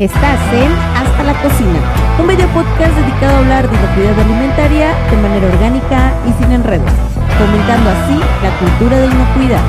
Estás 0.00 0.40
en 0.54 0.72
Hasta 0.96 1.22
la 1.24 1.42
Cocina, 1.42 1.78
un 2.18 2.26
video 2.26 2.48
podcast 2.54 2.96
dedicado 2.96 3.34
a 3.34 3.38
hablar 3.40 3.68
de 3.68 3.76
inocuidad 3.76 4.18
alimentaria 4.18 4.94
de 5.10 5.16
manera 5.18 5.46
orgánica 5.46 6.14
y 6.26 6.42
sin 6.42 6.52
enredos, 6.52 6.90
fomentando 7.36 7.90
así 7.90 8.18
la 8.42 8.58
cultura 8.58 8.98
de 8.98 9.06
inocuidad. 9.08 9.60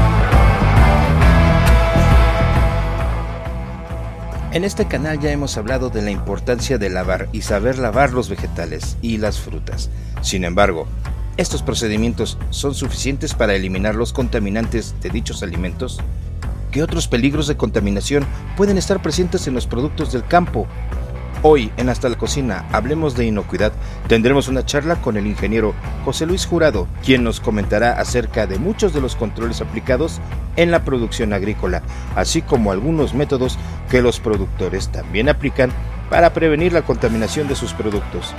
En 4.54 4.64
este 4.64 4.88
canal 4.88 5.20
ya 5.20 5.32
hemos 5.32 5.58
hablado 5.58 5.90
de 5.90 6.02
la 6.02 6.12
importancia 6.12 6.78
de 6.78 6.90
lavar 6.90 7.28
y 7.34 7.42
saber 7.42 7.78
lavar 7.78 8.14
los 8.14 8.30
vegetales 8.30 8.96
y 9.02 9.18
las 9.18 9.38
frutas. 9.38 9.90
Sin 10.22 10.46
embargo, 10.46 10.88
¿estos 11.36 11.62
procedimientos 11.62 12.38
son 12.52 12.74
suficientes 12.74 13.34
para 13.34 13.54
eliminar 13.54 13.96
los 13.96 14.14
contaminantes 14.14 14.96
de 15.02 15.10
dichos 15.10 15.44
alimentos? 15.44 16.00
¿Qué 16.72 16.82
otros 16.82 17.10
peligros 17.10 17.48
de 17.48 17.58
contaminación 17.58 18.26
pueden 18.56 18.78
estar 18.78 19.02
presentes 19.02 19.46
en 19.46 19.54
los 19.54 19.68
productos 19.68 20.14
del 20.14 20.26
campo? 20.26 20.68
Hoy 21.44 21.70
en 21.76 21.90
Hasta 21.90 22.08
la 22.08 22.18
Cocina, 22.18 22.66
hablemos 22.72 23.18
de 23.18 23.26
inocuidad, 23.26 23.74
tendremos 24.08 24.48
una 24.48 24.66
charla 24.66 24.96
con 25.02 25.18
el 25.18 25.28
ingeniero 25.28 25.74
José 26.06 26.26
Luis 26.26 26.46
Jurado, 26.46 26.88
quien 27.04 27.26
nos 27.26 27.42
comentará 27.42 28.00
acerca 28.00 28.48
de 28.48 28.58
muchos 28.58 28.94
de 28.94 29.02
los 29.02 29.18
controles 29.18 29.60
aplicados 29.60 30.22
en 30.56 30.72
la 30.72 30.86
producción 30.86 31.34
agrícola, 31.34 31.82
así 32.16 32.42
como 32.42 32.72
algunos 32.72 33.14
métodos 33.14 33.58
que 33.90 34.02
los 34.02 34.22
productores 34.22 34.90
también 34.90 35.28
aplican 35.28 35.72
para 36.10 36.32
prevenir 36.32 36.72
la 36.72 36.84
contaminación 36.84 37.50
de 37.50 37.56
sus 37.56 37.74
productos. 37.74 38.34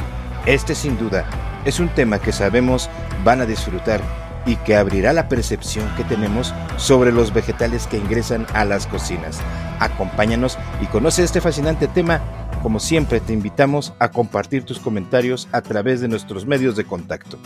Este 0.47 0.75
sin 0.75 0.97
duda 0.97 1.27
es 1.67 1.81
un 1.81 1.89
tema 1.91 2.19
que 2.19 2.33
sabemos 2.33 2.89
van 3.25 3.43
a 3.43 3.47
disfrutar 3.47 4.01
y 4.47 4.57
que 4.57 4.77
abrirá 4.77 5.13
la 5.13 5.29
percepción 5.29 5.89
que 5.97 6.05
tenemos 6.05 6.55
sobre 6.77 7.13
los 7.13 7.33
vegetales 7.33 7.87
que 7.87 7.99
ingresan 7.99 8.47
a 8.55 8.65
las 8.65 8.87
cocinas. 8.87 9.41
Acompáñanos 9.81 10.59
y 10.81 10.87
conoce 10.87 11.25
este 11.25 11.41
fascinante 11.41 11.89
tema. 11.89 12.21
Como 12.63 12.79
siempre, 12.79 13.21
te 13.21 13.33
invitamos 13.33 13.93
a 13.99 14.11
compartir 14.11 14.65
tus 14.65 14.79
comentarios 14.79 15.49
a 15.53 15.63
través 15.63 16.01
de 16.01 16.09
nuestros 16.09 16.47
medios 16.47 16.77
de 16.77 16.85
contacto. 16.85 17.39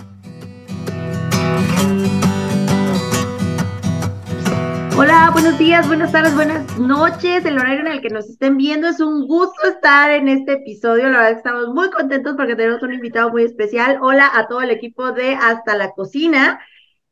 Hola, 4.99 5.29
buenos 5.31 5.59
días, 5.59 5.87
buenas 5.87 6.11
tardes, 6.11 6.35
buenas 6.35 6.79
noches. 6.79 7.45
El 7.45 7.59
horario 7.59 7.81
en 7.81 7.89
el 7.89 8.01
que 8.01 8.09
nos 8.09 8.31
estén 8.31 8.57
viendo 8.57 8.89
es 8.89 8.99
un 8.99 9.27
gusto 9.27 9.69
estar 9.69 10.11
en 10.11 10.27
este 10.27 10.55
episodio. 10.55 11.11
La 11.11 11.19
verdad 11.19 11.31
que 11.33 11.37
estamos 11.37 11.69
muy 11.69 11.91
contentos 11.91 12.35
porque 12.35 12.57
tenemos 12.57 12.83
un 12.83 12.95
invitado 12.95 13.29
muy 13.29 13.43
especial. 13.43 13.99
Hola 14.01 14.31
a 14.35 14.49
todo 14.49 14.63
el 14.63 14.71
equipo 14.71 15.13
de 15.13 15.35
Hasta 15.35 15.77
la 15.77 15.91
Cocina. 15.91 16.61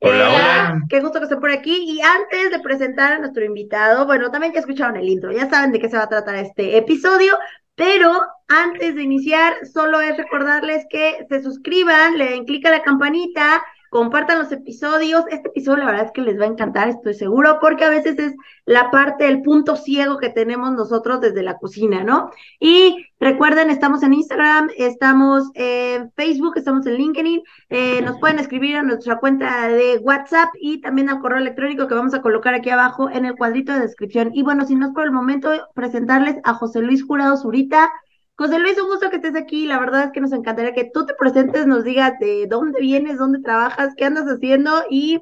Hola, 0.00 0.28
hola. 0.28 0.80
Qué 0.88 1.00
gusto 1.00 1.18
que 1.18 1.24
estén 1.24 1.40
por 1.40 1.50
aquí. 1.50 1.84
Y 1.88 2.00
antes 2.00 2.50
de 2.50 2.60
presentar 2.60 3.12
a 3.12 3.18
nuestro 3.18 3.44
invitado, 3.44 4.06
bueno, 4.06 4.30
también 4.30 4.52
ya 4.52 4.60
escucharon 4.60 4.96
el 4.96 5.08
intro, 5.08 5.32
ya 5.32 5.48
saben 5.48 5.72
de 5.72 5.80
qué 5.80 5.88
se 5.88 5.96
va 5.96 6.04
a 6.04 6.08
tratar 6.08 6.36
este 6.36 6.76
episodio, 6.76 7.36
pero 7.74 8.12
antes 8.48 8.94
de 8.94 9.02
iniciar, 9.02 9.54
solo 9.66 10.00
es 10.00 10.16
recordarles 10.16 10.86
que 10.90 11.26
se 11.28 11.42
suscriban, 11.42 12.18
le 12.18 12.30
den 12.30 12.44
clic 12.44 12.66
a 12.66 12.70
la 12.70 12.82
campanita, 12.82 13.64
compartan 13.94 14.40
los 14.40 14.50
episodios. 14.50 15.24
Este 15.30 15.50
episodio 15.50 15.84
la 15.84 15.86
verdad 15.86 16.06
es 16.06 16.10
que 16.10 16.20
les 16.20 16.36
va 16.36 16.46
a 16.46 16.48
encantar, 16.48 16.88
estoy 16.88 17.14
seguro, 17.14 17.58
porque 17.60 17.84
a 17.84 17.90
veces 17.90 18.18
es 18.18 18.34
la 18.66 18.90
parte, 18.90 19.28
el 19.28 19.40
punto 19.40 19.76
ciego 19.76 20.18
que 20.18 20.30
tenemos 20.30 20.72
nosotros 20.72 21.20
desde 21.20 21.44
la 21.44 21.58
cocina, 21.58 22.02
¿no? 22.02 22.32
Y 22.58 23.06
recuerden, 23.20 23.70
estamos 23.70 24.02
en 24.02 24.14
Instagram, 24.14 24.68
estamos 24.76 25.48
en 25.54 26.10
Facebook, 26.16 26.54
estamos 26.56 26.84
en 26.86 26.94
LinkedIn, 26.94 27.42
eh, 27.68 28.02
nos 28.02 28.18
pueden 28.18 28.40
escribir 28.40 28.74
a 28.74 28.82
nuestra 28.82 29.20
cuenta 29.20 29.68
de 29.68 29.98
WhatsApp 29.98 30.48
y 30.60 30.80
también 30.80 31.08
al 31.08 31.20
correo 31.20 31.38
electrónico 31.38 31.86
que 31.86 31.94
vamos 31.94 32.14
a 32.14 32.20
colocar 32.20 32.52
aquí 32.52 32.70
abajo 32.70 33.08
en 33.10 33.26
el 33.26 33.36
cuadrito 33.36 33.72
de 33.74 33.78
descripción. 33.78 34.32
Y 34.34 34.42
bueno, 34.42 34.66
si 34.66 34.74
no 34.74 34.86
es 34.86 34.92
por 34.92 35.04
el 35.04 35.12
momento, 35.12 35.52
presentarles 35.72 36.38
a 36.42 36.54
José 36.54 36.80
Luis 36.80 37.04
Jurado 37.04 37.36
Zurita. 37.36 37.92
José 38.36 38.58
Luis, 38.58 38.76
un 38.80 38.88
gusto 38.88 39.10
que 39.10 39.16
estés 39.16 39.36
aquí. 39.36 39.66
La 39.66 39.78
verdad 39.78 40.04
es 40.04 40.12
que 40.12 40.20
nos 40.20 40.32
encantaría 40.32 40.74
que 40.74 40.90
tú 40.92 41.06
te 41.06 41.14
presentes, 41.14 41.66
nos 41.66 41.84
digas 41.84 42.18
de 42.18 42.46
dónde 42.48 42.80
vienes, 42.80 43.18
dónde 43.18 43.40
trabajas, 43.40 43.94
qué 43.96 44.04
andas 44.04 44.26
haciendo 44.26 44.84
y 44.90 45.20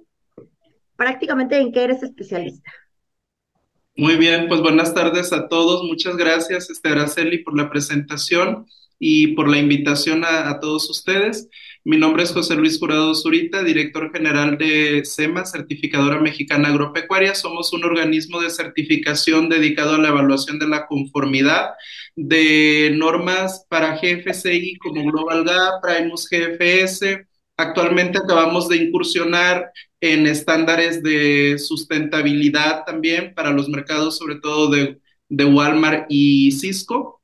prácticamente 0.97 1.59
en 1.59 1.73
qué 1.73 1.85
eres 1.85 2.03
especialista. 2.03 2.73
Muy 3.95 4.17
bien, 4.17 4.49
pues 4.49 4.63
buenas 4.63 4.95
tardes 4.95 5.33
a 5.35 5.49
todos. 5.49 5.85
Muchas 5.85 6.17
gracias, 6.17 6.71
este, 6.71 6.89
Araceli, 6.89 7.39
por 7.39 7.57
la 7.57 7.69
presentación 7.69 8.67
y 8.99 9.29
por 9.35 9.49
la 9.49 9.59
invitación 9.59 10.25
a, 10.25 10.49
a 10.49 10.61
todos 10.61 10.89
ustedes. 10.89 11.49
Mi 11.85 11.99
nombre 11.99 12.23
es 12.23 12.33
José 12.33 12.55
Luis 12.55 12.79
Jurado 12.79 13.13
Zurita, 13.15 13.65
director 13.65 14.13
general 14.13 14.57
de 14.57 15.05
SEMA, 15.05 15.45
Certificadora 15.45 16.21
Mexicana 16.21 16.69
Agropecuaria. 16.69 17.35
Somos 17.35 17.73
un 17.73 17.85
organismo 17.85 18.41
de 18.41 18.51
certificación 18.51 19.49
dedicado 19.49 19.95
a 19.95 19.99
la 19.99 20.11
evaluación 20.11 20.61
de 20.61 20.69
la 20.69 20.87
conformidad 20.87 21.71
de 22.15 22.93
normas 22.97 23.67
para 23.69 23.97
GFCI 23.97 24.77
como 24.77 25.11
Global 25.11 25.45
Gap, 25.45 25.83
Primus 25.83 26.29
GFS. 26.31 27.27
Actualmente 27.57 28.19
acabamos 28.19 28.69
de 28.69 28.77
incursionar 28.77 29.73
en 30.01 30.29
estándares 30.29 31.03
de 31.03 31.59
sustentabilidad 31.59 32.85
también 32.85 33.35
para 33.35 33.51
los 33.51 33.69
mercados, 33.69 34.19
sobre 34.19 34.37
todo 34.37 34.71
de, 34.71 35.01
de 35.29 35.45
Walmart 35.47 36.07
y 36.09 36.53
Cisco. 36.53 37.22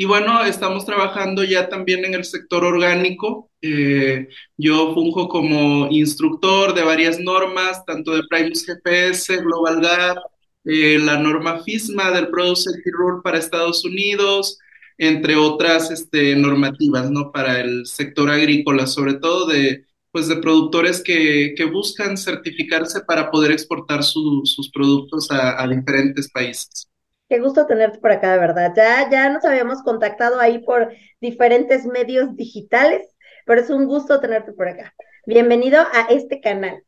Y 0.00 0.04
bueno, 0.04 0.44
estamos 0.44 0.86
trabajando 0.86 1.42
ya 1.42 1.68
también 1.68 2.04
en 2.04 2.14
el 2.14 2.24
sector 2.24 2.64
orgánico. 2.64 3.50
Eh, 3.60 4.28
yo 4.56 4.94
funjo 4.94 5.28
como 5.28 5.88
instructor 5.90 6.72
de 6.74 6.84
varias 6.84 7.18
normas, 7.18 7.84
tanto 7.84 8.14
de 8.14 8.22
Primus 8.30 8.64
GPS, 8.64 9.36
Global 9.38 9.80
Gap, 9.80 10.18
eh, 10.64 10.98
la 11.00 11.18
norma 11.18 11.64
FISMA 11.64 12.12
del 12.12 12.28
Product 12.28 12.68
Rule 12.92 13.22
para 13.24 13.38
Estados 13.38 13.84
Unidos, 13.84 14.58
entre 14.98 15.34
otras 15.34 15.90
este, 15.90 16.36
normativas, 16.36 17.10
¿no? 17.10 17.32
Para 17.32 17.60
el 17.60 17.84
sector 17.86 18.30
agrícola, 18.30 18.86
sobre 18.86 19.14
todo 19.14 19.46
de, 19.48 19.84
pues, 20.12 20.28
de 20.28 20.36
productores 20.36 21.02
que, 21.02 21.54
que 21.56 21.64
buscan 21.64 22.16
certificarse 22.16 23.00
para 23.00 23.30
poder 23.32 23.50
exportar 23.50 24.04
su- 24.04 24.42
sus 24.44 24.70
productos 24.70 25.26
a 25.32 25.66
diferentes 25.66 26.30
países. 26.30 26.87
Qué 27.28 27.40
gusto 27.40 27.66
tenerte 27.66 27.98
por 27.98 28.10
acá, 28.10 28.32
de 28.32 28.38
verdad. 28.38 28.72
Ya, 28.74 29.10
ya 29.10 29.30
nos 29.30 29.44
habíamos 29.44 29.82
contactado 29.82 30.40
ahí 30.40 30.60
por 30.60 30.90
diferentes 31.20 31.84
medios 31.84 32.34
digitales, 32.36 33.02
pero 33.44 33.60
es 33.60 33.68
un 33.68 33.84
gusto 33.84 34.18
tenerte 34.18 34.52
por 34.52 34.66
acá. 34.66 34.94
Bienvenido 35.26 35.78
a 35.80 36.06
este 36.08 36.40
canal. 36.40 36.82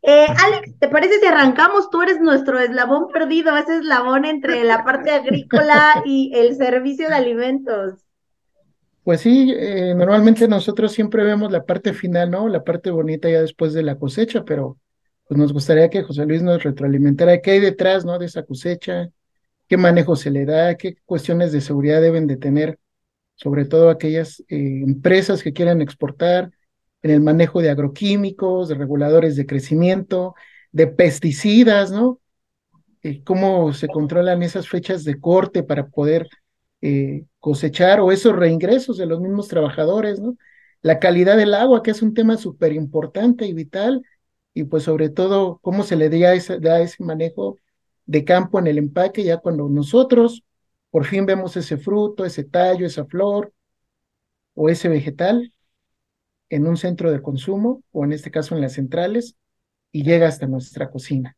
Eh, 0.00 0.26
Alex, 0.42 0.78
¿te 0.78 0.88
parece 0.88 1.18
si 1.18 1.26
arrancamos? 1.26 1.90
Tú 1.90 2.00
eres 2.00 2.18
nuestro 2.18 2.58
eslabón 2.58 3.08
perdido, 3.12 3.54
ese 3.58 3.76
eslabón 3.76 4.24
entre 4.24 4.64
la 4.64 4.84
parte 4.84 5.10
agrícola 5.10 6.02
y 6.06 6.32
el 6.34 6.56
servicio 6.56 7.08
de 7.08 7.14
alimentos. 7.14 8.06
Pues 9.02 9.20
sí, 9.20 9.52
eh, 9.54 9.94
normalmente 9.94 10.48
nosotros 10.48 10.92
siempre 10.92 11.24
vemos 11.24 11.52
la 11.52 11.64
parte 11.64 11.92
final, 11.92 12.30
¿no? 12.30 12.48
La 12.48 12.64
parte 12.64 12.90
bonita 12.90 13.28
ya 13.28 13.42
después 13.42 13.74
de 13.74 13.82
la 13.82 13.98
cosecha, 13.98 14.44
pero 14.46 14.78
pues 15.28 15.36
nos 15.36 15.52
gustaría 15.52 15.90
que 15.90 16.02
José 16.02 16.24
Luis 16.24 16.40
nos 16.40 16.62
retroalimentara 16.62 17.42
qué 17.42 17.50
hay 17.50 17.60
detrás, 17.60 18.06
¿no? 18.06 18.18
De 18.18 18.26
esa 18.26 18.44
cosecha, 18.44 19.10
qué 19.74 19.78
manejo 19.78 20.14
se 20.14 20.30
le 20.30 20.44
da, 20.44 20.76
qué 20.76 20.98
cuestiones 21.04 21.50
de 21.50 21.60
seguridad 21.60 22.00
deben 22.00 22.28
de 22.28 22.36
tener, 22.36 22.78
sobre 23.34 23.64
todo 23.64 23.90
aquellas 23.90 24.38
eh, 24.48 24.82
empresas 24.84 25.42
que 25.42 25.52
quieran 25.52 25.82
exportar 25.82 26.52
en 27.02 27.10
el 27.10 27.20
manejo 27.20 27.60
de 27.60 27.70
agroquímicos, 27.70 28.68
de 28.68 28.76
reguladores 28.76 29.34
de 29.34 29.46
crecimiento, 29.46 30.36
de 30.70 30.86
pesticidas, 30.86 31.90
¿no? 31.90 32.20
Eh, 33.02 33.24
cómo 33.24 33.72
se 33.72 33.88
controlan 33.88 34.44
esas 34.44 34.68
fechas 34.68 35.02
de 35.02 35.18
corte 35.18 35.64
para 35.64 35.88
poder 35.88 36.28
eh, 36.80 37.24
cosechar 37.40 37.98
o 37.98 38.12
esos 38.12 38.36
reingresos 38.36 38.96
de 38.96 39.06
los 39.06 39.20
mismos 39.20 39.48
trabajadores, 39.48 40.20
¿no? 40.20 40.36
La 40.82 41.00
calidad 41.00 41.36
del 41.36 41.52
agua, 41.54 41.82
que 41.82 41.90
es 41.90 42.00
un 42.00 42.14
tema 42.14 42.36
súper 42.36 42.72
importante 42.72 43.44
y 43.44 43.54
vital, 43.54 44.02
y 44.54 44.62
pues 44.64 44.84
sobre 44.84 45.08
todo 45.08 45.58
cómo 45.62 45.82
se 45.82 45.96
le 45.96 46.10
da 46.10 46.32
ese, 46.32 46.60
da 46.60 46.80
ese 46.80 47.02
manejo 47.02 47.58
de 48.06 48.24
campo 48.24 48.58
en 48.58 48.66
el 48.66 48.78
empaque, 48.78 49.24
ya 49.24 49.38
cuando 49.38 49.68
nosotros 49.68 50.42
por 50.90 51.04
fin 51.06 51.26
vemos 51.26 51.56
ese 51.56 51.76
fruto, 51.76 52.24
ese 52.24 52.44
tallo, 52.44 52.86
esa 52.86 53.04
flor 53.04 53.52
o 54.54 54.68
ese 54.68 54.88
vegetal 54.88 55.52
en 56.50 56.66
un 56.66 56.76
centro 56.76 57.10
de 57.10 57.20
consumo, 57.22 57.82
o 57.90 58.04
en 58.04 58.12
este 58.12 58.30
caso 58.30 58.54
en 58.54 58.60
las 58.60 58.74
centrales, 58.74 59.36
y 59.90 60.04
llega 60.04 60.28
hasta 60.28 60.46
nuestra 60.46 60.90
cocina. 60.90 61.36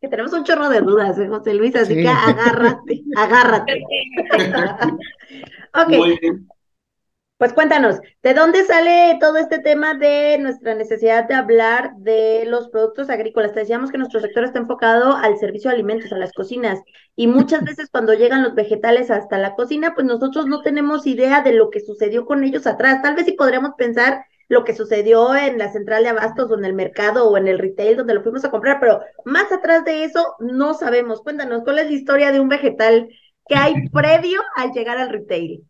Que 0.00 0.08
tenemos 0.08 0.32
un 0.32 0.44
chorro 0.44 0.68
de 0.68 0.80
dudas, 0.80 1.18
¿eh, 1.18 1.28
José 1.28 1.54
Luis, 1.54 1.74
así 1.76 1.94
Sí. 1.94 2.02
que 2.02 2.08
agárrate, 2.08 3.02
agárrate. 3.16 3.84
Ok. 5.74 5.88
Muy 5.88 6.18
bien. 6.18 6.48
Pues 7.40 7.54
cuéntanos, 7.54 7.98
¿de 8.22 8.34
dónde 8.34 8.64
sale 8.64 9.16
todo 9.18 9.38
este 9.38 9.60
tema 9.60 9.94
de 9.94 10.36
nuestra 10.36 10.74
necesidad 10.74 11.26
de 11.26 11.32
hablar 11.32 11.92
de 11.96 12.44
los 12.44 12.68
productos 12.68 13.08
agrícolas? 13.08 13.54
Te 13.54 13.60
decíamos 13.60 13.90
que 13.90 13.96
nuestro 13.96 14.20
sector 14.20 14.44
está 14.44 14.58
enfocado 14.58 15.16
al 15.16 15.38
servicio 15.38 15.70
de 15.70 15.76
alimentos, 15.76 16.12
a 16.12 16.18
las 16.18 16.34
cocinas, 16.34 16.80
y 17.16 17.28
muchas 17.28 17.64
veces 17.64 17.88
cuando 17.90 18.12
llegan 18.12 18.42
los 18.42 18.54
vegetales 18.54 19.10
hasta 19.10 19.38
la 19.38 19.54
cocina, 19.54 19.94
pues 19.94 20.06
nosotros 20.06 20.48
no 20.48 20.60
tenemos 20.60 21.06
idea 21.06 21.40
de 21.40 21.54
lo 21.54 21.70
que 21.70 21.80
sucedió 21.80 22.26
con 22.26 22.44
ellos 22.44 22.66
atrás. 22.66 23.00
Tal 23.00 23.14
vez 23.14 23.24
sí 23.24 23.32
podríamos 23.32 23.70
pensar 23.78 24.22
lo 24.50 24.62
que 24.64 24.74
sucedió 24.74 25.34
en 25.34 25.56
la 25.56 25.72
central 25.72 26.02
de 26.02 26.10
abastos 26.10 26.50
o 26.50 26.58
en 26.58 26.66
el 26.66 26.74
mercado 26.74 27.26
o 27.26 27.38
en 27.38 27.48
el 27.48 27.58
retail 27.58 27.96
donde 27.96 28.12
lo 28.12 28.22
fuimos 28.22 28.44
a 28.44 28.50
comprar, 28.50 28.80
pero 28.80 29.00
más 29.24 29.50
atrás 29.50 29.86
de 29.86 30.04
eso 30.04 30.34
no 30.40 30.74
sabemos. 30.74 31.22
Cuéntanos, 31.22 31.62
¿cuál 31.64 31.78
es 31.78 31.86
la 31.86 31.92
historia 31.92 32.32
de 32.32 32.40
un 32.40 32.50
vegetal 32.50 33.08
que 33.50 33.56
hay 33.56 33.74
previo 33.92 34.40
al 34.56 34.72
llegar 34.72 34.98
al 34.98 35.10
retail. 35.10 35.64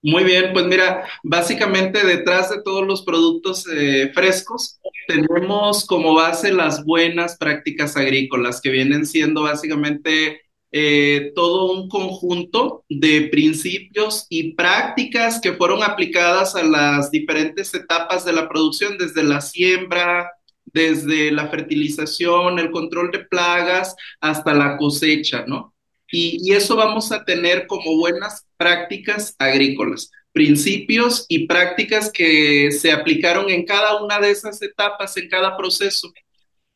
Muy 0.00 0.22
bien, 0.22 0.52
pues 0.52 0.64
mira, 0.66 1.08
básicamente 1.24 2.06
detrás 2.06 2.50
de 2.50 2.62
todos 2.62 2.86
los 2.86 3.02
productos 3.02 3.66
eh, 3.72 4.12
frescos 4.14 4.78
tenemos 5.08 5.84
como 5.86 6.14
base 6.14 6.52
las 6.52 6.84
buenas 6.84 7.36
prácticas 7.36 7.96
agrícolas, 7.96 8.60
que 8.60 8.70
vienen 8.70 9.06
siendo 9.06 9.42
básicamente 9.42 10.42
eh, 10.70 11.32
todo 11.34 11.72
un 11.72 11.88
conjunto 11.88 12.84
de 12.88 13.22
principios 13.32 14.26
y 14.28 14.52
prácticas 14.54 15.40
que 15.40 15.54
fueron 15.54 15.82
aplicadas 15.82 16.54
a 16.54 16.62
las 16.62 17.10
diferentes 17.10 17.74
etapas 17.74 18.24
de 18.24 18.34
la 18.34 18.48
producción, 18.48 18.98
desde 18.98 19.24
la 19.24 19.40
siembra, 19.40 20.30
desde 20.66 21.32
la 21.32 21.48
fertilización, 21.48 22.60
el 22.60 22.70
control 22.70 23.10
de 23.10 23.20
plagas, 23.20 23.96
hasta 24.20 24.54
la 24.54 24.76
cosecha, 24.76 25.44
¿no? 25.46 25.74
Y, 26.10 26.52
eso 26.52 26.76
vamos 26.76 27.12
a 27.12 27.24
tener 27.24 27.66
como 27.66 27.96
buenas 27.96 28.46
prácticas 28.56 29.34
agrícolas, 29.38 30.10
principios 30.32 31.26
y 31.28 31.46
prácticas 31.46 32.10
que 32.10 32.70
se 32.72 32.92
aplicaron 32.92 33.50
en 33.50 33.64
cada 33.66 34.02
una 34.02 34.18
de 34.18 34.30
esas 34.30 34.60
etapas, 34.62 35.16
en 35.16 35.28
cada 35.28 35.56
proceso. 35.56 36.10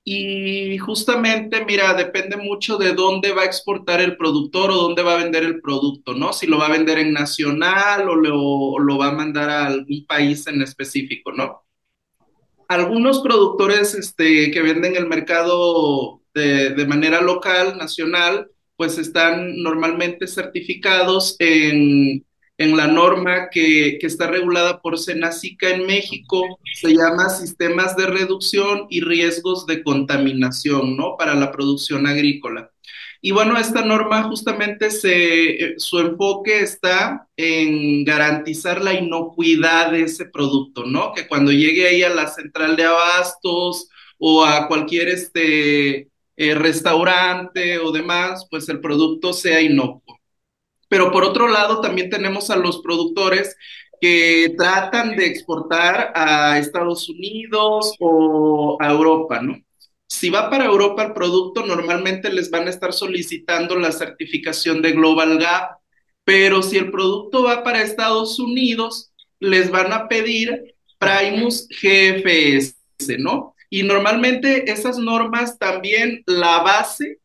Y 0.05 0.76
justamente, 0.79 1.64
mira, 1.64 1.94
depende 1.94 2.37
mucho 2.37 2.76
de 2.76 2.93
dónde 2.93 3.32
va 3.32 3.43
a 3.43 3.46
exportar 3.46 4.00
el 4.00 4.17
productor 4.17 4.70
o 4.70 4.75
dónde 4.75 5.02
va 5.02 5.14
a 5.14 5.23
vender 5.23 5.44
el 5.44 5.61
producto, 5.61 6.14
¿no? 6.14 6.32
Si 6.32 6.46
lo 6.46 6.58
va 6.58 6.67
a 6.67 6.73
vender 6.73 6.99
en 6.99 7.12
nacional 7.12 8.08
o 8.08 8.17
lo, 8.17 8.79
lo 8.81 8.99
va 8.99 9.08
a 9.08 9.12
mandar 9.12 9.49
a 9.49 9.67
algún 9.67 10.05
país 10.06 10.46
en 10.49 10.61
específico, 10.61 11.32
¿no? 11.32 11.62
Algunos 12.69 13.20
productores 13.20 13.94
este, 13.94 14.50
que 14.50 14.62
venden 14.62 14.96
el 14.96 15.06
mercado 15.06 16.20
de, 16.34 16.70
de 16.70 16.87
manera 16.87 17.20
local, 17.20 17.79
nacional, 17.79 18.50
pues 18.82 18.99
están 18.99 19.62
normalmente 19.62 20.26
certificados 20.26 21.37
en, 21.38 22.26
la 22.58 22.88
norma 22.88 23.49
que, 23.49 23.96
está 24.02 24.26
regulada 24.26 24.82
por 24.82 24.99
Senacica 24.99 25.70
en 25.70 25.87
México, 25.87 26.58
se 26.75 26.93
llama 26.93 27.29
Sistemas 27.29 27.96
de 27.96 28.06
Reducción 28.08 28.88
y 28.90 29.02
Riesgos 29.02 29.67
de 29.67 29.84
Contaminación, 29.84 30.96
¿no? 30.96 31.17
Para 31.17 31.37
la 31.37 31.52
producción 31.52 32.08
agrícola. 32.08 32.73
Y 33.20 33.31
bueno, 33.31 33.56
esta 33.56 33.84
norma 33.84 34.25
justamente 34.25 34.90
se, 34.90 35.75
su 35.76 36.00
enfoque 36.00 36.58
está 36.58 37.29
en 37.37 38.05
garantizar 38.05 38.82
la 38.82 38.94
inocuidad 38.94 39.93
de 39.93 40.02
ese 40.02 40.25
producto, 40.25 40.87
¿no? 40.87 41.12
Que 41.12 41.29
cuando 41.29 41.52
llegue 41.52 41.87
ahí 41.87 42.02
a 42.02 42.12
la 42.12 42.26
central 42.26 42.75
de 42.75 42.82
abastos 42.82 43.88
o 44.19 44.44
a 44.44 44.67
cualquier 44.67 45.08
este, 45.08 46.11
eh, 46.37 46.55
restaurante 46.55 47.79
o 47.79 47.93
demás, 47.93 48.46
pues 48.50 48.69
el 48.69 48.81
producto 48.81 49.32
sea 49.32 49.61
inocuo. 49.61 50.19
Pero 50.88 51.11
por 51.11 51.25
otro 51.25 51.49
lado, 51.49 51.81
también 51.81 52.11
tenemos 52.11 52.50
a 52.50 52.56
los 52.56 52.82
productores 52.82 53.56
que 54.00 54.55
tratan 54.58 55.17
de 55.17 55.26
exportar 55.26 56.12
a 56.14 56.58
Estados 56.58 57.08
Unidos 57.08 57.94
o 58.00 58.76
a 58.81 58.90
Europa, 58.90 59.40
¿no? 59.40 59.62
Si 60.08 60.29
va 60.29 60.50
para 60.50 60.67
Europa 60.67 61.05
el 61.05 61.12
producto, 61.14 61.64
normalmente 61.64 62.31
les 62.31 62.50
van 62.50 62.67
a 62.67 62.70
estar 62.70 62.93
solicitando 62.93 63.76
la 63.79 63.93
certificación 63.93 64.82
de 64.82 64.93
Global 64.93 65.38
Gap, 65.38 65.79
pero 66.25 66.62
si 66.62 66.76
el 66.79 66.90
producto 66.90 67.44
va 67.44 67.62
para 67.62 67.81
Estados 67.82 68.38
Unidos, 68.38 69.12
les 69.40 69.70
van 69.70 69.93
a 69.93 70.08
pedir 70.08 70.75
Primus 70.99 71.69
GFS, 71.69 72.76
¿no? 73.19 73.51
Y 73.72 73.84
normalmente 73.84 74.70
esas 74.70 74.98
normas 74.98 75.58
también, 75.58 76.22
la 76.26 76.58
base 76.62 77.20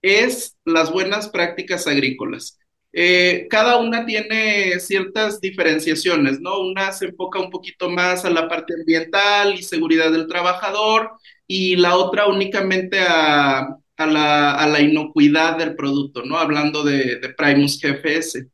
es 0.00 0.56
las 0.64 0.90
buenas 0.90 1.28
prácticas 1.28 1.86
agrícolas. 1.86 2.58
Eh, 2.94 3.48
cada 3.50 3.76
una 3.76 4.06
tiene 4.06 4.80
ciertas 4.80 5.42
diferenciaciones, 5.42 6.40
¿no? 6.40 6.60
Una 6.60 6.90
se 6.92 7.08
enfoca 7.08 7.38
un 7.38 7.50
poquito 7.50 7.90
más 7.90 8.24
a 8.24 8.30
la 8.30 8.48
parte 8.48 8.72
ambiental 8.72 9.56
y 9.58 9.62
seguridad 9.62 10.10
del 10.10 10.26
trabajador 10.26 11.10
y 11.46 11.76
la 11.76 11.98
otra 11.98 12.28
únicamente 12.28 13.00
a, 13.06 13.76
la, 13.98 14.80
inocuidad 14.80 15.58
del 15.58 15.76
producto, 15.76 16.22
¿no? 16.24 16.38
Hablando 16.38 16.82
de, 16.82 17.18
Primus 17.36 17.78
GFS. 17.78 18.46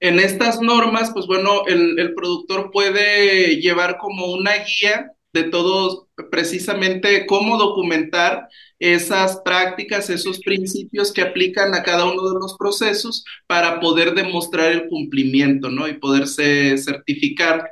En 0.00 0.18
estas 0.20 0.60
normas, 0.60 1.10
pues 1.14 1.26
bueno, 1.26 1.64
el, 1.66 1.98
el 1.98 2.12
productor 2.14 2.70
puede 2.70 3.56
llevar 3.62 3.96
como 3.96 4.26
una 4.26 4.52
guía 4.58 5.12
de 5.32 5.44
todos 5.44 6.06
precisamente 6.30 7.26
cómo 7.26 7.56
documentar 7.56 8.48
esas 8.78 9.40
prácticas, 9.44 10.10
esos 10.10 10.40
principios 10.40 11.12
que 11.12 11.22
aplican 11.22 11.74
a 11.74 11.82
cada 11.82 12.04
uno 12.04 12.28
de 12.28 12.38
los 12.38 12.56
procesos 12.58 13.24
para 13.46 13.80
poder 13.80 14.14
demostrar 14.14 14.72
el 14.72 14.88
cumplimiento, 14.88 15.70
¿no? 15.70 15.88
Y 15.88 15.94
poderse 15.94 16.76
certificar. 16.76 17.70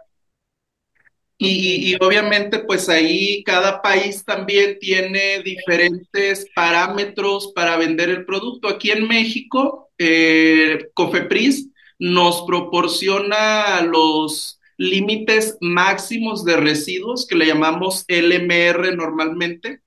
Y, 1.43 1.97
obviamente, 2.01 2.59
pues 2.59 2.91
ahí 2.91 3.43
cada 3.45 3.81
país 3.81 4.23
también 4.27 4.79
tiene 4.79 5.43
diferentes 5.43 6.47
parámetros 6.55 7.53
para 7.55 7.79
vender 7.79 8.11
el 8.11 8.27
producto. 8.27 8.69
Aquí 8.69 8.91
en 8.91 9.09
México, 9.09 9.91
eh, 9.97 10.91
Cofepris 10.93 11.71
nos 11.99 12.43
proporciona 12.43 13.81
los 13.81 14.60
límites 14.81 15.59
máximos 15.61 16.43
de 16.47 16.57
residuos 16.57 17.27
que 17.27 17.37
le 17.37 17.45
llamamos 17.47 18.07
LMR 18.09 18.97
normalmente. 18.97 19.83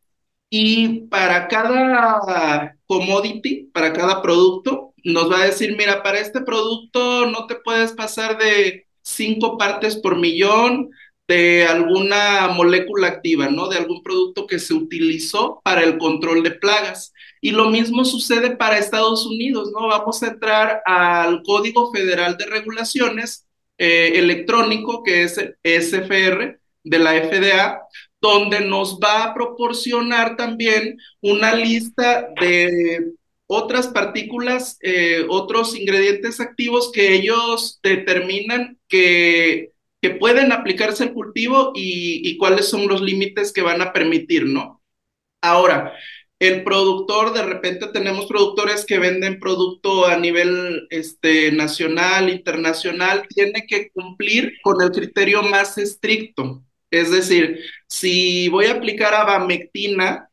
Y 0.52 1.08
para 1.08 1.48
cada 1.48 2.78
commodity, 2.86 3.72
para 3.74 3.92
cada 3.92 4.22
producto, 4.22 4.94
nos 5.04 5.32
va 5.32 5.42
a 5.42 5.46
decir, 5.46 5.76
mira, 5.76 6.04
para 6.04 6.20
este 6.20 6.42
producto 6.42 7.26
no 7.26 7.48
te 7.48 7.56
puedes 7.56 7.94
pasar 7.94 8.38
de 8.38 8.86
cinco 9.02 9.58
partes 9.58 9.96
por 9.98 10.16
millón 10.16 10.92
de 11.28 11.66
alguna 11.66 12.50
molécula 12.50 13.08
activa, 13.08 13.50
¿no? 13.50 13.70
De 13.70 13.78
algún 13.78 14.04
producto 14.04 14.46
que 14.46 14.60
se 14.60 14.76
utilizó 14.76 15.60
para 15.64 15.84
el 15.84 15.98
control 15.98 16.44
de 16.44 16.52
plagas. 16.52 17.14
Y 17.42 17.50
lo 17.50 17.72
mismo 17.72 18.06
sucede 18.06 18.56
para 18.56 18.78
Estados 18.78 19.26
Unidos, 19.26 19.72
¿no? 19.74 19.88
Vamos 19.88 20.22
a 20.22 20.28
entrar 20.28 20.84
al 20.86 21.42
Código 21.42 21.92
Federal 21.92 22.38
de 22.38 22.46
Regulaciones 22.46 23.48
eh, 23.86 24.18
electrónico 24.18 25.04
que 25.04 25.24
es 25.24 25.38
SFR 25.62 26.58
de 26.86 27.00
la 27.00 27.12
FDA, 27.16 27.82
donde 28.22 28.62
nos 28.62 28.98
va 28.98 29.26
a 29.26 29.34
proporcionar 29.34 30.38
también 30.38 30.98
una 31.20 31.54
lista 31.54 32.30
de 32.40 33.12
otras 33.46 33.90
partículas, 33.90 34.78
eh, 34.84 35.26
otros 35.28 35.78
ingredientes 35.78 36.40
activos 36.40 36.94
que 36.94 37.14
ellos 37.14 37.82
determinan 37.84 38.80
que, 38.88 39.74
que 40.02 40.12
pueden 40.12 40.54
aplicarse 40.54 41.04
al 41.04 41.14
cultivo 41.14 41.74
y, 41.76 42.38
cuáles 42.38 42.70
son 42.70 42.88
los 42.88 43.02
límites 43.02 43.52
que 43.52 43.64
van 43.64 43.82
a 43.82 43.92
permitir, 43.92 44.46
¿no? 44.46 44.82
Ahora, 45.42 45.92
el 46.40 46.64
productor, 46.64 47.34
de 47.34 47.44
repente 47.44 47.88
tenemos 47.88 48.26
productores 48.26 48.86
que 48.86 49.00
venden 49.00 49.40
producto 49.40 50.06
a 50.06 50.18
nivel 50.18 50.88
este, 50.90 51.52
nacional, 51.52 52.30
internacional, 52.30 53.28
tiene 53.30 53.66
que 53.68 53.90
cumplir 53.92 54.54
con 54.62 54.82
el 54.82 54.92
criterio 54.92 55.44
más 55.44 55.78
estricto. 55.78 56.64
Es 56.92 57.12
decir, 57.12 57.60
si 57.88 58.50
voy 58.50 58.66
a 58.66 58.74
aplicar 58.74 59.14
abamectina 59.14 60.30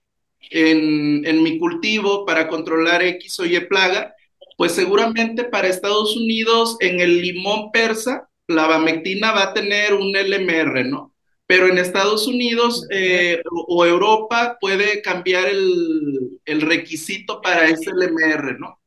en, 0.51 1.25
en 1.25 1.43
mi 1.43 1.59
cultivo 1.59 2.27
para 2.27 2.49
controlar 2.49 3.03
X 3.03 3.41
o 3.41 3.47
Y 3.47 3.59
plaga, 3.61 4.15
pues 4.57 4.73
seguramente 4.73 5.45
para 5.45 5.69
Estados 5.69 6.17
Unidos 6.17 6.77
en 6.81 7.01
el 7.01 7.23
limón 7.23 7.71
persa, 7.73 8.29
la 8.47 8.65
abamectina 8.65 9.33
va 9.33 9.45
a 9.45 9.55
tener 9.55 9.95
un 9.95 10.13
LMR, 10.15 10.85
¿no? 10.85 11.10
Pero 11.51 11.67
en 11.67 11.79
Estados 11.79 12.29
Unidos 12.29 12.87
eh, 12.91 13.43
o, 13.51 13.85
Europa 13.85 14.57
puede 14.61 15.03
cambiar 15.03 15.49
el, 15.49 16.39
requisito 16.47 17.41
para 17.41 17.65
ese 17.65 17.91
LMR, 17.91 18.57
¿no? 18.61 18.79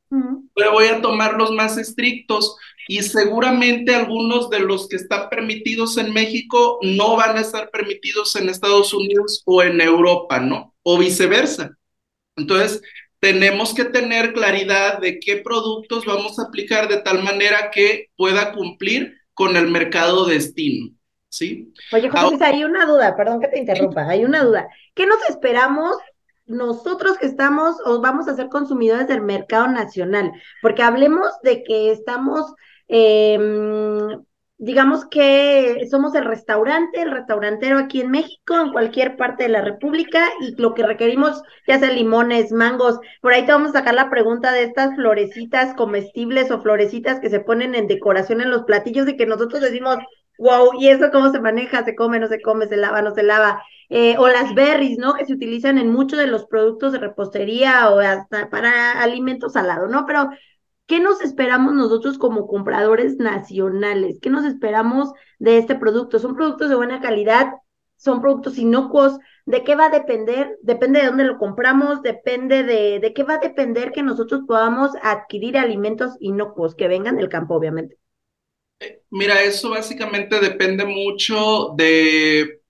Pero 0.55 0.71
voy 0.71 0.85
a 0.87 1.01
tomar 1.01 1.33
los 1.33 1.51
más 1.51 1.77
estrictos 1.77 2.55
y 2.87 3.03
seguramente 3.03 3.93
algunos 3.93 4.49
de 4.49 4.61
los 4.61 4.87
que 4.87 4.95
están 4.95 5.27
permitidos 5.27 5.97
en 5.97 6.13
México 6.13 6.79
no 6.83 7.17
van 7.17 7.35
a 7.35 7.41
estar 7.41 7.69
permitidos 7.69 8.33
en 8.37 8.47
Estados 8.47 8.93
Unidos 8.93 9.43
o 9.45 9.61
en 9.61 9.81
Europa, 9.81 10.39
¿no? 10.39 10.73
O 10.83 10.97
viceversa. 10.97 11.77
Entonces, 12.37 12.81
tenemos 13.19 13.73
que 13.73 13.83
tener 13.83 14.31
claridad 14.31 14.99
de 14.99 15.19
qué 15.19 15.35
productos 15.35 16.05
vamos 16.05 16.39
a 16.39 16.43
aplicar 16.43 16.87
de 16.87 17.01
tal 17.01 17.23
manera 17.23 17.71
que 17.71 18.07
pueda 18.15 18.53
cumplir 18.53 19.17
con 19.33 19.57
el 19.57 19.69
mercado 19.69 20.25
destino. 20.25 20.95
¿Sí? 21.33 21.73
Oye, 21.91 22.09
José, 22.09 22.43
hay 22.45 22.63
una 22.63 22.85
duda, 22.85 23.15
perdón 23.15 23.41
que 23.41 23.47
te 23.47 23.59
interrumpa, 23.59 24.07
hay 24.07 24.23
una 24.23 24.43
duda. 24.43 24.67
¿Qué 24.93 25.07
nos 25.07 25.27
esperamos 25.27 25.97
nosotros 26.45 27.17
que 27.17 27.25
estamos 27.25 27.75
o 27.85 28.01
vamos 28.01 28.27
a 28.27 28.35
ser 28.35 28.49
consumidores 28.49 29.07
del 29.07 29.21
mercado 29.21 29.67
nacional? 29.67 30.31
Porque 30.61 30.83
hablemos 30.83 31.27
de 31.41 31.63
que 31.63 31.91
estamos 31.91 32.53
em, 32.87 34.23
digamos 34.57 35.05
que 35.07 35.87
somos 35.89 36.15
el 36.15 36.23
restaurante, 36.23 37.01
el 37.01 37.11
restaurantero 37.11 37.79
aquí 37.79 37.99
en 38.01 38.11
México, 38.11 38.57
en 38.57 38.71
cualquier 38.71 39.17
parte 39.17 39.43
de 39.43 39.49
la 39.49 39.61
República, 39.61 40.29
y 40.39 40.55
lo 40.55 40.73
que 40.73 40.83
requerimos, 40.83 41.41
ya 41.67 41.79
sea 41.79 41.91
limones, 41.91 42.51
mangos, 42.51 42.99
por 43.21 43.33
ahí 43.33 43.45
te 43.45 43.51
vamos 43.51 43.71
a 43.71 43.79
sacar 43.79 43.95
la 43.95 44.09
pregunta 44.09 44.51
de 44.53 44.63
estas 44.63 44.95
florecitas 44.95 45.73
comestibles 45.73 46.51
o 46.51 46.61
florecitas 46.61 47.19
que 47.19 47.29
se 47.29 47.41
ponen 47.41 47.75
en 47.75 47.87
decoración 47.87 48.39
en 48.39 48.51
los 48.51 48.63
platillos 48.63 49.09
y 49.09 49.17
que 49.17 49.25
nosotros 49.25 49.59
decimos, 49.59 49.97
wow, 50.37 50.71
¿y 50.79 50.89
eso 50.89 51.11
cómo 51.11 51.31
se 51.31 51.39
maneja? 51.39 51.83
¿Se 51.85 51.95
come, 51.95 52.19
no 52.19 52.27
se 52.27 52.41
come, 52.41 52.67
se 52.67 52.77
lava, 52.77 53.01
no 53.01 53.13
se 53.13 53.23
lava? 53.23 53.61
Eh, 53.89 54.15
o 54.17 54.27
las 54.27 54.53
berries, 54.55 54.97
¿no? 54.97 55.13
Que 55.15 55.25
se 55.25 55.33
utilizan 55.33 55.77
en 55.77 55.89
muchos 55.91 56.19
de 56.19 56.27
los 56.27 56.45
productos 56.45 56.93
de 56.93 56.99
repostería 56.99 57.89
o 57.89 57.99
hasta 57.99 58.49
para 58.49 59.01
alimentos 59.01 59.53
salados, 59.53 59.89
¿no? 59.89 60.05
Pero 60.05 60.29
¿Qué 60.85 60.99
nos 60.99 61.21
esperamos 61.21 61.73
nosotros 61.73 62.17
como 62.17 62.47
compradores 62.47 63.17
nacionales? 63.17 64.19
¿Qué 64.21 64.29
nos 64.29 64.45
esperamos 64.45 65.11
de 65.39 65.57
este 65.57 65.75
producto? 65.75 66.19
¿Son 66.19 66.35
productos 66.35 66.69
de 66.69 66.75
buena 66.75 67.01
calidad? 67.01 67.53
¿Son 67.95 68.21
productos 68.21 68.57
inocuos? 68.57 69.17
¿De 69.45 69.63
qué 69.63 69.75
va 69.75 69.85
a 69.85 69.89
depender? 69.89 70.57
Depende 70.61 70.99
de 71.01 71.07
dónde 71.07 71.23
lo 71.25 71.37
compramos, 71.37 72.01
depende 72.01 72.63
de, 72.63 72.99
de 72.99 73.13
qué 73.13 73.23
va 73.23 73.35
a 73.35 73.39
depender 73.39 73.91
que 73.91 74.03
nosotros 74.03 74.41
podamos 74.47 74.91
adquirir 75.01 75.57
alimentos 75.57 76.15
inocuos 76.19 76.75
que 76.75 76.87
vengan 76.87 77.15
del 77.17 77.29
campo, 77.29 77.55
obviamente. 77.55 77.97
Mira, 79.09 79.43
eso 79.43 79.69
básicamente 79.69 80.39
depende 80.39 80.85
mucho 80.85 81.73
de 81.77 82.61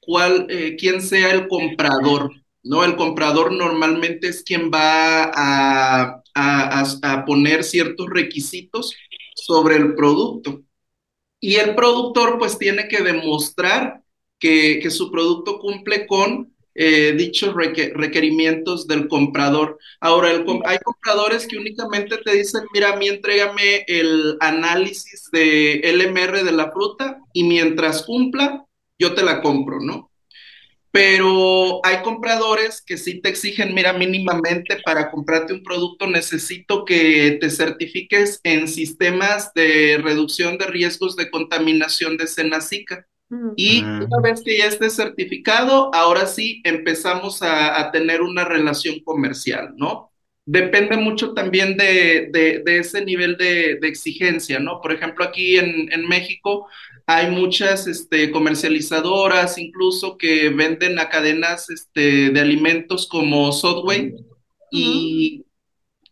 cuál, 0.00 0.46
eh, 0.50 0.76
quién 0.78 1.00
sea 1.00 1.30
el 1.32 1.48
comprador, 1.48 2.30
¿no? 2.62 2.84
El 2.84 2.96
comprador 2.96 3.52
normalmente 3.52 4.28
es 4.28 4.42
quien 4.42 4.70
va 4.70 5.30
a, 5.34 6.20
poner 7.26 7.62
ciertos 7.62 8.08
requisitos 8.10 8.94
sobre 9.36 9.76
el 9.76 9.94
producto. 9.94 10.62
Y 11.40 11.56
el 11.56 11.74
productor 11.74 12.38
pues 12.38 12.58
tiene 12.58 12.88
que 12.88 13.02
demostrar 13.02 14.02
que, 14.38 14.90
su 14.90 15.10
producto 15.10 15.58
cumple 15.58 16.06
con 16.06 16.53
eh, 16.74 17.14
dichos 17.16 17.54
requerimientos 17.54 18.86
del 18.86 19.08
comprador. 19.08 19.78
Ahora, 20.00 20.30
hay 20.30 20.78
compradores 20.78 21.46
que 21.46 21.58
únicamente 21.58 22.18
te 22.18 22.34
dicen, 22.34 22.62
mira, 22.72 22.92
a 22.92 22.96
mí 22.96 23.08
entrégame 23.08 23.84
el 23.86 24.36
análisis 24.40 25.28
de 25.32 25.80
LMR 25.84 26.44
de 26.44 26.52
la 26.52 26.72
fruta 26.72 27.18
y 27.32 27.44
mientras 27.44 28.02
cumpla, 28.02 28.64
yo 28.98 29.14
te 29.14 29.22
la 29.22 29.42
compro, 29.42 29.80
¿no? 29.80 30.10
pero 30.94 31.84
hay 31.84 32.02
compradores 32.04 32.80
que 32.80 32.96
sí 32.96 33.20
te 33.20 33.28
exigen, 33.28 33.74
mira, 33.74 33.92
mínimamente 33.92 34.80
para 34.84 35.10
comprarte 35.10 35.52
un 35.52 35.64
producto 35.64 36.06
necesito 36.06 36.84
que 36.84 37.36
te 37.40 37.50
certifiques 37.50 38.38
en 38.44 38.68
sistemas 38.68 39.52
de 39.54 39.98
reducción 40.00 40.56
de 40.56 40.66
riesgos 40.66 41.16
de 41.16 41.32
contaminación 41.32 42.16
de 42.16 42.28
Senacica. 42.28 43.08
Y 43.56 43.82
mm. 43.82 44.04
una 44.04 44.20
vez 44.22 44.42
que 44.42 44.58
ya 44.58 44.66
esté 44.66 44.90
certificado, 44.90 45.92
ahora 45.94 46.26
sí 46.26 46.60
empezamos 46.64 47.42
a, 47.42 47.90
tener 47.90 48.20
una 48.22 48.44
relación 48.44 49.00
comercial, 49.00 49.74
¿no? 49.76 50.10
Depende 50.46 50.96
mucho 50.96 51.32
también 51.32 51.76
de, 51.76 52.30
ese 52.66 53.04
nivel 53.04 53.36
de, 53.36 53.78
exigencia, 53.82 54.58
¿no? 54.60 54.80
Por 54.80 54.92
ejemplo, 54.92 55.24
aquí 55.24 55.56
en, 55.56 55.90
en 55.90 56.06
México 56.06 56.68
hay 57.06 57.30
muchas 57.30 57.86
este, 57.86 58.30
comercializadoras 58.30 59.58
incluso 59.58 60.16
que 60.16 60.48
venden 60.48 60.98
a 60.98 61.08
cadenas 61.08 61.68
este, 61.68 62.30
de 62.30 62.40
alimentos 62.40 63.06
como 63.06 63.52
Subway 63.52 64.14
y, 64.70 65.44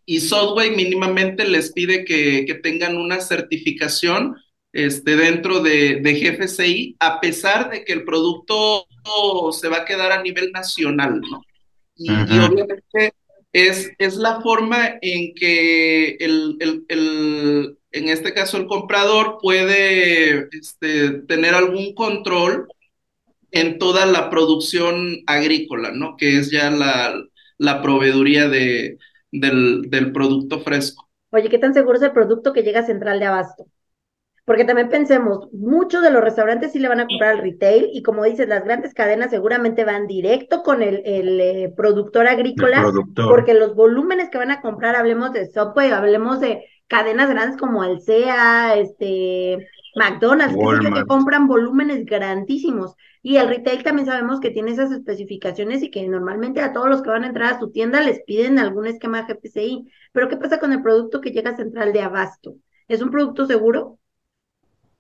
y 0.04 0.20
Subway 0.20 0.76
mínimamente 0.76 1.46
les 1.46 1.72
pide 1.72 2.04
que, 2.04 2.60
tengan 2.62 2.96
una 2.96 3.20
certificación 3.20 4.36
este, 4.72 5.16
dentro 5.16 5.60
de, 5.60 6.00
de, 6.00 6.14
GFCI, 6.14 6.96
a 6.98 7.20
pesar 7.20 7.70
de 7.70 7.84
que 7.84 7.92
el 7.92 8.04
producto 8.04 8.86
se 9.52 9.68
va 9.68 9.78
a 9.78 9.84
quedar 9.84 10.12
a 10.12 10.22
nivel 10.22 10.50
nacional, 10.52 11.20
¿no? 11.20 11.42
Y, 11.94 12.10
obviamente 12.10 13.12
es, 13.52 13.92
es, 13.98 14.16
la 14.16 14.40
forma 14.40 14.98
en 15.02 15.34
que 15.34 16.16
el, 16.18 16.56
en 17.92 18.08
este 18.08 18.32
caso 18.32 18.56
el 18.56 18.66
comprador 18.66 19.38
puede 19.40 20.48
este, 20.52 21.10
tener 21.28 21.54
algún 21.54 21.94
control 21.94 22.66
en 23.50 23.78
toda 23.78 24.06
la 24.06 24.30
producción 24.30 25.18
agrícola, 25.26 25.92
¿no? 25.92 26.16
Que 26.16 26.38
es 26.38 26.50
ya 26.50 26.70
la, 26.70 27.14
la 27.58 27.82
proveeduría 27.82 28.48
de, 28.48 28.98
del, 29.30 29.82
del, 29.90 30.12
producto 30.12 30.60
fresco. 30.60 31.08
Oye, 31.30 31.50
¿qué 31.50 31.58
tan 31.58 31.74
seguro 31.74 31.98
es 31.98 32.02
el 32.02 32.12
producto 32.12 32.54
que 32.54 32.62
llega 32.62 32.80
a 32.80 32.86
Central 32.86 33.20
de 33.20 33.26
Abasto? 33.26 33.66
Porque 34.44 34.64
también 34.64 34.88
pensemos, 34.88 35.48
muchos 35.52 36.02
de 36.02 36.10
los 36.10 36.22
restaurantes 36.22 36.72
sí 36.72 36.80
le 36.80 36.88
van 36.88 36.98
a 36.98 37.06
comprar 37.06 37.36
al 37.36 37.42
retail 37.42 37.90
y 37.92 38.02
como 38.02 38.24
dices, 38.24 38.48
las 38.48 38.64
grandes 38.64 38.92
cadenas 38.92 39.30
seguramente 39.30 39.84
van 39.84 40.08
directo 40.08 40.64
con 40.64 40.82
el, 40.82 41.00
el 41.04 41.40
eh, 41.40 41.72
productor 41.76 42.26
agrícola, 42.26 42.84
porque 43.28 43.54
los 43.54 43.76
volúmenes 43.76 44.30
que 44.30 44.38
van 44.38 44.50
a 44.50 44.60
comprar, 44.60 44.96
hablemos 44.96 45.32
de 45.32 45.46
Subway, 45.46 45.92
hablemos 45.92 46.40
de 46.40 46.64
cadenas 46.88 47.30
grandes 47.30 47.56
como 47.56 47.82
Alsea, 47.82 48.76
este, 48.76 49.68
McDonald's, 49.94 50.56
que 50.56 51.06
compran 51.06 51.46
volúmenes 51.46 52.04
grandísimos. 52.04 52.94
Y 53.22 53.36
el 53.36 53.48
retail 53.48 53.84
también 53.84 54.06
sabemos 54.06 54.40
que 54.40 54.50
tiene 54.50 54.72
esas 54.72 54.90
especificaciones 54.90 55.82
y 55.82 55.90
que 55.90 56.06
normalmente 56.08 56.60
a 56.60 56.72
todos 56.72 56.88
los 56.88 57.02
que 57.02 57.10
van 57.10 57.24
a 57.24 57.28
entrar 57.28 57.54
a 57.54 57.58
su 57.60 57.70
tienda 57.70 58.00
les 58.00 58.22
piden 58.24 58.58
algún 58.58 58.86
esquema 58.86 59.26
GPCI. 59.26 59.86
Pero 60.12 60.28
¿qué 60.28 60.36
pasa 60.36 60.58
con 60.58 60.72
el 60.72 60.82
producto 60.82 61.20
que 61.20 61.30
llega 61.30 61.52
a 61.52 61.56
Central 61.56 61.92
de 61.92 62.02
Abasto? 62.02 62.56
¿Es 62.88 63.00
un 63.00 63.10
producto 63.10 63.46
seguro? 63.46 63.98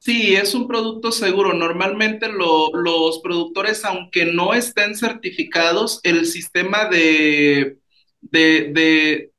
Sí, 0.02 0.34
es 0.34 0.52
un 0.56 0.66
producto 0.66 1.12
seguro. 1.12 1.52
Normalmente 1.54 2.26
los 2.28 3.20
productores, 3.22 3.84
aunque 3.84 4.24
no 4.24 4.52
estén 4.52 4.96
certificados, 4.96 6.00
el 6.02 6.26
sistema 6.26 6.86
de, 6.86 7.78
de, 8.20 9.30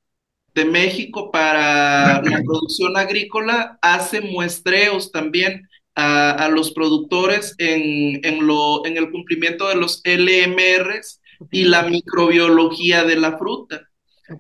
de 0.53 0.65
México 0.65 1.31
para 1.31 2.21
la 2.21 2.41
producción 2.43 2.95
agrícola 2.95 3.77
hace 3.81 4.21
muestreos 4.21 5.11
también 5.11 5.67
a, 5.95 6.47
los 6.47 6.71
productores 6.71 7.55
en, 7.57 8.25
en, 8.25 8.47
lo, 8.47 8.85
en 8.85 8.95
el 8.95 9.11
cumplimiento 9.11 9.67
de 9.67 9.75
los 9.75 10.01
LMRs 10.05 11.19
y 11.51 11.65
la 11.65 11.83
microbiología 11.83 13.03
de 13.03 13.17
la 13.17 13.37
fruta. 13.37 13.89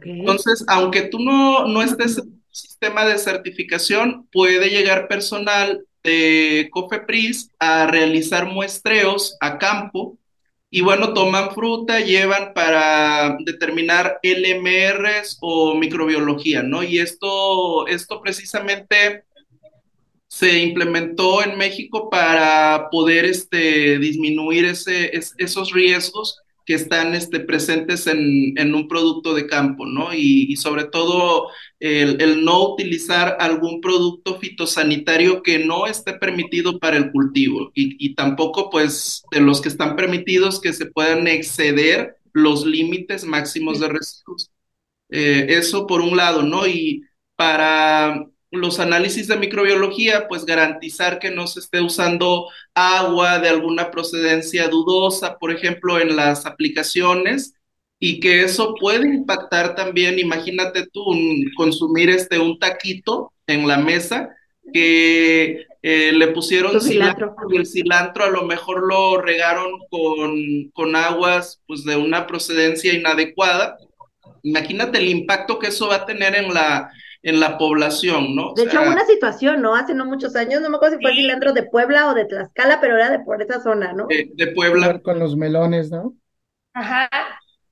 Entonces, 0.05 0.63
aunque 0.69 1.01
tú 1.01 1.19
no, 1.19 1.67
no 1.67 1.81
estés 1.81 2.17
en 2.17 2.29
un 2.29 2.43
sistema 2.49 3.03
de 3.03 3.17
certificación, 3.17 4.25
puede 4.31 4.69
llegar 4.69 5.09
personal 5.09 5.85
de 6.03 6.69
COFEPRIS 6.71 7.51
a 7.59 7.87
realizar 7.87 8.45
muestreos 8.45 9.37
a 9.39 9.57
campo 9.57 10.17
y 10.75 10.81
bueno, 10.81 11.13
toman 11.13 11.51
fruta, 11.53 11.99
llevan 11.99 12.53
para 12.55 13.37
determinar 13.45 14.19
LMRs 14.23 15.37
o 15.39 15.75
microbiología, 15.75 16.63
¿no? 16.63 16.81
Y 16.81 16.97
esto, 16.97 17.85
esto 17.85 18.21
precisamente 18.23 19.23
se 20.27 20.57
implementó 20.63 21.43
en 21.43 21.59
México 21.59 22.09
para 22.09 22.89
poder 22.89 23.25
este, 23.25 23.99
disminuir 23.99 24.65
ese, 24.65 25.11
esos 25.37 25.71
riesgos 25.71 26.42
que 26.65 26.73
están 26.75 27.13
este, 27.15 27.39
presentes 27.39 28.07
en, 28.07 28.57
en, 28.57 28.73
un 28.75 28.87
producto 28.87 29.33
de 29.33 29.47
campo, 29.47 29.85
¿no? 29.85 30.13
Y, 30.13 30.51
y 30.51 30.55
sobre 30.55 30.85
todo 30.85 31.49
el, 31.79 32.21
el, 32.21 32.45
no 32.45 32.73
utilizar 32.73 33.37
algún 33.39 33.81
producto 33.81 34.39
fitosanitario 34.39 35.43
que 35.43 35.59
no 35.59 35.87
esté 35.87 36.13
permitido 36.13 36.79
para 36.79 36.97
el 36.97 37.11
cultivo 37.11 37.71
y, 37.73 37.95
y 38.05 38.15
tampoco 38.15 38.69
pues 38.69 39.23
de 39.31 39.41
los 39.41 39.61
que 39.61 39.69
están 39.69 39.95
permitidos 39.95 40.61
que 40.61 40.73
se 40.73 40.85
puedan 40.87 41.27
exceder 41.27 42.17
los 42.33 42.65
límites 42.65 43.25
máximos 43.25 43.79
de 43.79 43.89
residuos. 43.89 44.51
Eh, 45.09 45.45
eso 45.49 45.85
por 45.87 46.01
un 46.01 46.17
lado, 46.17 46.41
¿no? 46.43 46.67
Y 46.67 47.03
para 47.35 48.25
los 48.53 48.79
análisis 48.79 49.27
de 49.27 49.35
microbiología, 49.35 50.27
pues 50.27 50.45
garantizar 50.45 51.19
que 51.19 51.31
no 51.31 51.47
se 51.47 51.59
esté 51.59 51.81
usando 51.81 52.47
agua 52.75 53.39
de 53.39 53.49
alguna 53.49 53.89
procedencia 53.89 54.67
dudosa, 54.67 55.37
por 55.39 55.51
ejemplo, 55.51 55.99
en 55.99 56.15
las 56.15 56.45
aplicaciones, 56.45 57.55
y 57.99 58.19
que 58.19 58.43
eso 58.43 58.75
puede 58.79 59.07
impactar 59.07 59.75
también, 59.75 60.19
imagínate 60.19 60.87
tú, 60.87 61.03
consumir 61.55 62.09
este, 62.09 62.37
un 62.37 62.59
taquito 62.59 63.31
en 63.47 63.67
la 63.67 63.77
mesa 63.77 64.29
que 64.71 65.65
eh, 65.81 66.11
le 66.13 66.27
pusieron 66.27 66.79
cilantro. 66.79 67.35
y 67.49 67.57
el 67.57 67.65
cilantro 67.65 68.23
a 68.25 68.29
lo 68.29 68.43
mejor 68.43 68.87
lo 68.87 69.21
regaron 69.21 69.79
con, 69.89 70.69
con 70.73 70.95
aguas 70.95 71.61
pues, 71.65 71.83
de 71.85 71.95
una 71.95 72.27
procedencia 72.27 72.93
inadecuada. 72.93 73.77
Imagínate 74.43 74.99
el 74.99 75.07
impacto 75.07 75.57
que 75.57 75.67
eso 75.67 75.87
va 75.87 75.95
a 75.95 76.05
tener 76.05 76.35
en 76.35 76.53
la, 76.53 76.91
en 77.23 77.39
la 77.39 77.57
población, 77.57 78.35
¿no? 78.35 78.53
De 78.53 78.63
hecho, 78.63 78.81
una 78.81 79.05
situación, 79.05 79.61
¿no? 79.61 79.75
Hace 79.75 79.95
no 79.95 80.05
muchos 80.05 80.35
años, 80.35 80.61
no 80.61 80.69
me 80.69 80.75
acuerdo 80.75 80.97
si 80.97 81.01
fue 81.01 81.11
el 81.11 81.17
cilantro 81.17 81.53
de 81.53 81.63
Puebla 81.63 82.09
o 82.09 82.13
de 82.13 82.25
Tlaxcala, 82.25 82.81
pero 82.81 82.97
era 82.97 83.09
de 83.09 83.19
por 83.19 83.41
esa 83.41 83.61
zona, 83.61 83.93
¿no? 83.93 84.07
De, 84.07 84.47
Puebla. 84.47 84.99
Con 85.01 85.19
los 85.19 85.37
melones, 85.37 85.89
¿no? 85.89 86.15
Ajá. 86.73 87.09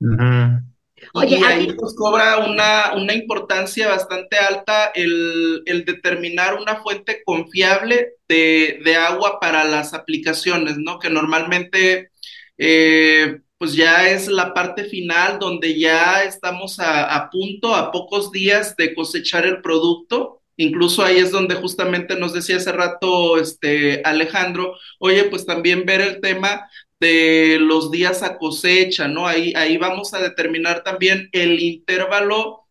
y 0.00 1.34
ahí 1.44 1.76
nos 1.80 1.94
cobra 1.94 2.38
una, 2.38 2.94
una 2.94 3.12
importancia 3.12 3.88
bastante 3.88 4.38
alta 4.38 4.90
el, 4.94 5.62
el, 5.66 5.84
determinar 5.84 6.54
una 6.54 6.76
fuente 6.76 7.22
confiable 7.24 8.14
de, 8.28 8.80
de, 8.84 8.96
agua 8.96 9.38
para 9.38 9.64
las 9.64 9.92
aplicaciones, 9.92 10.78
¿no? 10.78 10.98
Que 10.98 11.10
normalmente 11.10 12.10
eh, 12.56 13.40
pues 13.62 13.74
ya 13.74 14.10
es 14.10 14.26
la 14.26 14.54
parte 14.54 14.82
final 14.86 15.38
donde 15.38 15.78
ya 15.78 16.24
estamos 16.24 16.80
a, 16.80 17.30
punto, 17.30 17.76
a 17.76 17.92
pocos 17.92 18.32
días 18.32 18.74
de 18.74 18.92
cosechar 18.92 19.46
el 19.46 19.62
producto. 19.62 20.42
Incluso 20.56 21.04
ahí 21.04 21.18
es 21.18 21.30
donde 21.30 21.54
justamente 21.54 22.16
nos 22.18 22.32
decía 22.32 22.56
hace 22.56 22.72
rato 22.72 23.38
este 23.38 24.02
Alejandro, 24.02 24.74
oye, 24.98 25.26
pues 25.26 25.46
también 25.46 25.86
ver 25.86 26.00
el 26.00 26.20
tema 26.20 26.68
de 26.98 27.58
los 27.60 27.92
días 27.92 28.24
a 28.24 28.36
cosecha, 28.36 29.06
¿no? 29.06 29.28
Ahí, 29.28 29.52
ahí 29.54 29.76
vamos 29.76 30.12
a 30.12 30.18
determinar 30.20 30.82
también 30.82 31.28
el 31.30 31.60
intervalo 31.60 32.64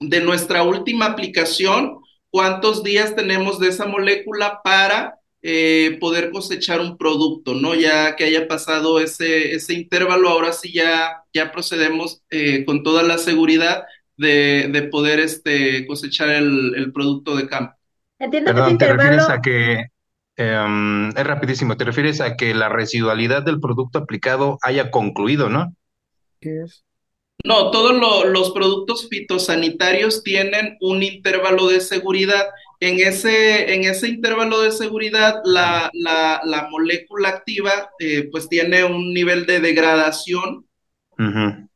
de 0.00 0.20
nuestra 0.20 0.64
última 0.64 1.06
aplicación, 1.06 2.00
cuántos 2.28 2.82
días 2.82 3.16
tenemos 3.16 3.58
de 3.58 3.68
esa 3.68 3.86
molécula 3.86 4.60
para 4.62 5.18
eh, 5.48 5.96
poder 6.00 6.32
cosechar 6.32 6.80
un 6.80 6.98
producto, 6.98 7.54
¿no? 7.54 7.74
Ya 7.74 8.16
que 8.16 8.24
haya 8.24 8.48
pasado 8.48 8.98
ese, 8.98 9.52
ese 9.52 9.74
intervalo, 9.74 10.28
ahora 10.28 10.52
sí 10.52 10.72
ya, 10.72 11.22
ya 11.32 11.52
procedemos 11.52 12.22
eh, 12.30 12.64
con 12.64 12.82
toda 12.82 13.04
la 13.04 13.16
seguridad 13.16 13.84
de, 14.16 14.68
de 14.72 14.82
poder 14.82 15.20
este, 15.20 15.86
cosechar 15.86 16.30
el, 16.30 16.74
el, 16.74 16.92
producto 16.92 17.36
de 17.36 17.46
campo. 17.46 17.74
Entiendo 18.18 18.52
Perdón, 18.52 18.76
que 18.76 18.84
¿te 18.84 18.92
refieres 18.92 19.28
a 19.28 19.40
que 19.40 19.84
Um, 20.38 21.08
es 21.16 21.26
rapidísimo, 21.26 21.78
te 21.78 21.84
refieres 21.84 22.20
a 22.20 22.36
que 22.36 22.54
la 22.54 22.68
residualidad 22.68 23.42
del 23.42 23.58
producto 23.58 24.00
aplicado 24.00 24.58
haya 24.60 24.90
concluido, 24.90 25.48
¿no? 25.48 25.74
¿Qué 26.40 26.62
es? 26.62 26.84
No, 27.42 27.70
todos 27.70 27.94
lo, 27.94 28.24
los 28.24 28.50
productos 28.50 29.08
fitosanitarios 29.08 30.22
tienen 30.22 30.76
un 30.80 31.02
intervalo 31.02 31.68
de 31.68 31.80
seguridad. 31.80 32.44
En 32.86 33.00
ese, 33.00 33.74
en 33.74 33.82
ese 33.82 34.06
intervalo 34.06 34.62
de 34.62 34.70
seguridad, 34.70 35.40
la, 35.44 35.90
la, 35.92 36.40
la 36.44 36.68
molécula 36.70 37.30
activa 37.30 37.90
eh, 37.98 38.28
pues 38.30 38.48
tiene 38.48 38.84
un 38.84 39.12
nivel 39.12 39.44
de 39.44 39.58
degradación 39.58 40.64
uh 41.18 41.22
-huh. 41.22 41.68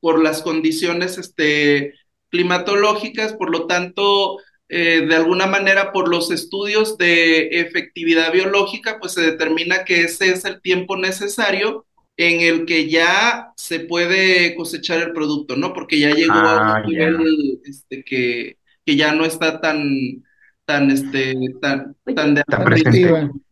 por 0.00 0.20
las 0.20 0.42
condiciones 0.42 1.18
este, 1.18 1.94
climatológicas, 2.30 3.34
por 3.34 3.50
lo 3.50 3.68
tanto, 3.68 4.38
eh, 4.68 5.06
de 5.06 5.14
alguna 5.14 5.46
manera 5.46 5.92
por 5.92 6.08
los 6.08 6.32
estudios 6.32 6.98
de 6.98 7.60
efectividad 7.60 8.32
biológica, 8.32 8.98
pues 8.98 9.12
se 9.12 9.20
determina 9.22 9.84
que 9.84 10.00
ese 10.02 10.30
es 10.32 10.44
el 10.44 10.60
tiempo 10.60 10.96
necesario 10.96 11.86
en 12.16 12.40
el 12.40 12.66
que 12.66 12.88
ya 12.88 13.52
se 13.56 13.78
puede 13.78 14.56
cosechar 14.56 15.00
el 15.00 15.12
producto, 15.12 15.54
¿no? 15.54 15.72
Porque 15.72 16.00
ya 16.00 16.10
llegó 16.10 16.32
ah, 16.34 16.78
a 16.78 16.80
un 16.80 16.86
nivel 16.90 17.60
este, 17.64 18.02
que, 18.02 18.56
que, 18.84 18.96
ya 18.96 19.12
no 19.12 19.24
está 19.24 19.60
tan, 19.60 20.24
tan, 20.66 20.90
este, 20.90 21.34
tan, 21.62 21.96
tan 22.14 22.34
de 22.34 22.42
tan 22.44 22.66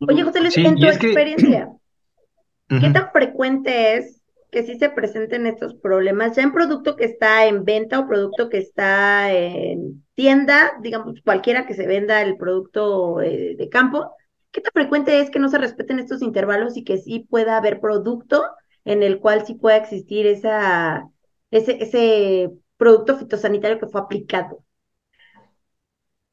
Oye, 0.08 0.22
José 0.22 0.40
Luis, 0.40 0.54
sí, 0.54 0.66
en 0.66 0.76
tu 0.76 0.86
experiencia, 0.86 1.70
que... 2.68 2.80
¿qué 2.80 2.90
tan 2.90 3.10
frecuente 3.12 3.96
es 3.96 4.20
que 4.50 4.62
sí 4.62 4.78
se 4.78 4.90
presenten 4.90 5.46
estos 5.46 5.74
problemas, 5.74 6.36
ya 6.36 6.42
en 6.42 6.52
producto 6.52 6.96
que 6.96 7.04
está 7.04 7.46
en 7.46 7.64
venta 7.64 7.98
o 7.98 8.06
producto 8.06 8.48
que 8.48 8.58
está 8.58 9.32
en 9.32 10.04
tienda, 10.14 10.72
digamos, 10.80 11.20
cualquiera 11.24 11.66
que 11.66 11.74
se 11.74 11.86
venda 11.86 12.22
el 12.22 12.36
producto 12.36 13.20
eh, 13.20 13.56
de 13.56 13.68
campo, 13.68 14.12
¿qué 14.52 14.60
tan 14.60 14.72
frecuente 14.72 15.20
es 15.20 15.30
que 15.30 15.40
no 15.40 15.48
se 15.48 15.58
respeten 15.58 15.98
estos 15.98 16.22
intervalos 16.22 16.76
y 16.76 16.84
que 16.84 16.98
sí 16.98 17.26
pueda 17.28 17.56
haber 17.56 17.80
producto 17.80 18.44
en 18.84 19.02
el 19.02 19.18
cual 19.18 19.44
sí 19.44 19.54
pueda 19.54 19.76
existir 19.76 20.26
esa, 20.26 21.08
ese, 21.50 21.82
ese 21.82 22.50
producto 22.76 23.16
fitosanitario 23.16 23.80
que 23.80 23.88
fue 23.88 24.00
aplicado? 24.00 24.63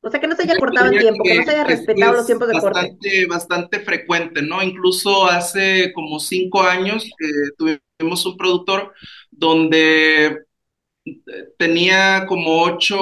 O 0.03 0.09
sea, 0.09 0.19
que 0.19 0.27
no 0.27 0.35
se 0.35 0.43
haya 0.43 0.57
cortado 0.57 0.89
el 0.91 0.99
tiempo, 0.99 1.23
que, 1.23 1.29
que 1.29 1.37
no 1.37 1.43
se 1.43 1.51
haya 1.51 1.63
respetado 1.63 2.13
los 2.13 2.25
tiempos 2.25 2.47
de 2.47 2.53
bastante, 2.55 2.89
corte. 2.89 3.25
Bastante 3.27 3.79
frecuente, 3.81 4.41
¿no? 4.41 4.63
Incluso 4.63 5.27
hace 5.27 5.93
como 5.93 6.19
cinco 6.19 6.61
años 6.61 7.05
eh, 7.05 7.77
tuvimos 7.99 8.25
un 8.25 8.35
productor 8.35 8.93
donde 9.29 10.39
tenía 11.57 12.25
como 12.27 12.63
ocho 12.63 12.97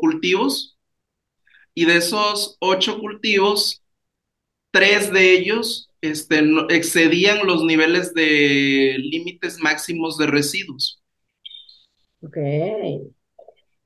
cultivos 0.00 0.78
y 1.74 1.84
de 1.84 1.96
esos 1.96 2.56
ocho 2.60 2.98
cultivos, 2.98 3.82
tres 4.70 5.12
de 5.12 5.32
ellos 5.34 5.90
este, 6.00 6.42
excedían 6.70 7.46
los 7.46 7.64
niveles 7.64 8.14
de 8.14 8.96
límites 8.98 9.58
máximos 9.58 10.16
de 10.18 10.26
residuos. 10.26 11.02
Ok. 12.22 12.36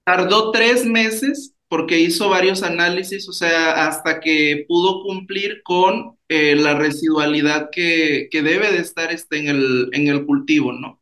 Tardó 0.05 0.51
tres 0.53 0.85
meses 0.85 1.52
porque 1.73 1.99
hizo 1.99 2.29
varios 2.29 2.63
análisis, 2.63 3.27
o 3.31 3.33
sea, 3.33 3.87
hasta 3.87 4.21
que 4.21 4.67
pudo 4.69 5.03
cumplir 5.03 5.63
con 5.63 6.19
eh, 6.29 6.55
la 6.55 6.75
residualidad 6.75 7.71
que, 7.73 8.29
que, 8.31 8.43
debe 8.43 8.71
de 8.71 8.81
estar 8.81 9.11
este, 9.11 9.39
en, 9.39 9.49
el, 9.49 9.89
en 9.93 10.07
el 10.07 10.27
cultivo, 10.27 10.75
¿no? 10.75 11.01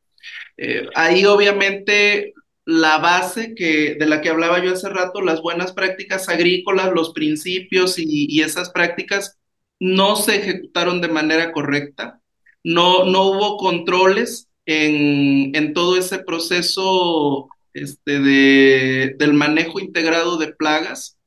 Eh, 0.56 0.86
ahí 0.94 1.26
obviamente 1.26 2.34
la 2.64 2.98
base 2.98 3.56
que, 3.56 3.96
de 3.96 4.06
la 4.06 4.20
que 4.20 4.28
hablaba 4.28 4.62
yo 4.62 4.72
hace 4.72 4.88
rato, 4.88 5.22
las 5.22 5.42
buenas 5.42 5.72
prácticas 5.72 6.28
agrícolas, 6.28 6.92
los 6.94 7.12
principios 7.14 7.98
y, 7.98 8.28
y 8.30 8.42
esas 8.42 8.70
prácticas 8.70 9.40
no 9.80 10.14
se 10.14 10.36
ejecutaron 10.36 11.00
de 11.00 11.08
manera 11.08 11.50
correcta, 11.50 12.20
no, 12.62 13.04
no 13.06 13.24
hubo 13.24 13.56
controles 13.56 14.48
en, 14.66 15.50
en 15.52 15.74
todo 15.74 15.96
ese 15.96 16.20
proceso 16.20 17.48
este, 17.74 18.20
de, 18.20 19.14
del 19.18 19.34
manejo 19.34 19.80
integrado 19.80 20.38
de 20.38 20.52
plagas. 20.52 21.18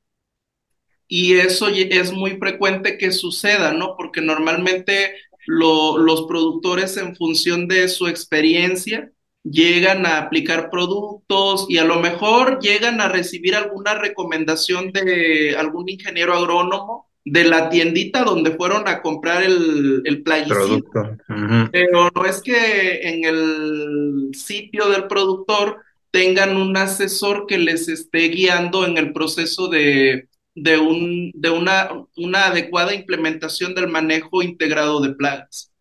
Y 1.07 1.35
eso 1.35 1.67
es 1.69 2.11
muy 2.11 2.37
frecuente 2.37 2.97
que 2.97 3.11
suceda, 3.11 3.73
¿no? 3.73 3.95
Porque 3.97 4.21
normalmente 4.21 5.15
lo, 5.45 5.97
los 5.97 6.23
productores 6.23 6.97
en 6.97 7.15
función 7.15 7.67
de 7.67 7.87
su 7.87 8.07
experiencia 8.07 9.11
llegan 9.43 10.05
a 10.05 10.19
aplicar 10.19 10.69
productos 10.69 11.65
y 11.69 11.77
a 11.77 11.83
lo 11.83 11.99
mejor 11.99 12.59
llegan 12.59 13.01
a 13.01 13.09
recibir 13.09 13.55
alguna 13.55 13.93
recomendación 13.95 14.91
de 14.93 15.55
algún 15.57 15.89
ingeniero 15.89 16.33
agrónomo 16.33 17.09
de 17.25 17.43
la 17.45 17.69
tiendita 17.69 18.23
donde 18.23 18.51
fueron 18.51 18.87
a 18.87 19.01
comprar 19.01 19.43
el, 19.43 20.01
el 20.05 20.23
plaguicida. 20.23 21.17
Uh 21.29 21.33
-huh. 21.33 21.69
Pero 21.71 22.09
no 22.13 22.25
es 22.25 22.41
que 22.41 23.01
en 23.01 23.23
el 23.23 24.29
sitio 24.33 24.89
del 24.89 25.07
productor 25.07 25.81
tengan 26.13 26.57
un 26.57 26.77
asesor 26.77 27.47
que 27.47 27.57
les 27.57 27.89
esté 27.89 28.27
guiando 28.29 28.85
en 28.85 28.99
el 28.99 29.13
proceso 29.13 29.67
de, 29.67 30.29
de, 30.53 30.77
un, 30.77 31.31
de 31.33 31.49
una, 31.49 31.89
una 32.15 32.45
adecuada 32.45 32.93
implementación 32.93 33.73
del 33.73 33.87
manejo 33.87 34.43
integrado 34.43 35.01
de 35.01 35.15
plagas. 35.15 35.73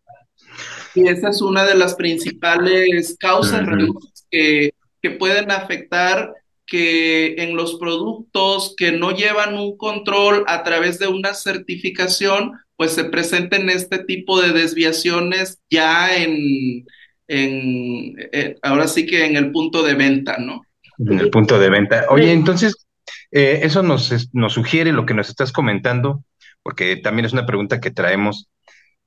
Y 0.95 1.07
esa 1.07 1.29
es 1.29 1.39
una 1.43 1.65
de 1.65 1.75
las 1.75 1.93
principales 1.93 3.15
causas 3.19 3.61
uh 3.61 3.71
-huh. 3.71 4.11
que, 4.31 4.73
que 5.03 5.11
pueden 5.11 5.51
afectar 5.51 6.33
que 6.65 7.35
en 7.37 7.55
los 7.55 7.75
productos 7.75 8.73
que 8.75 8.91
no 8.91 9.11
llevan 9.11 9.55
un 9.55 9.77
control 9.77 10.45
a 10.47 10.63
través 10.63 10.97
de 10.97 11.07
una 11.07 11.35
certificación, 11.35 12.53
pues 12.75 12.93
se 12.93 13.03
presenten 13.03 13.69
este 13.69 13.99
tipo 13.99 14.41
de 14.41 14.51
desviaciones 14.51 15.59
ya 15.69 16.15
en, 16.17 16.85
en 17.33 18.15
eh, 18.31 18.57
ahora 18.61 18.87
sí 18.87 19.05
que 19.05 19.25
en 19.25 19.35
el 19.35 19.51
punto 19.51 19.83
de 19.83 19.95
venta, 19.95 20.37
¿no? 20.37 20.65
En 20.99 21.19
el 21.19 21.29
punto 21.29 21.59
de 21.59 21.69
venta. 21.69 22.05
Oye, 22.09 22.31
entonces, 22.31 22.87
eh, 23.31 23.61
eso 23.63 23.81
nos, 23.81 24.29
nos 24.33 24.53
sugiere 24.53 24.91
lo 24.91 25.05
que 25.05 25.13
nos 25.13 25.29
estás 25.29 25.51
comentando, 25.51 26.23
porque 26.61 26.97
también 26.97 27.25
es 27.25 27.33
una 27.33 27.45
pregunta 27.45 27.81
que 27.81 27.91
traemos. 27.91 28.49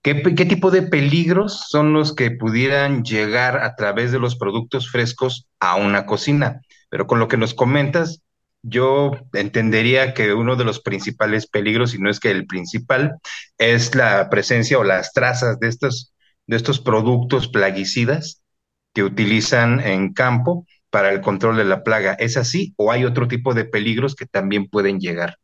¿Qué, 0.03 0.23
¿Qué, 0.23 0.45
tipo 0.45 0.71
de 0.71 0.83
peligros 0.83 1.65
son 1.69 1.93
los 1.93 2.15
que 2.15 2.31
pudieran 2.31 3.05
llegar 3.05 3.59
a 3.59 3.75
través 3.77 4.12
de 4.12 4.19
los 4.19 4.37
productos 4.37 4.91
frescos 4.91 5.49
a 5.61 5.77
una 5.77 6.07
cocina? 6.07 6.61
Pero 6.91 7.07
con 7.07 7.19
lo 7.19 7.29
que 7.29 7.37
nos 7.37 7.55
comentas, 7.55 8.23
yo 8.62 9.12
entendería 9.33 10.12
que 10.12 10.35
uno 10.35 10.57
de 10.57 10.65
los 10.65 10.81
principales 10.81 11.47
peligros, 11.47 11.95
y 11.95 11.99
no 11.99 12.11
es 12.11 12.21
que 12.21 12.31
el 12.31 12.47
principal, 12.47 13.17
es 13.59 13.95
la 13.95 14.29
presencia 14.29 14.79
o 14.79 14.85
las 14.85 15.12
trazas 15.12 15.61
de 15.61 15.69
estos, 15.69 16.12
de 16.47 16.57
estos 16.57 16.81
productos 16.81 17.49
plaguicidas 17.49 18.43
que 18.93 19.03
utilizan 19.03 19.81
en 19.81 20.13
campo 20.13 20.67
para 20.91 21.13
el 21.13 21.21
control 21.21 21.57
de 21.57 21.65
la 21.65 21.83
plaga. 21.83 22.15
¿Es 22.15 22.37
así 22.37 22.73
o 22.77 22.91
hay 22.91 23.05
otro 23.05 23.29
tipo 23.29 23.55
de 23.55 23.65
peligros 23.65 24.15
que 24.15 24.27
también 24.27 24.69
pueden 24.69 25.01
llegar? 25.01 25.39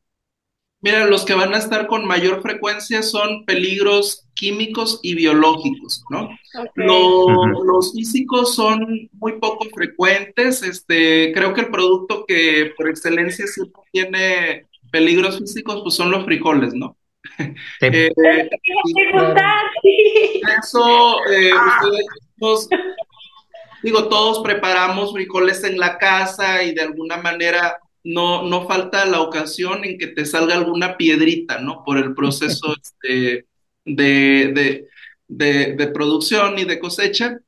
Mira, 0.80 1.06
los 1.06 1.24
que 1.24 1.34
van 1.34 1.54
a 1.54 1.58
estar 1.58 1.86
con 1.86 2.06
mayor 2.06 2.42
frecuencia 2.42 3.02
son 3.02 3.44
peligros 3.44 4.26
químicos 4.34 4.98
y 5.02 5.14
biológicos, 5.14 6.02
¿no? 6.10 6.24
Okay. 6.24 6.86
Lo, 6.86 7.26
uh 7.26 7.28
-huh. 7.28 7.64
Los 7.64 7.92
físicos 7.92 8.56
son 8.56 9.08
muy 9.12 9.38
poco 9.38 9.66
frecuentes. 9.72 10.62
Este, 10.62 11.32
creo 11.32 11.54
que 11.54 11.60
el 11.60 11.70
producto 11.70 12.24
que 12.26 12.72
por 12.76 12.88
excelencia 12.88 13.46
siempre 13.46 13.82
tiene 13.92 14.66
peligros 14.90 15.38
físicos, 15.38 15.82
pues 15.84 15.94
son 15.94 16.10
los 16.10 16.24
frijoles, 16.24 16.74
¿no? 16.74 16.96
Eh, 17.80 18.10
eso, 20.58 21.18
eh, 21.30 21.50
ustedes 22.40 22.68
digo, 23.82 24.08
todos 24.08 24.42
preparamos 24.42 25.12
frijoles 25.12 25.64
en 25.64 25.78
la 25.78 25.98
casa 25.98 26.62
y 26.62 26.74
de 26.74 26.82
alguna 26.82 27.16
manera 27.16 27.78
no, 28.04 28.42
no 28.42 28.66
falta 28.66 29.04
la 29.04 29.20
ocasión 29.20 29.84
en 29.84 29.98
que 29.98 30.08
te 30.08 30.24
salga 30.24 30.54
alguna 30.54 30.96
piedrita, 30.96 31.58
¿no? 31.58 31.82
Por 31.84 31.98
el 31.98 32.14
proceso 32.14 32.74
este, 32.82 33.46
de, 33.84 34.88
de, 35.28 35.74
de, 35.74 35.86
producción 35.88 36.58
y 36.58 36.64
de 36.64 36.78
cosecha, 36.78 37.38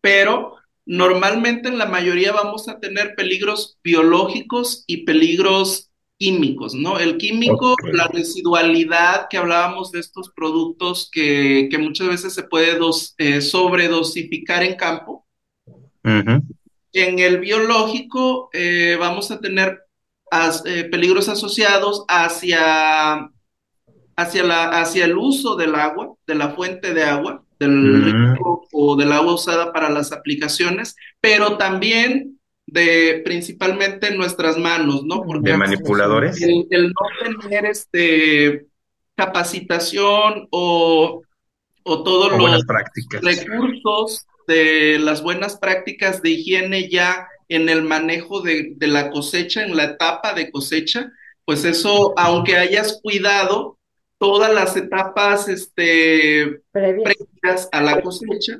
pero 0.00 0.56
normalmente 0.86 1.68
en 1.68 1.78
la 1.78 1.86
mayoría 1.86 2.32
vamos 2.32 2.68
a 2.68 2.78
tener 2.78 3.14
peligros 3.14 3.78
biológicos 3.82 4.84
y 4.86 5.04
peligros 5.04 5.90
químicos, 6.18 6.74
¿no? 6.74 6.98
El 6.98 7.16
químico, 7.18 7.74
la 7.92 8.06
residualidad 8.08 9.26
que 9.28 9.36
hablábamos 9.36 9.90
de 9.90 10.00
estos 10.00 10.30
productos 10.34 11.08
que, 11.10 11.68
que 11.70 11.78
muchas 11.78 12.08
veces 12.08 12.34
se 12.34 12.44
puede 12.44 12.78
dos, 12.78 13.14
eh, 13.18 13.40
sobredosificar 13.40 14.62
en 14.62 14.76
campo. 14.76 15.26
En 16.04 17.18
el 17.18 17.40
biológico 17.40 18.50
eh, 18.52 18.96
vamos 18.98 19.30
a 19.30 19.40
tener 19.40 19.80
as, 20.30 20.62
eh, 20.66 20.84
peligros 20.84 21.28
asociados 21.28 22.04
hacia, 22.08 23.30
hacia, 24.16 24.42
la, 24.44 24.80
hacia 24.80 25.06
el 25.06 25.16
uso 25.16 25.56
del 25.56 25.74
agua, 25.74 26.14
de 26.26 26.34
la 26.34 26.50
fuente 26.50 26.94
de 26.94 27.02
agua, 27.02 27.44
del 27.58 27.70
mm. 27.70 28.38
o 28.72 28.96
del 28.96 29.12
agua 29.12 29.34
usada 29.34 29.72
para 29.72 29.88
las 29.88 30.12
aplicaciones, 30.12 30.94
pero 31.20 31.56
también 31.56 32.38
de 32.66 33.22
principalmente 33.24 34.14
nuestras 34.14 34.56
manos, 34.58 35.04
¿no? 35.04 35.22
Porque 35.22 35.50
de 35.50 35.56
manipuladores. 35.56 36.40
El, 36.40 36.66
no 36.70 37.40
tener 37.40 37.66
este 37.66 38.66
capacitación 39.14 40.48
o, 40.50 41.22
o 41.84 42.02
todos 42.02 42.32
los 42.32 42.64
recursos 43.22 44.26
de 44.48 44.98
las 44.98 45.22
buenas 45.22 45.56
prácticas 45.56 46.20
de 46.20 46.30
higiene 46.30 46.88
ya 46.88 47.28
en 47.48 47.68
el 47.68 47.82
manejo 47.82 48.40
de, 48.40 48.72
de, 48.76 48.86
la 48.86 49.10
cosecha, 49.10 49.62
en 49.62 49.76
la 49.76 49.84
etapa 49.84 50.34
de 50.34 50.50
cosecha, 50.50 51.12
pues 51.44 51.64
eso, 51.64 52.14
aunque 52.16 52.56
hayas 52.56 53.00
cuidado 53.02 53.78
todas 54.18 54.52
las 54.52 54.76
etapas 54.76 55.48
este, 55.48 56.62
previas 56.72 57.68
a 57.72 57.82
la 57.82 58.00
cosecha, 58.00 58.58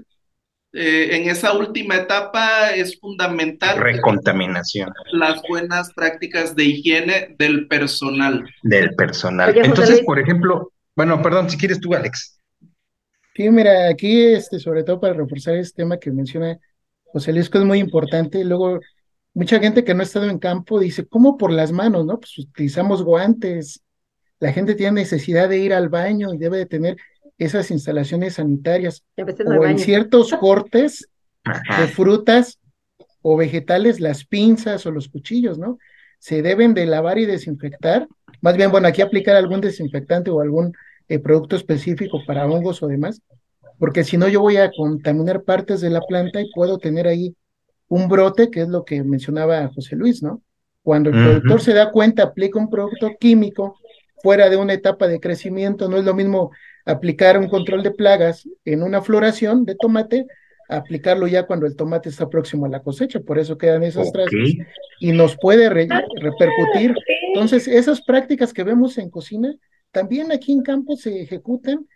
eh, 0.77 1.15
en 1.17 1.31
esa 1.31 1.53
última 1.53 1.95
etapa 1.95 2.71
es 2.71 2.99
fundamental. 2.99 3.79
Recontaminación. 3.79 4.93
Las 5.13 5.41
buenas 5.49 5.93
prácticas 5.95 6.57
de 6.57 6.65
higiene 6.65 7.37
del 7.39 7.69
personal. 7.69 8.45
Del 8.65 8.93
personal. 8.97 9.57
Entonces, 9.57 10.01
por 10.01 10.19
ejemplo, 10.19 10.73
bueno, 10.97 11.23
perdón, 11.23 11.49
si 11.49 11.57
quieres 11.57 11.81
tú, 11.81 11.95
Alex. 11.95 12.41
Sí, 13.37 13.49
mira, 13.51 13.89
aquí, 13.89 14.25
este, 14.25 14.59
sobre 14.59 14.83
todo 14.83 15.01
para 15.01 15.15
reforzar 15.15 15.55
este 15.55 15.83
tema 15.83 15.97
que 15.99 16.11
menciona 16.11 16.59
José 17.05 17.33
Luis, 17.33 17.49
que 17.49 17.59
es 17.59 17.65
muy 17.65 17.79
importante. 17.79 18.45
Luego, 18.45 18.81
mucha 19.33 19.61
gente 19.61 19.85
que 19.85 19.95
no 19.95 20.01
ha 20.01 20.05
estado 20.05 20.29
en 20.29 20.41
campo 20.41 20.81
dice, 20.81 21.07
¿cómo 21.07 21.37
por 21.39 21.53
las 21.53 21.71
manos? 21.71 22.05
¿No? 22.05 22.19
Pues 22.19 22.37
utilizamos 22.37 23.05
guantes. 23.05 23.81
La 24.41 24.53
gente 24.53 24.75
tiene 24.75 25.03
necesidad 25.03 25.49
de 25.49 25.59
ir 25.59 25.73
al 25.73 25.89
baño 25.89 26.35
y 26.35 26.39
debe 26.39 26.59
de 26.59 26.67
tener 26.67 26.97
esas 27.39 27.71
instalaciones 27.71 28.35
sanitarias 28.35 29.05
o 29.17 29.65
en 29.67 29.79
ciertos 29.79 30.33
cortes 30.41 31.09
de 31.45 31.87
frutas 31.89 32.59
o 33.23 33.37
vegetales, 33.37 34.01
las 34.01 34.25
pinzas 34.25 34.87
o 34.87 34.91
los 34.91 35.09
cuchillos, 35.09 35.59
¿no? 35.59 35.79
Se 36.19 36.43
deben 36.43 36.75
de 36.75 36.87
lavar 36.87 37.19
y 37.19 37.27
desinfectar. 37.27 38.07
Más 38.41 38.57
bien, 38.57 38.71
bueno, 38.71 38.89
aquí 38.89 39.03
aplicar 39.03 39.37
algún 39.37 39.61
desinfectante 39.61 40.31
o 40.31 40.41
algún 40.41 40.75
eh, 41.09 41.19
producto 41.19 41.57
específico 41.57 42.21
para 42.27 42.47
hongos 42.47 42.83
o 42.83 42.87
demás, 42.87 43.21
porque 43.79 44.05
si 44.05 44.17
no 44.17 44.29
yo 44.29 44.41
voy 44.41 44.57
a 44.57 44.71
contaminar 44.71 45.43
partes 45.43 45.81
de 45.81 45.91
la 45.91 46.01
planta 46.01 46.41
y 46.41 46.51
puedo 46.55 46.79
tener 46.79 47.07
ahí 47.07 47.37
un 47.89 48.09
brote, 48.09 48.51
que 48.51 48.63
es 48.63 48.69
lo 48.69 48.85
que 48.85 49.03
mencionaba 49.03 49.71
José 49.75 49.97
Luis, 49.97 50.23
¿no? 50.23 50.43
Cuando 50.83 51.11
el 51.11 51.17
productor 51.17 51.61
se 51.63 51.73
da 51.73 51.91
cuenta, 51.91 52.25
aplica 52.25 52.59
un 52.59 52.69
producto 52.69 53.11
químico 53.19 53.79
fuera 54.23 54.51
de 54.51 54.57
una 54.57 54.75
etapa 54.75 55.07
de 55.07 55.21
crecimiento, 55.21 55.89
no 55.89 55.97
es 55.97 56.05
lo 56.05 56.15
mismo 56.15 56.51
aplicar 56.85 57.39
un 57.39 57.49
control 57.49 57.83
de 57.83 57.91
plagas 57.91 58.49
en 58.65 58.83
una 58.83 59.03
floración 59.03 59.65
de 59.65 59.75
tomate, 59.75 60.27
aplicarlo 60.69 61.27
ya 61.27 61.47
cuando 61.47 61.67
el 61.67 61.77
tomate 61.77 62.09
está 62.09 62.29
próximo 62.29 62.67
a 62.67 62.69
la 62.69 62.81
cosecha, 62.81 63.21
por 63.21 63.39
eso 63.39 63.59
quedan 63.59 63.83
esas 63.83 64.09
okay. 64.09 64.59
y 65.01 65.13
nos 65.13 65.37
puede 65.37 65.69
repercutir. 65.69 66.95
Entonces, 67.29 67.69
esas 67.69 68.03
prácticas 68.03 68.53
que 68.53 68.65
vemos 68.65 68.99
en 68.99 69.11
cocina, 69.11 69.55
también 69.91 70.33
aquí 70.33 70.53
en 70.53 70.63
campo 70.63 70.97
se 70.97 71.23
ejecutan 71.23 71.87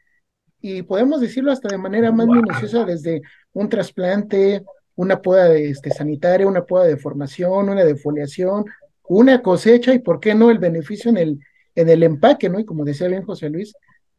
y 0.61 0.83
podemos 0.83 1.21
decirlo 1.21 1.53
hasta 1.53 1.69
de 1.69 1.79
manera 1.79 2.11
más 2.13 2.27
minuciosa 2.27 2.85
desde 2.85 3.23
un 3.53 3.69
trasplante, 3.69 4.63
una 4.97 5.23
poda 5.23 5.49
de, 5.49 5.71
este, 5.71 5.91
sanitaria, 5.91 6.47
una 6.47 6.65
poda 6.65 6.85
de 6.85 6.97
formación, 6.97 7.69
una 7.69 7.85
defoliación, 7.85 8.65
una 9.09 9.41
cosecha 9.43 9.95
y 9.95 10.01
por 10.01 10.19
qué 10.21 10.35
no 10.35 10.51
el 10.51 10.59
beneficio 10.59 11.11
en 11.11 11.17
el, 11.17 11.41
en 11.75 11.89
el 11.89 12.03
empaque, 12.03 12.49
¿no? 12.49 12.59
Y 12.59 12.65
como 12.65 12.85
decía 12.85 13.07
bien 13.07 13.23
José 13.23 13.49
Luis, 13.49 13.73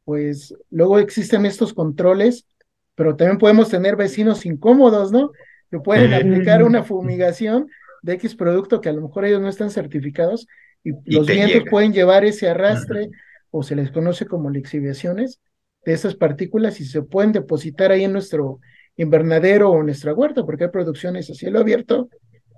pues 0.10 0.56
luego 0.72 0.98
existen 0.98 1.46
estos 1.46 1.72
controles, 1.72 2.48
pero 2.96 3.16
también 3.16 3.38
podemos 3.38 3.70
tener 3.70 3.96
vecinos 3.96 4.44
incómodos, 4.44 5.12
¿no? 5.12 5.30
Que 5.70 5.78
pueden 5.78 6.16
aplicar 6.16 6.64
una 6.64 6.82
fumigación 6.84 7.68
de 8.02 8.14
X 8.14 8.34
producto 8.34 8.82
que 8.82 8.90
a 8.90 8.94
lo 8.94 9.04
mejor 9.04 9.26
ellos 9.26 9.40
no 9.40 9.48
están 9.48 9.70
certificados 9.70 10.48
y, 10.84 10.94
los 11.14 11.28
vientos 11.28 11.62
pueden 11.70 11.94
llevar 11.94 12.26
ese 12.26 12.50
arrastre 12.50 13.12
o 13.52 13.62
se 13.62 13.76
les 13.76 13.92
conoce 13.92 14.26
como 14.26 14.50
lixiviaciones 14.50 15.42
de 15.86 15.94
esas 15.94 16.16
partículas 16.16 16.82
y 16.82 16.86
se 16.86 17.04
pueden 17.04 17.32
depositar 17.32 17.92
ahí 17.92 18.04
en 18.04 18.14
nuestro 18.14 18.62
invernadero 18.98 19.70
o 19.70 19.84
nuestra 19.84 20.12
huerta, 20.16 20.44
porque 20.44 20.64
hay 20.64 20.70
producciones 20.72 21.30
a 21.30 21.36
cielo 21.36 21.60
abierto, 21.60 22.10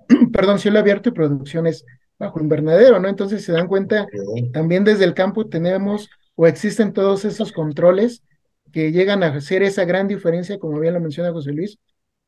perdón, 0.31 0.57
cielo 0.57 0.79
abierto 0.79 1.09
y 1.09 1.11
producciones 1.11 1.83
bajo 2.17 2.39
invernadero, 2.39 2.97
¿no? 3.01 3.09
Entonces 3.09 3.43
se 3.43 3.51
dan 3.51 3.67
cuenta, 3.67 4.07
también 4.53 4.85
desde 4.85 5.03
el 5.03 5.13
campo 5.13 5.47
tenemos 5.47 6.09
o 6.35 6.47
existen 6.47 6.93
todos 6.93 7.25
esos 7.25 7.51
controles 7.51 8.23
que 8.71 8.91
llegan 8.91 9.23
a 9.23 9.27
hacer 9.27 9.63
esa 9.63 9.85
gran 9.85 10.07
diferencia, 10.07 10.59
como 10.59 10.79
bien 10.79 10.93
lo 10.93 10.99
menciona 10.99 11.31
José 11.31 11.51
Luis, 11.51 11.77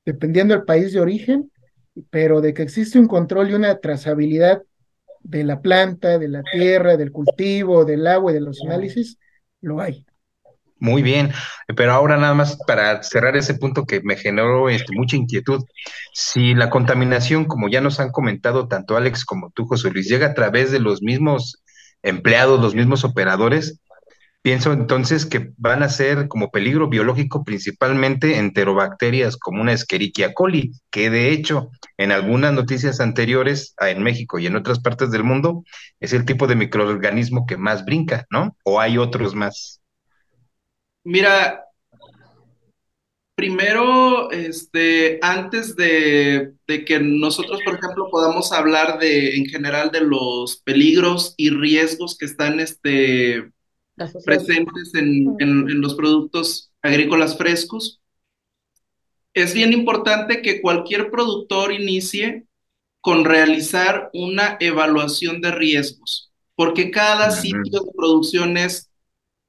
dependiendo 0.06 0.54
del 0.54 0.66
país 0.66 0.92
de 0.94 1.00
origen, 1.00 1.52
pero 2.10 2.42
de 2.42 2.54
que 2.54 2.64
existe 2.64 3.00
un 3.00 3.08
control 3.08 3.52
y 3.52 3.54
una 3.54 3.80
trazabilidad 3.80 4.62
de 5.22 5.44
la 5.44 5.62
planta, 5.62 6.18
de 6.18 6.28
la 6.28 6.44
tierra, 6.44 6.98
del 6.98 7.12
cultivo, 7.12 7.86
del 7.86 8.06
agua 8.08 8.32
y 8.32 8.36
de 8.36 8.42
los 8.42 8.62
análisis, 8.62 9.18
lo 9.62 9.80
hay. 9.80 10.06
Muy 10.80 11.02
bien, 11.02 11.32
pero 11.78 11.94
ahora 11.94 12.18
nada 12.18 12.34
más 12.34 12.58
para 12.68 13.02
cerrar 13.04 13.38
ese 13.38 13.54
punto 13.54 13.86
que 13.86 14.02
me 14.02 14.18
generó 14.18 14.70
este, 14.70 14.94
mucha 14.94 15.16
inquietud. 15.16 15.64
Si 16.12 16.54
la 16.56 16.70
contaminación, 16.70 17.46
como 17.46 17.70
ya 17.70 17.80
nos 17.80 18.02
han 18.02 18.12
comentado 18.12 18.68
tanto 18.68 18.98
Alex 18.98 19.24
como 19.24 19.50
tú, 19.52 19.66
José 19.66 19.92
Luis, 19.92 20.10
llega 20.10 20.28
a 20.28 20.34
través 20.34 20.72
de 20.72 20.82
los 20.82 21.02
mismos 21.02 21.64
empleados, 22.02 22.60
los 22.60 22.76
mismos 22.76 23.06
operadores, 23.06 23.80
Pienso 24.44 24.74
entonces 24.74 25.26
que 25.26 25.54
van 25.56 25.84
a 25.84 25.90
ser 25.90 26.28
como 26.28 26.52
peligro 26.52 26.90
biológico 26.90 27.46
principalmente 27.46 28.40
enterobacterias 28.40 29.38
como 29.38 29.62
una 29.62 29.72
Escherichia 29.72 30.34
coli, 30.34 30.74
que 30.92 31.10
de 31.10 31.32
hecho 31.32 31.70
en 31.96 32.12
algunas 32.12 32.52
noticias 32.52 33.00
anteriores 33.00 33.74
ah, 33.78 33.90
en 33.90 34.04
México 34.04 34.40
y 34.40 34.48
en 34.48 34.58
otras 34.58 34.82
partes 34.82 35.12
del 35.12 35.24
mundo 35.24 35.64
es 36.02 36.12
el 36.12 36.26
tipo 36.26 36.46
de 36.46 36.58
microorganismo 36.58 37.46
que 37.46 37.56
más 37.56 37.86
brinca, 37.86 38.26
¿no? 38.30 38.58
¿O 38.66 38.82
hay 38.82 38.98
otros 38.98 39.34
más? 39.34 39.82
Mira, 41.06 41.64
primero, 43.36 44.30
este, 44.30 45.20
antes 45.22 45.78
de, 45.78 46.52
de, 46.68 46.84
que 46.84 47.00
nosotros, 47.00 47.62
por 47.64 47.76
ejemplo, 47.76 48.10
podamos 48.12 48.52
hablar 48.52 49.00
de, 49.00 49.38
en 49.38 49.46
general, 49.46 49.90
de 49.90 50.02
los 50.02 50.58
peligros 50.64 51.34
y 51.38 51.50
riesgos 51.50 52.18
que 52.18 52.26
están, 52.26 52.60
este, 52.60 53.54
presentes 54.26 54.94
en, 54.96 55.36
en, 55.40 55.82
los 55.82 55.96
productos 55.96 56.72
agrícolas 56.82 57.38
frescos. 57.38 58.02
Es 59.34 59.54
bien 59.54 59.74
importante 59.74 60.42
que 60.42 60.62
cualquier 60.62 61.10
productor 61.10 61.72
inicie 61.72 62.46
con 63.02 63.26
realizar 63.26 64.10
una 64.14 64.58
evaluación 64.60 65.42
de 65.42 65.52
riesgos, 65.52 66.32
porque 66.56 66.92
cada 66.92 67.32
sitio 67.32 67.82
de 67.82 67.92
producción 67.96 68.58
es 68.58 68.90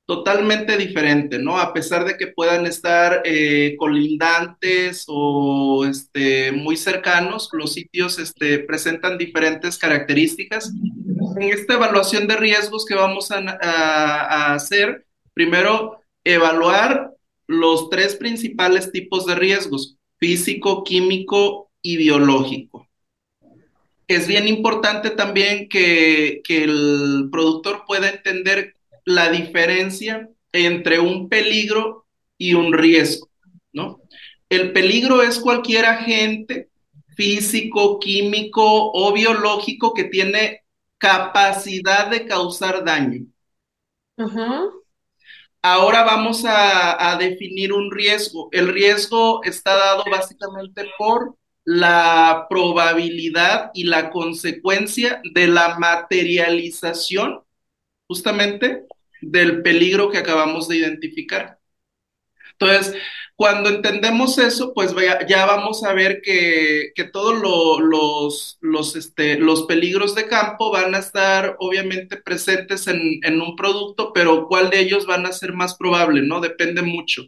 totalmente 0.06 0.76
diferente, 0.76 1.38
¿no? 1.38 1.58
A 1.58 1.72
pesar 1.72 2.04
de 2.04 2.16
que 2.16 2.26
puedan 2.26 2.66
estar 2.66 3.22
eh, 3.24 3.74
colindantes 3.78 5.04
o 5.08 5.86
este, 5.86 6.52
muy 6.52 6.76
cercanos, 6.76 7.48
los 7.52 7.72
sitios 7.72 8.18
este, 8.18 8.58
presentan 8.58 9.16
diferentes 9.16 9.78
características. 9.78 10.72
En 11.36 11.42
esta 11.42 11.74
evaluación 11.74 12.26
de 12.26 12.36
riesgos 12.36 12.84
que 12.84 12.94
vamos 12.94 13.30
a, 13.30 13.38
a 13.38 14.54
hacer, 14.54 15.06
primero, 15.32 16.00
evaluar 16.22 17.12
los 17.46 17.88
tres 17.90 18.16
principales 18.16 18.92
tipos 18.92 19.26
de 19.26 19.34
riesgos, 19.34 19.96
físico, 20.18 20.84
químico 20.84 21.70
y 21.82 21.96
biológico. 21.96 22.88
Es 24.06 24.28
bien 24.28 24.48
importante 24.48 25.10
también 25.10 25.68
que, 25.68 26.42
que 26.44 26.64
el 26.64 27.28
productor 27.32 27.84
pueda 27.86 28.10
entender 28.10 28.74
la 29.04 29.30
diferencia 29.30 30.28
entre 30.52 31.00
un 31.00 31.28
peligro 31.28 32.06
y 32.38 32.54
un 32.54 32.72
riesgo, 32.72 33.28
¿no? 33.72 34.00
El 34.48 34.72
peligro 34.72 35.22
es 35.22 35.38
cualquier 35.38 35.84
agente 35.84 36.70
físico, 37.16 37.98
químico 37.98 38.92
o 38.92 39.12
biológico 39.12 39.94
que 39.94 40.04
tiene 40.04 40.64
capacidad 40.98 42.08
de 42.08 42.26
causar 42.26 42.84
daño. 42.84 43.26
Ahora 45.62 46.04
vamos 46.04 46.44
a, 46.44 47.10
a, 47.10 47.16
definir 47.16 47.72
un 47.72 47.90
riesgo. 47.90 48.48
El 48.52 48.68
riesgo 48.68 49.42
está 49.44 49.74
dado 49.74 50.04
básicamente 50.10 50.86
por 50.98 51.36
la 51.64 52.46
probabilidad 52.50 53.70
y 53.72 53.84
la 53.84 54.10
consecuencia 54.10 55.22
de 55.32 55.48
la 55.48 55.78
materialización 55.78 57.43
justamente 58.08 58.84
del 59.20 59.62
peligro 59.62 60.10
que 60.10 60.18
acabamos 60.18 60.68
de 60.68 60.76
identificar. 60.76 61.58
Entonces, 62.58 62.94
cuando 63.36 63.68
entendemos 63.68 64.38
eso, 64.38 64.72
pues 64.74 64.94
ya 65.28 65.44
vamos 65.46 65.82
a 65.84 65.92
ver 65.92 66.20
que, 66.22 66.92
que 66.94 67.04
todos 67.04 67.34
los, 67.82 68.58
los, 68.60 68.96
este, 68.96 69.38
los 69.38 69.64
peligros 69.66 70.14
de 70.14 70.28
campo 70.28 70.70
van 70.70 70.94
a 70.94 70.98
estar 70.98 71.56
obviamente 71.58 72.16
presentes 72.16 72.86
en, 72.86 73.18
en, 73.24 73.40
un 73.40 73.56
producto, 73.56 74.12
pero 74.12 74.46
cuál 74.46 74.70
de 74.70 74.80
ellos 74.80 75.06
van 75.06 75.26
a 75.26 75.32
ser 75.32 75.52
más 75.52 75.74
probable, 75.76 76.22
¿no? 76.22 76.40
Depende 76.40 76.82
mucho. 76.82 77.24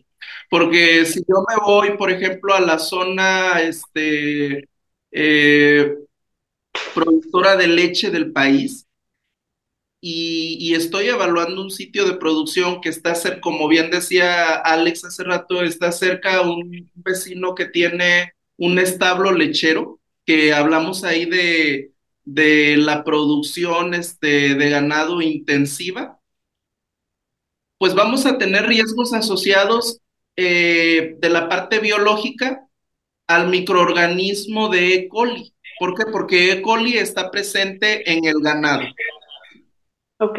Porque 0.48 1.04
si 1.06 1.20
yo 1.20 1.44
me 1.48 1.56
voy, 1.64 1.96
por 1.96 2.10
ejemplo, 2.10 2.54
a 2.54 2.60
la 2.60 2.78
zona 2.78 3.60
este, 3.62 4.68
eh, 5.10 5.94
productora 6.94 7.56
de 7.56 7.66
leche 7.68 8.10
del 8.10 8.32
país, 8.32 8.85
y, 10.08 10.74
estoy 10.74 11.08
evaluando 11.08 11.62
un 11.62 11.70
sitio 11.70 12.06
de 12.06 12.16
producción 12.16 12.80
que 12.80 12.88
está 12.90 13.16
cerca, 13.16 13.40
como 13.40 13.66
bien 13.66 13.90
decía 13.90 14.54
Alex 14.54 15.04
hace 15.04 15.24
rato, 15.24 15.62
está 15.62 15.90
cerca 15.90 16.42
un 16.42 16.88
vecino 16.94 17.56
que 17.56 17.66
tiene 17.66 18.32
un 18.56 18.78
establo 18.78 19.32
lechero, 19.32 19.98
que 20.24 20.52
hablamos 20.52 21.02
ahí 21.02 21.24
de, 21.24 21.90
de 22.24 22.76
la 22.76 23.02
producción 23.02 23.94
este, 23.94 24.54
de 24.54 24.70
ganado 24.70 25.20
intensiva, 25.22 26.20
pues 27.78 27.94
vamos 27.94 28.26
a 28.26 28.38
tener 28.38 28.64
riesgos 28.66 29.12
asociados 29.12 29.98
eh, 30.36 31.16
de 31.18 31.30
la 31.30 31.48
parte 31.48 31.80
biológica 31.80 32.68
al 33.26 33.48
microorganismo 33.48 34.68
de 34.68 34.94
E. 34.94 35.08
coli. 35.08 35.52
¿Por 35.80 35.96
qué? 35.96 36.04
Porque 36.12 36.52
E. 36.52 36.62
coli 36.62 36.96
está 36.96 37.30
presente 37.32 38.08
en 38.10 38.24
el 38.24 38.36
ganado. 38.40 38.84
Ok. 40.18 40.38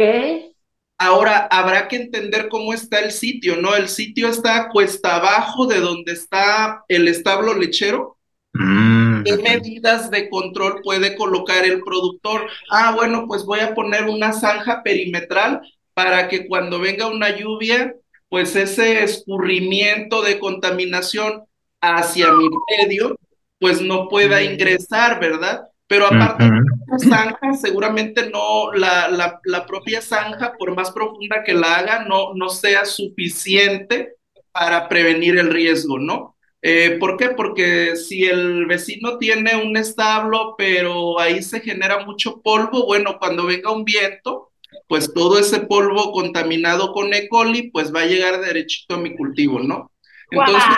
Ahora, 0.99 1.47
habrá 1.51 1.87
que 1.87 1.97
entender 1.97 2.49
cómo 2.49 2.73
está 2.73 2.99
el 2.99 3.11
sitio, 3.11 3.57
¿no? 3.57 3.75
El 3.75 3.87
sitio 3.87 4.29
está 4.29 4.69
cuesta 4.69 5.17
abajo 5.17 5.67
de 5.67 5.79
donde 5.79 6.13
está 6.13 6.83
el 6.87 7.07
establo 7.07 7.53
lechero. 7.53 8.17
Mm, 8.53 9.23
¿Qué 9.23 9.37
medidas 9.37 10.09
de 10.09 10.27
control 10.29 10.81
puede 10.83 11.15
colocar 11.15 11.65
el 11.65 11.81
productor? 11.81 12.49
Ah, 12.71 12.93
bueno, 12.95 13.25
pues 13.27 13.45
voy 13.45 13.59
a 13.59 13.75
poner 13.75 14.05
una 14.05 14.33
zanja 14.33 14.81
perimetral 14.81 15.61
para 15.93 16.27
que 16.27 16.47
cuando 16.47 16.79
venga 16.79 17.05
una 17.07 17.35
lluvia, 17.35 17.93
pues 18.27 18.55
ese 18.55 19.03
escurrimiento 19.03 20.23
de 20.23 20.39
contaminación 20.39 21.43
hacia 21.79 22.31
mi 22.31 22.49
medio, 22.79 23.19
pues 23.59 23.81
no 23.81 24.09
pueda 24.09 24.39
mm. 24.39 24.43
ingresar, 24.45 25.19
¿verdad? 25.19 25.67
Pero 25.87 26.07
aparte 26.07 26.49
zanja, 26.97 27.53
seguramente 27.53 28.29
no, 28.29 28.71
la, 28.73 29.07
la, 29.09 29.39
la, 29.43 29.65
propia 29.65 30.01
zanja, 30.01 30.53
por 30.57 30.75
más 30.75 30.91
profunda 30.91 31.43
que 31.43 31.53
la 31.53 31.75
haga, 31.75 32.05
no, 32.05 32.33
no 32.33 32.49
sea 32.49 32.85
suficiente 32.85 34.15
para 34.51 34.87
prevenir 34.87 35.37
el 35.37 35.51
riesgo, 35.51 35.99
¿no? 35.99 36.35
Eh, 36.61 36.97
¿Por 36.99 37.17
qué? 37.17 37.29
Porque 37.29 37.95
si 37.95 38.25
el 38.25 38.65
vecino 38.65 39.17
tiene 39.17 39.55
un 39.55 39.77
establo, 39.77 40.55
pero 40.57 41.19
ahí 41.19 41.43
se 41.43 41.61
genera 41.61 42.05
mucho 42.05 42.41
polvo, 42.41 42.85
bueno, 42.85 43.17
cuando 43.19 43.45
venga 43.45 43.71
un 43.71 43.85
viento, 43.85 44.51
pues 44.87 45.13
todo 45.13 45.39
ese 45.39 45.61
polvo 45.61 46.11
contaminado 46.11 46.93
con 46.93 47.13
E. 47.13 47.27
coli, 47.27 47.69
pues 47.71 47.93
va 47.93 48.01
a 48.01 48.05
llegar 48.05 48.41
derechito 48.41 48.95
a 48.95 48.99
mi 48.99 49.15
cultivo, 49.15 49.59
¿no? 49.59 49.91
Entonces, 50.31 50.75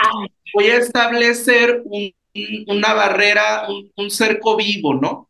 voy 0.54 0.66
a 0.66 0.78
establecer 0.78 1.82
un 1.86 2.14
una 2.68 2.94
barrera, 2.94 3.68
un, 3.96 4.12
cerco 4.12 4.56
vivo, 4.56 4.94
¿no? 4.94 5.29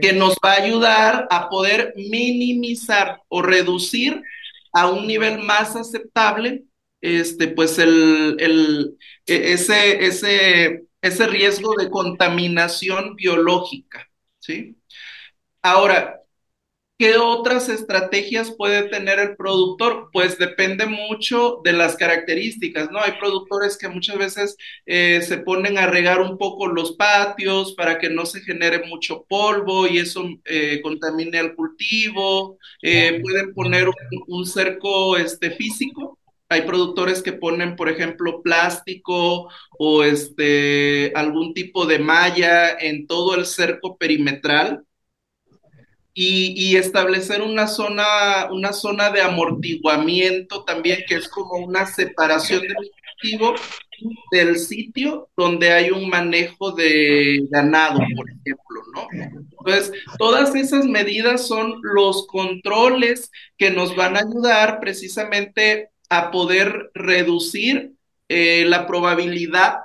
Que 0.00 0.12
nos 0.12 0.34
va 0.44 0.52
a 0.52 0.62
ayudar 0.62 1.26
a 1.30 1.48
poder 1.48 1.94
minimizar 1.96 3.22
o 3.28 3.40
reducir 3.40 4.22
a 4.72 4.90
un 4.90 5.06
nivel 5.06 5.38
más 5.38 5.76
aceptable, 5.76 6.64
este, 7.00 7.48
pues 7.48 7.78
el, 7.78 8.36
el, 8.38 8.98
e, 9.26 9.52
ese, 9.52 10.04
ese, 10.04 10.84
ese 11.00 11.26
riesgo 11.26 11.74
de 11.74 11.90
contaminación 11.90 13.16
biológica, 13.16 14.08
¿sí? 14.38 14.76
Ahora, 15.62 16.17
¿Qué 16.98 17.16
otras 17.16 17.68
estrategias 17.68 18.50
puede 18.50 18.88
tener 18.88 19.20
el 19.20 19.36
productor? 19.36 20.10
Pues 20.12 20.36
depende 20.36 20.84
mucho 20.86 21.60
de 21.62 21.72
las 21.72 21.94
características, 21.94 22.90
¿no? 22.90 22.98
Hay 22.98 23.12
productores 23.20 23.78
que 23.78 23.88
muchas 23.88 24.18
veces 24.18 24.56
eh, 24.84 25.22
se 25.22 25.38
ponen 25.38 25.78
a 25.78 25.86
regar 25.86 26.20
un 26.20 26.36
poco 26.38 26.66
los 26.66 26.96
patios 26.96 27.74
para 27.74 27.98
que 27.98 28.10
no 28.10 28.26
se 28.26 28.40
genere 28.40 28.84
mucho 28.88 29.24
polvo 29.28 29.86
y 29.86 29.98
eso 29.98 30.28
eh, 30.44 30.80
contamine 30.82 31.38
el 31.38 31.54
cultivo. 31.54 32.58
Eh, 32.82 33.20
pueden 33.22 33.54
poner 33.54 33.86
un, 33.88 33.94
un, 34.26 34.44
cerco 34.44 35.16
este, 35.16 35.52
físico. 35.52 36.18
Hay 36.48 36.62
productores 36.62 37.22
que 37.22 37.32
ponen, 37.32 37.76
por 37.76 37.88
ejemplo, 37.88 38.42
plástico 38.42 39.48
o 39.78 40.02
este, 40.02 41.12
algún 41.14 41.54
tipo 41.54 41.86
de 41.86 42.00
malla 42.00 42.70
en 42.76 43.06
todo 43.06 43.36
el 43.36 43.46
cerco 43.46 43.96
perimetral 43.98 44.82
y, 46.20 46.76
establecer 46.76 47.42
una 47.42 47.68
zona, 47.68 48.48
una 48.50 48.72
zona 48.72 49.10
de 49.10 49.22
amortiguamiento 49.22 50.64
también, 50.64 51.04
que 51.06 51.14
es 51.14 51.28
como 51.28 51.64
una 51.64 51.86
separación 51.86 52.62
del 52.62 52.76
del 54.30 54.58
sitio 54.60 55.28
donde 55.36 55.72
hay 55.72 55.90
un 55.90 56.08
manejo 56.08 56.70
de 56.70 57.40
ganado, 57.50 57.98
por 58.16 58.30
ejemplo, 58.30 58.82
¿no? 58.94 59.08
Entonces, 59.58 59.92
todas 60.18 60.54
esas 60.54 60.84
medidas 60.84 61.48
son 61.48 61.80
los 61.82 62.26
controles 62.28 63.32
que 63.56 63.70
nos 63.70 63.96
van 63.96 64.16
a 64.16 64.20
ayudar 64.20 64.78
precisamente 64.78 65.90
a 66.10 66.30
poder 66.30 66.90
reducir 66.94 67.94
eh, 68.28 68.64
la 68.66 68.86
probabilidad 68.86 69.78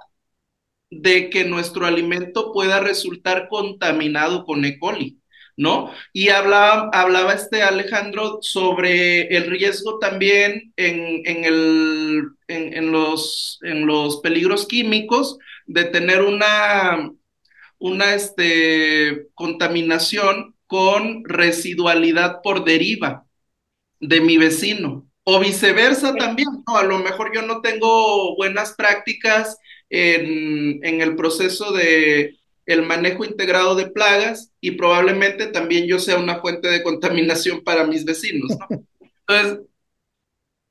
de 0.91 1.31
que 1.31 1.43
nuestro 1.43 1.87
alimento 1.87 2.53
pueda 2.53 2.79
resultar 2.79 3.47
contaminado 3.49 4.45
con 4.45 4.63
E. 4.63 4.77
coli. 4.77 5.22
¿No? 5.57 5.91
Y 6.13 6.29
hablaba, 6.29 6.89
hablaba 6.93 7.33
este 7.33 7.61
Alejandro 7.61 8.39
sobre 8.41 9.27
el 9.35 9.49
riesgo 9.49 9.99
también 9.99 10.73
en, 10.75 11.21
en, 11.25 11.45
el, 11.45 12.23
en, 12.47 12.91
los, 12.91 13.59
en 13.63 13.85
los 13.85 14.17
peligros 14.21 14.67
químicos 14.67 15.37
de 15.65 15.85
tener 15.85 16.21
una, 16.23 17.11
una 17.77 18.15
este, 18.15 19.27
contaminación 19.35 20.55
con 20.67 21.23
residualidad 21.25 22.41
por 22.41 22.65
deriva 22.65 23.25
de 23.99 24.21
mi 24.21 24.37
vecino. 24.37 25.07
O 25.25 25.39
viceversa 25.39 26.15
también, 26.15 26.49
¿no? 26.67 26.75
A 26.75 26.83
lo 26.83 26.99
mejor 26.99 27.33
yo 27.33 27.43
no 27.43 27.61
tengo 27.61 28.35
buenas 28.35 28.73
prácticas 28.73 29.57
en, 29.89 30.83
en 30.83 31.01
el 31.01 31.15
proceso 31.15 31.71
de, 31.71 32.37
el 32.65 32.83
manejo 32.83 33.25
integrado 33.25 33.75
de 33.75 33.87
plagas 33.87 34.51
y 34.61 34.71
probablemente 34.71 35.47
también 35.47 35.87
yo 35.87 35.99
sea 35.99 36.17
una 36.17 36.39
fuente 36.39 36.69
de 36.69 36.83
contaminación 36.83 37.63
para 37.63 37.85
mis 37.85 38.05
vecinos. 38.05 38.51
¿no? 38.57 38.85
Entonces, 39.27 39.65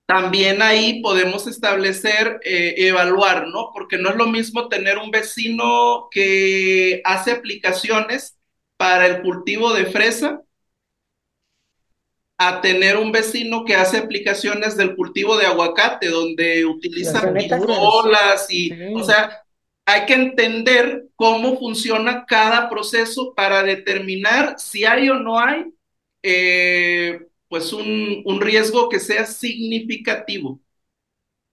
también 0.06 0.60
ahí 0.62 1.00
podemos 1.00 1.46
establecer, 1.46 2.40
eh, 2.44 2.74
evaluar, 2.76 3.48
¿no? 3.48 3.70
Porque 3.72 3.96
no 3.96 4.10
es 4.10 4.16
lo 4.16 4.26
mismo 4.26 4.68
tener 4.68 4.98
un 4.98 5.10
vecino 5.10 6.08
que 6.10 7.00
hace 7.04 7.32
aplicaciones 7.32 8.36
para 8.76 9.06
el 9.06 9.22
cultivo 9.22 9.72
de 9.72 9.86
fresa 9.86 10.42
a 12.36 12.60
tener 12.60 12.96
un 12.96 13.12
vecino 13.12 13.64
que 13.64 13.76
hace 13.76 13.98
aplicaciones 13.98 14.76
del 14.76 14.96
cultivo 14.96 15.36
de 15.36 15.46
aguacate, 15.46 16.08
donde 16.08 16.64
utilizan 16.66 17.34
pistolas 17.34 18.46
y, 18.50 18.72
o 18.94 19.04
sea, 19.04 19.41
hay 19.84 20.06
que 20.06 20.14
entender 20.14 21.06
cómo 21.16 21.58
funciona 21.58 22.24
cada 22.26 22.68
proceso 22.68 23.34
para 23.34 23.62
determinar 23.62 24.58
si 24.58 24.84
hay 24.84 25.08
o 25.08 25.14
no 25.14 25.38
hay 25.38 25.72
eh, 26.22 27.20
pues 27.48 27.72
un, 27.72 28.22
un, 28.24 28.40
riesgo 28.40 28.88
que 28.88 29.00
sea 29.00 29.26
significativo. 29.26 30.60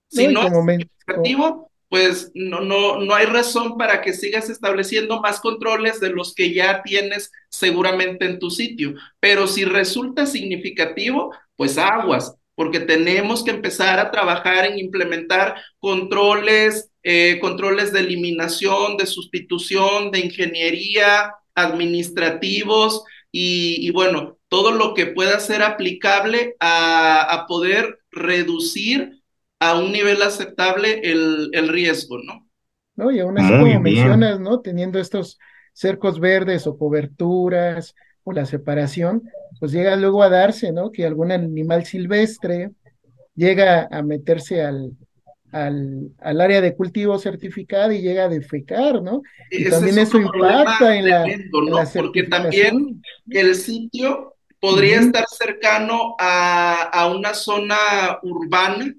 Si 0.07 0.27
no, 0.27 0.43
es 0.43 0.53
significativo, 0.53 1.71
pues 1.89 2.31
no, 2.35 2.61
no, 2.61 2.99
no 2.99 3.15
hay 3.15 3.25
razón 3.25 3.77
para 3.77 4.01
que 4.01 4.13
sigas 4.13 4.49
estableciendo 4.49 5.19
más 5.19 5.39
controles 5.41 5.99
de 5.99 6.11
los 6.11 6.35
que 6.35 6.53
ya 6.53 6.83
tienes 6.83 7.31
seguramente 7.49 8.25
en 8.25 8.39
tu 8.39 8.51
sitio. 8.51 8.93
Pero 9.19 9.47
si 9.47 9.65
resulta 9.65 10.27
significativo, 10.27 11.33
pues 11.55 11.77
aguas, 11.79 12.35
porque 12.53 12.79
tenemos 12.79 13.43
que 13.43 13.51
empezar 13.51 13.99
a 13.99 14.11
trabajar 14.11 14.65
en 14.65 14.77
implementar 14.77 15.55
controles 15.79 16.88
eh, 17.03 17.39
controles 17.39 17.93
de 17.93 18.01
eliminación, 18.01 18.97
de 18.97 19.05
sustitución, 19.05 20.11
de 20.11 20.19
ingeniería, 20.19 21.35
administrativos 21.55 23.03
y, 23.31 23.91
bueno, 23.91 24.37
todo 24.47 24.71
lo 24.71 24.93
que 24.93 25.05
pueda 25.05 25.39
ser 25.39 25.61
aplicable 25.61 26.55
a, 26.59 27.45
poder 27.47 27.99
reducir 28.11 29.21
a 29.59 29.79
un 29.79 29.91
nivel 29.91 30.21
aceptable 30.21 31.01
el, 31.03 31.67
riesgo, 31.69 32.17
¿no? 32.23 32.47
No, 32.95 33.11
y 33.11 33.19
aún 33.19 33.39
así, 33.39 33.51
como 33.51 33.79
mencionas, 33.79 34.39
¿no? 34.39 34.59
Teniendo 34.61 34.99
estos 34.99 35.37
cercos 35.73 36.19
verdes 36.19 36.67
o 36.67 36.77
coberturas 36.77 37.95
o 38.23 38.33
la 38.33 38.45
separación, 38.45 39.23
pues 39.59 39.71
llega 39.71 39.95
luego 39.95 40.23
a 40.23 40.29
darse, 40.29 40.71
¿no? 40.71 40.91
Que 40.91 41.05
algún 41.05 41.31
animal 41.31 41.85
silvestre 41.85 42.71
llega 43.35 43.87
a 43.89 44.01
meterse 44.01 44.63
al, 44.63 44.91
al, 45.51 46.11
al, 46.19 46.41
área 46.41 46.61
de 46.61 46.75
cultivo 46.75 47.17
certificada 47.19 47.93
y 47.93 48.01
llega 48.01 48.25
a 48.25 48.29
defecar, 48.29 49.01
¿no? 49.01 49.21
Y 49.49 49.69
también 49.69 49.99
eso 49.99 50.19
impacta 50.19 50.95
en 50.95 51.09
la, 51.09 51.89
Porque 51.93 52.23
también 52.23 53.01
el 53.29 53.55
sitio 53.55 54.35
podría 54.59 54.99
estar 54.99 55.25
cercano 55.27 56.15
a, 56.19 56.83
a, 56.83 57.07
una 57.07 57.33
zona 57.33 57.77
urbana 58.23 58.93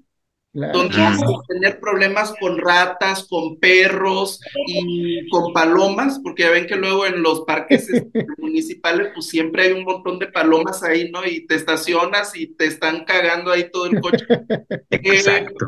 donde 0.53 0.97
vamos 0.97 1.23
a 1.23 1.47
tener 1.47 1.79
problemas 1.79 2.33
con 2.39 2.57
ratas, 2.57 3.25
con 3.29 3.57
perros 3.57 4.41
y 4.67 5.29
con 5.29 5.53
palomas, 5.53 6.19
porque 6.21 6.43
ya 6.43 6.51
ven 6.51 6.67
que 6.67 6.75
luego 6.75 7.05
en 7.05 7.23
los 7.23 7.41
parques 7.41 7.89
este, 7.89 8.25
municipales 8.37 9.11
pues 9.13 9.27
siempre 9.27 9.63
hay 9.63 9.71
un 9.71 9.85
montón 9.85 10.19
de 10.19 10.27
palomas 10.27 10.83
ahí, 10.83 11.09
¿no? 11.09 11.25
Y 11.25 11.45
te 11.47 11.55
estacionas 11.55 12.35
y 12.35 12.47
te 12.47 12.65
están 12.65 13.05
cagando 13.05 13.51
ahí 13.51 13.69
todo 13.71 13.85
el 13.85 14.01
coche. 14.01 14.25
Exacto. 14.89 15.67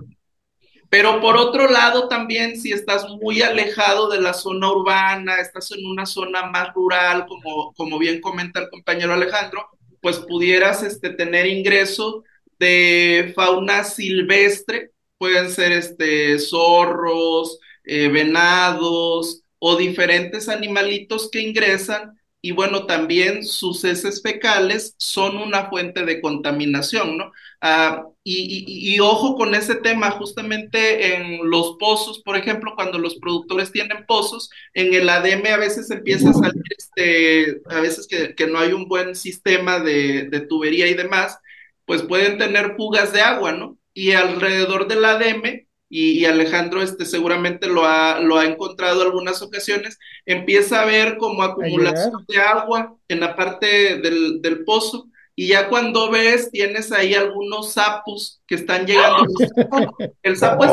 Pero 0.94 1.20
por 1.22 1.38
otro 1.38 1.68
lado, 1.72 2.08
también 2.08 2.62
si 2.62 2.72
estás 2.72 3.10
muy 3.20 3.42
alejado 3.42 4.12
de 4.12 4.22
la 4.22 4.32
zona 4.32 4.72
urbana, 4.72 5.38
estás 5.38 5.72
en 5.72 5.88
una 5.88 6.06
zona 6.06 6.44
más 6.52 6.72
rural, 6.76 7.26
como, 7.26 7.74
como 7.74 7.98
bien 7.98 8.22
comenta 8.22 8.60
el 8.60 8.70
compañero 8.70 9.12
Alejandro, 9.12 9.70
pues 10.02 10.20
pudieras 10.20 10.84
este, 10.84 11.10
tener 11.10 11.48
ingreso 11.48 12.24
de 12.60 13.34
fauna 13.36 13.84
silvestre, 13.84 14.92
pueden 15.18 15.50
ser 15.50 15.72
este, 15.72 16.38
zorros, 16.38 17.58
eh, 17.86 18.10
venados 18.10 19.42
o 19.58 19.76
diferentes 19.76 20.48
animalitos 20.48 21.28
que 21.32 21.42
ingresan 21.42 22.22
y 22.46 22.52
bueno, 22.52 22.86
también 22.86 23.46
sus 23.46 23.86
heces 23.86 24.22
fecales 24.22 24.96
son 24.98 25.38
una 25.38 25.70
fuente 25.70 26.04
de 26.04 26.20
contaminación, 26.20 27.18
¿no? 27.18 27.32
Ah, 27.62 28.06
y, 28.22 29.00
ojo 29.00 29.36
con 29.38 29.56
ese 29.56 29.76
tema, 29.76 30.12
justamente 30.12 31.16
en 31.16 31.50
los 31.50 31.78
pozos, 31.80 32.22
por 32.22 32.36
ejemplo, 32.36 32.74
cuando 32.76 32.98
los 33.00 33.16
productores 33.16 33.72
tienen 33.72 34.06
pozos, 34.06 34.50
en 34.74 34.94
el 34.94 35.08
ADM 35.08 35.54
a 35.54 35.58
veces 35.58 35.90
empieza 35.90 36.32
a 36.32 36.34
salir, 36.34 36.64
este, 36.78 37.62
a 37.70 37.80
veces 37.80 38.08
que, 38.08 38.48
no 38.48 38.60
hay 38.60 38.74
un 38.74 38.90
buen 38.90 39.16
sistema 39.16 39.80
de, 39.80 40.24
de, 40.30 40.42
tubería 40.42 40.88
y 40.88 40.96
demás, 40.96 41.40
pues 41.86 42.02
pueden 42.04 42.38
tener 42.38 42.76
fugas 42.76 43.14
de 43.14 43.22
agua, 43.22 43.54
¿no? 43.54 43.78
Y 43.94 44.12
alrededor 44.12 44.90
del 44.90 45.06
ADM 45.06 45.66
y, 45.96 46.26
Alejandro 46.26 46.82
este, 46.82 47.06
seguramente 47.06 47.68
lo 47.68 47.86
ha, 47.86 48.20
lo 48.20 48.40
ha 48.40 48.46
encontrado 48.46 49.04
algunas 49.04 49.44
ocasiones, 49.44 50.00
empieza 50.26 50.82
a 50.82 50.86
ver 50.86 51.18
como 51.18 51.44
acumulación 51.44 52.26
de 52.28 52.42
agua 52.42 52.96
en 53.08 53.20
la 53.20 53.36
parte 53.36 54.00
del, 54.00 54.42
del, 54.42 54.64
pozo 54.66 55.08
y 55.36 55.50
ya 55.50 55.70
cuando 55.70 56.10
ves 56.10 56.50
tienes 56.50 56.92
ahí 56.92 57.14
algunos 57.14 57.74
sapos 57.74 58.42
que 58.48 58.56
están 58.56 58.88
llegando. 58.88 59.24
El 60.24 60.36
sapo 60.36 60.66
es 60.66 60.72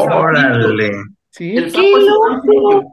¿Sí? 1.28 1.54
El 1.54 1.70
sapo 1.70 1.98
es 1.98 2.84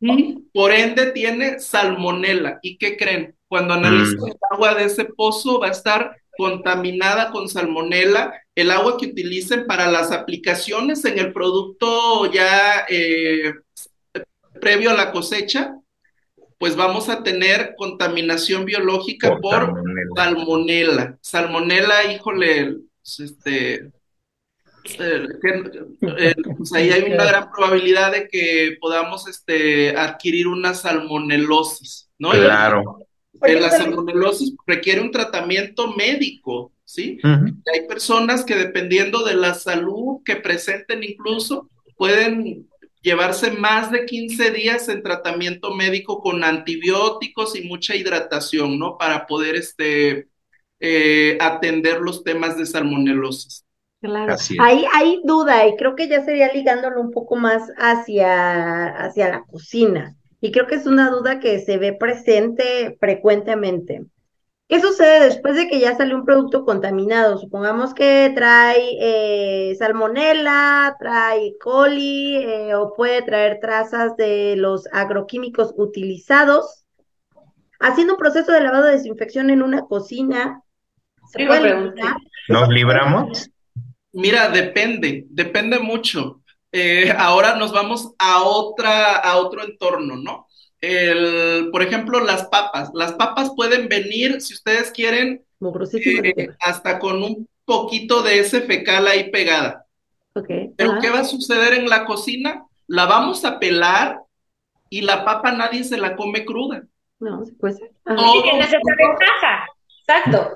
y 0.00 0.34
por 0.52 0.70
ende 0.70 1.10
tiene 1.10 1.58
salmonela. 1.58 2.60
¿Y 2.62 2.78
qué 2.78 2.96
creen? 2.96 3.34
Cuando 3.48 3.74
analizan 3.74 4.20
mm. 4.20 4.26
el 4.28 4.36
agua 4.52 4.74
de 4.74 4.84
ese 4.84 5.06
pozo 5.06 5.58
va 5.58 5.68
a 5.68 5.72
estar 5.72 6.14
contaminada 6.38 7.32
con 7.32 7.48
salmonela, 7.48 8.32
el 8.54 8.70
agua 8.70 8.96
que 8.96 9.06
utilicen 9.06 9.66
para 9.66 9.90
las 9.90 10.12
aplicaciones 10.12 11.04
en 11.04 11.18
el 11.18 11.32
producto 11.32 12.30
ya 12.30 12.86
eh, 12.88 13.54
previo 14.60 14.90
a 14.90 14.94
la 14.94 15.10
cosecha, 15.10 15.74
pues 16.56 16.76
vamos 16.76 17.08
a 17.08 17.24
tener 17.24 17.74
contaminación 17.76 18.64
biológica 18.64 19.36
por, 19.38 19.82
salmonela. 20.14 21.18
Salmonela, 21.20 22.12
híjole, 22.12 22.76
este, 23.02 23.74
eh, 23.74 25.26
eh, 25.40 26.34
pues 26.56 26.72
ahí 26.72 26.90
hay 26.90 27.12
una 27.12 27.24
gran 27.24 27.50
probabilidad 27.50 28.12
de 28.12 28.28
que 28.28 28.76
podamos 28.80 29.26
este, 29.26 29.96
adquirir 29.96 30.46
una 30.46 30.72
salmonelosis, 30.72 32.08
¿no? 32.16 32.30
Claro 32.30 33.07
la 33.40 33.70
salmonelosis 33.70 34.54
requiere 34.66 35.00
un 35.00 35.10
tratamiento 35.10 35.94
médico, 35.94 36.72
¿sí? 36.84 37.18
Hay 37.22 37.86
personas 37.86 38.44
que 38.44 38.54
dependiendo 38.54 39.24
de 39.24 39.34
la 39.34 39.54
salud 39.54 40.22
que 40.24 40.36
presenten 40.36 41.02
incluso, 41.02 41.68
pueden 41.96 42.68
llevarse 43.02 43.50
más 43.52 43.90
de 43.90 44.06
15 44.06 44.50
días 44.50 44.88
en 44.88 45.02
tratamiento 45.02 45.74
médico 45.74 46.20
con 46.20 46.44
antibióticos 46.44 47.56
y 47.56 47.62
mucha 47.62 47.94
hidratación, 47.94 48.78
¿no? 48.78 48.98
Para 48.98 49.26
poder 49.26 49.56
este, 49.56 50.28
eh, 50.80 51.38
atender 51.40 52.00
los 52.00 52.24
temas 52.24 52.56
de 52.56 52.66
salmonelosis. 52.66 53.64
Claro, 54.00 54.36
ahí 54.60 54.84
hay 54.94 55.20
duda 55.24 55.66
y 55.66 55.74
creo 55.74 55.96
que 55.96 56.06
ya 56.08 56.24
sería 56.24 56.52
ligándolo 56.52 57.00
un 57.00 57.10
poco 57.10 57.34
más 57.34 57.62
hacia, 57.76 58.86
hacia 58.86 59.28
la 59.28 59.42
cocina. 59.42 60.14
Y 60.40 60.52
creo 60.52 60.66
que 60.66 60.76
es 60.76 60.86
una 60.86 61.10
duda 61.10 61.40
que 61.40 61.58
se 61.60 61.78
ve 61.78 61.92
presente 61.92 62.96
frecuentemente. 63.00 64.06
¿Qué 64.68 64.82
sucede 64.82 65.24
después 65.24 65.56
de 65.56 65.66
que 65.66 65.80
ya 65.80 65.96
sale 65.96 66.14
un 66.14 66.26
producto 66.26 66.66
contaminado? 66.66 67.38
Supongamos 67.38 67.94
que 67.94 68.30
trae 68.34 68.98
eh, 69.00 69.74
salmonela, 69.76 70.94
trae 71.00 71.56
coli 71.58 72.36
eh, 72.36 72.74
o 72.74 72.92
puede 72.92 73.22
traer 73.22 73.60
trazas 73.62 74.14
de 74.16 74.56
los 74.56 74.86
agroquímicos 74.92 75.72
utilizados. 75.74 76.84
Haciendo 77.80 78.14
un 78.14 78.18
proceso 78.18 78.52
de 78.52 78.60
lavado 78.60 78.86
de 78.86 78.92
desinfección 78.92 79.48
en 79.48 79.62
una 79.62 79.86
cocina, 79.86 80.62
¿se 81.32 81.46
puede 81.46 81.94
¿Nos 82.48 82.68
libramos? 82.68 83.50
Mira, 84.12 84.50
depende, 84.50 85.24
depende 85.30 85.78
mucho. 85.78 86.37
Eh, 86.72 87.12
ahora 87.18 87.56
nos 87.56 87.72
vamos 87.72 88.14
a 88.18 88.42
otra, 88.42 89.16
a 89.16 89.36
otro 89.38 89.64
entorno, 89.64 90.16
¿no? 90.16 90.46
El, 90.80 91.70
por 91.72 91.82
ejemplo, 91.82 92.20
las 92.20 92.46
papas. 92.46 92.90
Las 92.94 93.12
papas 93.12 93.50
pueden 93.56 93.88
venir, 93.88 94.40
si 94.40 94.54
ustedes 94.54 94.92
quieren, 94.92 95.44
eh, 95.92 96.48
hasta 96.60 96.98
con 96.98 97.22
un 97.22 97.48
poquito 97.64 98.22
de 98.22 98.38
ese 98.38 98.62
fecal 98.62 99.08
ahí 99.08 99.30
pegada. 99.30 99.84
Pero 100.76 101.00
¿qué 101.00 101.10
va 101.10 101.20
a 101.20 101.24
suceder 101.24 101.74
en 101.74 101.88
la 101.88 102.04
cocina? 102.04 102.64
La 102.86 103.06
vamos 103.06 103.44
a 103.44 103.58
pelar 103.58 104.20
y 104.88 105.00
la 105.00 105.24
papa 105.24 105.50
nadie 105.50 105.82
se 105.82 105.98
la 105.98 106.14
come 106.14 106.44
cruda. 106.44 106.84
No, 107.18 107.42
puede 107.58 107.74
ser. 107.74 107.90
Y 108.06 108.42
que 108.42 108.52
ventaja. 108.52 109.66
Exacto. 110.06 110.54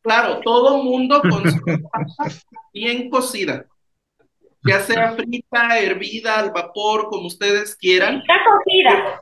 Claro, 0.00 0.40
todo 0.40 0.82
mundo 0.82 1.20
con 1.20 1.50
su 1.50 1.60
papa 1.92 2.32
bien 2.72 3.10
cocida 3.10 3.66
ya 4.64 4.80
sea 4.80 5.12
frita, 5.12 5.78
hervida, 5.78 6.38
al 6.38 6.50
vapor, 6.50 7.08
como 7.08 7.26
ustedes 7.26 7.76
quieran. 7.76 8.16
Está 8.16 8.34
cocida. 8.44 9.20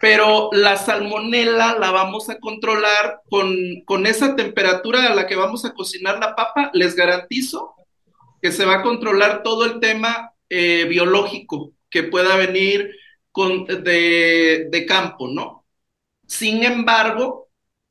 Pero 0.00 0.50
la 0.52 0.76
salmonela 0.76 1.76
la 1.78 1.90
vamos 1.90 2.30
a 2.30 2.38
controlar 2.38 3.20
con, 3.28 3.56
con 3.84 4.06
esa 4.06 4.36
temperatura 4.36 5.06
a 5.06 5.14
la 5.14 5.26
que 5.26 5.34
vamos 5.34 5.64
a 5.64 5.74
cocinar 5.74 6.18
la 6.18 6.36
papa. 6.36 6.70
Les 6.72 6.94
garantizo 6.94 7.74
que 8.40 8.52
se 8.52 8.64
va 8.64 8.76
a 8.76 8.82
controlar 8.82 9.42
todo 9.42 9.64
el 9.64 9.80
tema 9.80 10.32
eh, 10.48 10.86
biológico 10.88 11.72
que 11.90 12.04
pueda 12.04 12.36
venir 12.36 12.94
con, 13.32 13.64
de, 13.64 14.68
de 14.70 14.86
campo, 14.86 15.28
¿no? 15.28 15.64
Sin 16.26 16.62
embargo, 16.62 17.47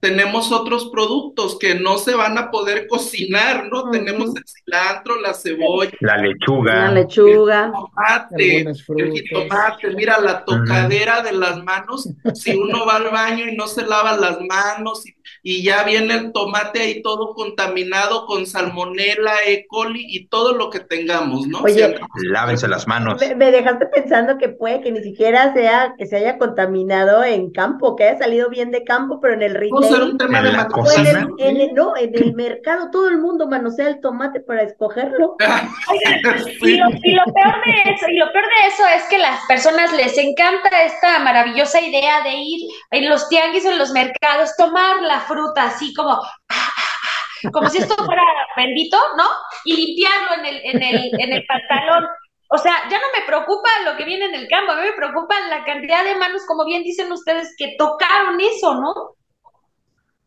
tenemos 0.07 0.53
otros 0.53 0.89
productos 0.89 1.59
que 1.59 1.75
no 1.75 1.97
se 1.97 2.15
van 2.15 2.37
a 2.37 2.49
poder 2.49 2.87
cocinar, 2.87 3.67
¿no? 3.69 3.89
Tenemos 3.91 4.33
el 4.37 4.43
cilantro, 4.45 5.19
la 5.19 5.33
cebolla, 5.33 5.91
la 5.99 6.17
lechuga, 6.17 6.75
la 6.85 6.91
lechuga, 6.91 7.65
el 7.65 7.71
tomate, 7.73 8.59
el 9.01 9.11
jitomate, 9.11 9.89
mira 9.95 10.17
la 10.21 10.45
tocadera 10.45 11.21
de 11.23 11.33
las 11.33 11.61
manos, 11.61 12.09
si 12.33 12.55
uno 12.55 12.85
va 12.85 12.95
al 12.95 13.09
baño 13.11 13.49
y 13.49 13.57
no 13.57 13.67
se 13.67 13.85
lava 13.85 14.15
las 14.15 14.39
manos, 14.39 15.03
y 15.43 15.61
ya 15.61 15.83
viene 15.83 16.13
el 16.13 16.31
tomate 16.31 16.79
ahí 16.79 17.01
todo 17.01 17.33
contaminado 17.33 18.25
con 18.27 18.45
salmonela, 18.45 19.33
E. 19.45 19.65
coli 19.67 20.05
y 20.07 20.27
todo 20.27 20.53
lo 20.53 20.69
que 20.69 20.79
tengamos, 20.79 21.47
¿no? 21.47 21.59
Oye, 21.63 21.99
Lávense 22.31 22.69
las 22.69 22.87
manos. 22.87 23.19
Me, 23.19 23.35
me 23.35 23.51
dejaste 23.51 23.87
pensando 23.87 24.37
que 24.37 24.47
puede 24.47 24.79
que 24.79 24.91
ni 24.91 25.03
siquiera 25.03 25.53
sea 25.53 25.95
que 25.97 26.05
se 26.05 26.15
haya 26.15 26.37
contaminado 26.37 27.25
en 27.25 27.51
campo, 27.51 27.97
que 27.97 28.05
haya 28.05 28.17
salido 28.17 28.49
bien 28.49 28.71
de 28.71 28.85
campo, 28.85 29.19
pero 29.19 29.33
en 29.33 29.41
el 29.41 29.57
Vamos 29.71 29.91
un 30.03 30.17
tema 30.17 30.39
En 30.39 30.45
de 30.45 30.49
en 31.39 31.57
el, 31.57 31.73
no, 31.73 31.95
en 31.95 32.15
el 32.15 32.33
mercado 32.33 32.89
todo 32.91 33.07
el 33.09 33.17
mundo 33.17 33.47
manosea 33.47 33.87
el 33.87 34.01
tomate 34.01 34.39
para 34.41 34.63
escogerlo. 34.63 35.35
Y 36.61 36.65
Sí. 36.65 36.77
lo, 36.77 36.89
y 37.03 37.11
lo 37.13 37.23
peor 37.25 37.55
de 37.65 37.91
eso, 37.93 38.05
y 38.09 38.17
lo 38.17 38.31
peor 38.31 38.45
de 38.45 38.67
eso 38.67 38.83
es 38.95 39.03
que 39.09 39.17
las 39.17 39.39
personas 39.47 39.93
les 39.93 40.17
encanta 40.17 40.83
esta 40.83 41.19
maravillosa 41.19 41.79
idea 41.81 42.21
de 42.23 42.33
ir 42.33 42.69
en 42.91 43.09
los 43.09 43.27
tianguis 43.29 43.65
o 43.65 43.71
en 43.71 43.77
los 43.77 43.91
mercados, 43.91 44.55
tomar 44.57 45.01
la 45.01 45.21
fruta 45.21 45.63
así 45.65 45.93
como, 45.93 46.19
como 47.51 47.69
si 47.69 47.79
esto 47.79 47.95
fuera 48.05 48.23
bendito, 48.55 48.97
¿no? 49.17 49.25
Y 49.65 49.75
limpiarlo 49.75 50.35
en 50.39 50.45
el, 50.45 50.61
en 50.63 50.83
el, 50.83 51.11
en 51.19 51.33
el 51.33 51.45
pantalón. 51.45 52.05
O 52.49 52.57
sea, 52.57 52.73
ya 52.89 52.97
no 52.97 53.07
me 53.17 53.25
preocupa 53.25 53.69
lo 53.85 53.97
que 53.97 54.05
viene 54.05 54.25
en 54.25 54.35
el 54.35 54.47
campo, 54.47 54.71
a 54.71 54.75
mí 54.75 54.81
me 54.81 54.93
preocupa 54.93 55.35
la 55.49 55.65
cantidad 55.65 56.03
de 56.03 56.15
manos, 56.15 56.43
como 56.47 56.65
bien 56.65 56.83
dicen 56.83 57.11
ustedes, 57.11 57.53
que 57.57 57.75
tocaron 57.77 58.39
eso, 58.39 58.75
¿no? 58.75 58.93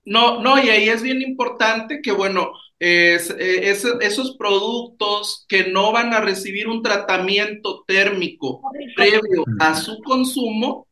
No, 0.04 0.40
no, 0.40 0.58
y 0.62 0.70
ahí 0.70 0.88
es 0.88 1.02
bien 1.02 1.22
importante 1.22 2.00
que, 2.02 2.12
bueno, 2.12 2.52
es- 2.78 3.30
eh, 3.30 3.70
es- 3.70 3.84
esos 4.00 4.36
productos 4.36 5.44
que 5.48 5.68
no 5.70 5.92
van 5.92 6.14
a 6.14 6.20
recibir 6.20 6.68
un 6.68 6.82
tratamiento 6.82 7.84
térmico 7.86 8.66
previo 8.94 9.50
a 9.58 9.74
su 9.76 10.00
consumo 10.02 10.86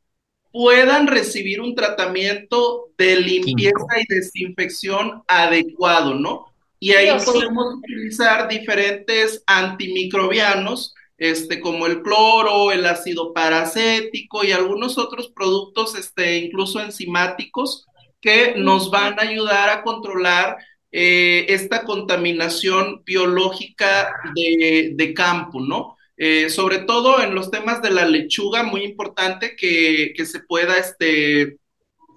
puedan 0.53 1.07
recibir 1.09 1.61
un 1.63 1.75
tratamiento 1.75 2.87
de 2.99 3.17
limpieza 3.21 3.75
y 4.01 4.15
desinfección 4.15 5.23
adecuado, 5.29 6.15
¿no? 6.15 6.47
Y 6.81 6.93
ahí 6.95 7.23
podemos 7.25 7.75
utilizar 7.77 8.49
diferentes 8.49 9.43
antimicrobianos, 9.47 10.95
este, 11.19 11.61
como 11.61 11.87
el 11.87 12.03
cloro, 12.03 12.73
el 12.73 12.87
ácido 12.87 13.33
paracético 13.35 14.45
y 14.45 14.53
algunos 14.53 14.99
otros 14.99 15.31
productos, 15.31 15.97
este, 15.97 16.39
incluso 16.39 16.81
enzimáticos, 16.81 17.88
que 18.21 18.55
nos 18.57 18.91
van 18.91 19.19
a 19.19 19.23
ayudar 19.23 19.71
a 19.71 19.83
controlar 19.83 20.57
eh, 20.91 21.47
esta 21.49 21.85
contaminación 21.85 23.03
biológica 23.05 24.11
de, 24.35 24.93
de 24.95 25.15
campo, 25.15 25.61
¿no? 25.61 25.97
Eh, 26.17 26.51
sobre 26.51 26.81
todo 26.81 27.23
en 27.23 27.35
los 27.35 27.51
temas 27.51 27.81
de 27.83 27.91
la 27.91 28.05
lechuga, 28.07 28.65
muy 28.65 28.83
importante 28.83 29.55
que, 29.57 30.13
que 30.17 30.27
se 30.27 30.41
pueda 30.41 30.77
este, 30.77 31.59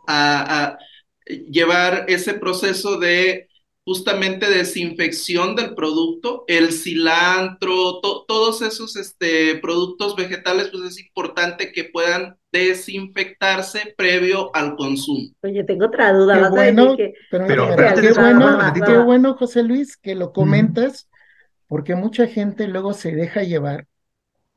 a, 0.08 0.66
a 0.66 0.78
llevar 1.28 2.06
ese 2.08 2.34
proceso 2.36 2.97
de 2.99 3.47
justamente 3.92 4.50
desinfección 4.50 5.56
del 5.56 5.76
producto, 5.76 6.46
el 6.48 6.72
cilantro, 6.72 8.00
to- 8.02 8.24
todos 8.26 8.62
esos 8.62 8.96
este, 8.96 9.56
productos 9.62 10.16
vegetales, 10.16 10.70
pues 10.72 10.84
es 10.84 11.00
importante 11.00 11.72
que 11.74 11.84
puedan 11.84 12.38
desinfectarse 12.54 13.94
previo 13.98 14.50
al 14.56 14.76
consumo. 14.78 15.30
Oye, 15.44 15.64
tengo 15.66 15.86
otra 15.88 16.14
duda, 16.14 16.36
Qué 16.42 16.50
bueno, 16.50 16.96
que 16.96 17.14
pero, 17.30 17.46
Pero, 17.48 17.64
mira, 17.64 17.76
pero 17.76 17.88
qué 18.02 18.08
antes 18.08 19.06
bueno, 19.06 19.36
José 19.36 19.64
Luis, 19.64 19.98
que 19.98 20.16
lo 20.16 20.32
comentas, 20.32 21.10
porque 21.68 21.96
mucha 21.96 22.28
gente 22.28 22.68
luego 22.68 22.94
se 22.94 23.12
deja 23.14 23.44
llevar 23.44 23.88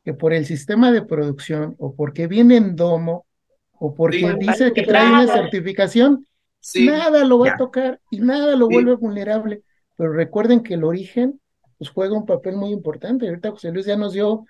que 0.04 0.14
por 0.14 0.32
el 0.32 0.46
sistema 0.46 0.92
de 0.92 1.02
producción 1.02 1.74
o 1.78 1.94
porque 1.96 2.26
viene 2.26 2.56
en 2.56 2.76
domo 2.76 3.26
o 3.72 3.94
porque 3.94 4.18
Sí. 4.18 4.26
dice 4.38 4.72
que 4.72 4.82
trae 4.82 5.08
una 5.08 5.26
certificación, 5.26 6.26
Sí, 6.64 6.86
nada 6.86 7.24
lo 7.24 7.38
va 7.38 7.48
Ya. 7.48 7.54
a 7.54 7.56
tocar 7.56 8.00
y 8.10 8.20
nada 8.20 8.56
lo 8.56 8.68
Sí. 8.68 8.74
vuelve 8.74 8.94
vulnerable. 8.94 9.62
Pero 9.96 10.12
recuerden 10.12 10.62
que 10.62 10.74
el 10.74 10.84
origen 10.84 11.40
pues 11.78 11.90
juega 11.90 12.16
un 12.16 12.26
papel 12.26 12.56
muy 12.56 12.70
importante. 12.70 13.28
Ahorita 13.28 13.50
José 13.50 13.70
Luis 13.72 13.86
ya 13.86 13.96
nos 13.96 14.12
dio, 14.14 14.46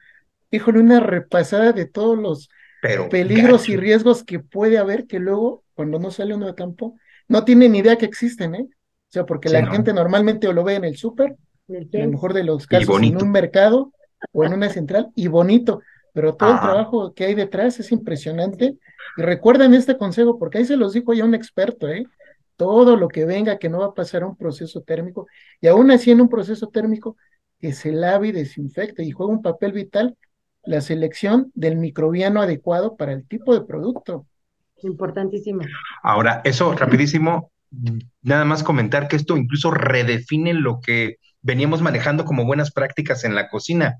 híjole, 0.50 0.80
una 0.80 1.00
repasada 1.00 1.72
de 1.72 1.86
todos 1.86 2.18
los 2.18 2.48
Pero 2.82 3.08
peligros 3.10 3.68
y 3.68 3.76
riesgos 3.76 4.24
que 4.24 4.40
puede 4.40 4.78
haber 4.78 5.06
que 5.06 5.18
luego, 5.18 5.64
cuando 5.74 5.98
no 5.98 6.10
sale 6.10 6.34
uno 6.34 6.46
de 6.46 6.54
campo, 6.54 6.96
no 7.28 7.44
tienen 7.44 7.72
ni 7.72 7.78
idea 7.78 7.96
que 7.96 8.06
existen, 8.06 8.54
¿eh? 8.54 8.68
O 8.70 9.12
sea, 9.14 9.26
porque 9.26 9.48
Sí, 9.48 9.54
la 9.54 9.62
no. 9.62 9.72
gente 9.72 9.92
normalmente 9.92 10.48
o 10.48 10.52
lo 10.52 10.64
ve 10.64 10.74
en 10.76 10.84
el 10.84 10.96
súper, 10.96 11.36
en 11.68 11.88
el 11.92 12.08
mejor 12.08 12.34
de 12.34 12.44
los 12.44 12.66
casos 12.66 13.02
en 13.02 13.16
un 13.16 13.30
mercado 13.30 13.92
o 14.32 14.44
en 14.44 14.52
una 14.54 14.68
central, 14.70 15.10
y 15.14 15.28
bonito, 15.28 15.80
pero 16.14 16.36
todo 16.36 16.52
el 16.52 16.60
trabajo 16.60 17.12
que 17.12 17.24
hay 17.24 17.34
detrás 17.34 17.78
es 17.80 17.92
impresionante. 17.92 18.78
Y 19.16 19.22
recuerden 19.22 19.74
este 19.74 19.98
consejo, 19.98 20.38
porque 20.38 20.58
ahí 20.58 20.64
se 20.64 20.76
los 20.76 20.92
dijo 20.92 21.12
ya 21.12 21.24
un 21.24 21.34
experto, 21.34 21.88
¿eh? 21.88 22.06
Todo 22.56 22.96
lo 22.96 23.08
que 23.08 23.24
venga 23.24 23.58
que 23.58 23.68
no 23.68 23.80
va 23.80 23.86
a 23.86 23.94
pasar 23.94 24.22
a 24.22 24.26
un 24.26 24.36
proceso 24.36 24.80
térmico, 24.80 25.26
y 25.60 25.66
aún 25.66 25.90
así 25.90 26.12
en 26.12 26.20
un 26.20 26.28
proceso 26.28 26.68
térmico, 26.68 27.16
que 27.58 27.72
se 27.72 27.90
lave 27.90 28.28
y 28.28 28.32
desinfecte, 28.32 29.02
y 29.02 29.10
juega 29.10 29.32
un 29.32 29.42
papel 29.42 29.72
vital 29.72 30.16
la 30.62 30.80
selección 30.80 31.50
del 31.54 31.76
microbiano 31.76 32.40
adecuado 32.40 32.96
para 32.96 33.12
el 33.12 33.26
tipo 33.26 33.52
de 33.52 33.66
producto. 33.66 34.26
importantísimo. 34.82 35.62
Ahora, 36.02 36.42
eso 36.44 36.74
rapidísimo, 36.74 37.50
nada 38.22 38.44
más 38.44 38.62
comentar 38.62 39.08
que 39.08 39.16
esto 39.16 39.36
incluso 39.36 39.70
redefine 39.70 40.54
lo 40.54 40.80
que 40.80 41.16
veníamos 41.42 41.82
manejando 41.82 42.24
como 42.24 42.44
buenas 42.44 42.70
prácticas 42.70 43.24
en 43.24 43.34
la 43.34 43.48
cocina, 43.48 43.98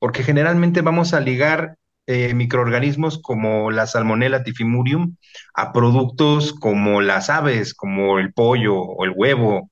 porque 0.00 0.24
generalmente 0.24 0.80
vamos 0.80 1.14
a 1.14 1.20
ligar 1.20 1.76
eh, 2.06 2.34
microorganismos 2.34 3.20
como 3.22 3.70
la 3.70 3.86
Salmonella 3.86 4.42
tifimurium 4.42 5.14
a 5.54 5.72
productos 5.72 6.52
como 6.52 7.00
las 7.00 7.30
aves, 7.30 7.72
como 7.74 8.18
el 8.18 8.32
pollo 8.32 8.74
o 8.80 9.04
el 9.04 9.12
huevo, 9.14 9.70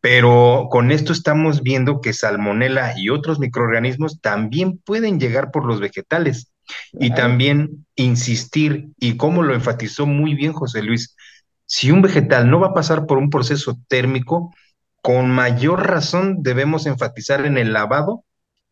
pero 0.00 0.66
con 0.70 0.90
esto 0.90 1.12
estamos 1.12 1.62
viendo 1.62 2.00
que 2.00 2.12
Salmonella 2.12 2.94
y 2.96 3.10
otros 3.10 3.38
microorganismos 3.38 4.20
también 4.20 4.78
pueden 4.78 5.20
llegar 5.20 5.52
por 5.52 5.64
los 5.64 5.78
vegetales. 5.78 6.52
Y 6.92 7.14
también 7.14 7.86
insistir, 7.94 8.88
y 8.98 9.16
como 9.16 9.44
lo 9.44 9.54
enfatizó 9.54 10.06
muy 10.06 10.34
bien 10.34 10.52
José 10.52 10.82
Luis, 10.82 11.14
si 11.66 11.92
un 11.92 12.02
vegetal 12.02 12.50
no 12.50 12.58
va 12.58 12.68
a 12.68 12.74
pasar 12.74 13.06
por 13.06 13.18
un 13.18 13.30
proceso 13.30 13.78
térmico, 13.86 14.52
con 15.00 15.30
mayor 15.30 15.86
razón 15.86 16.42
debemos 16.42 16.86
enfatizar 16.86 17.46
en 17.46 17.58
el 17.58 17.72
lavado 17.72 18.24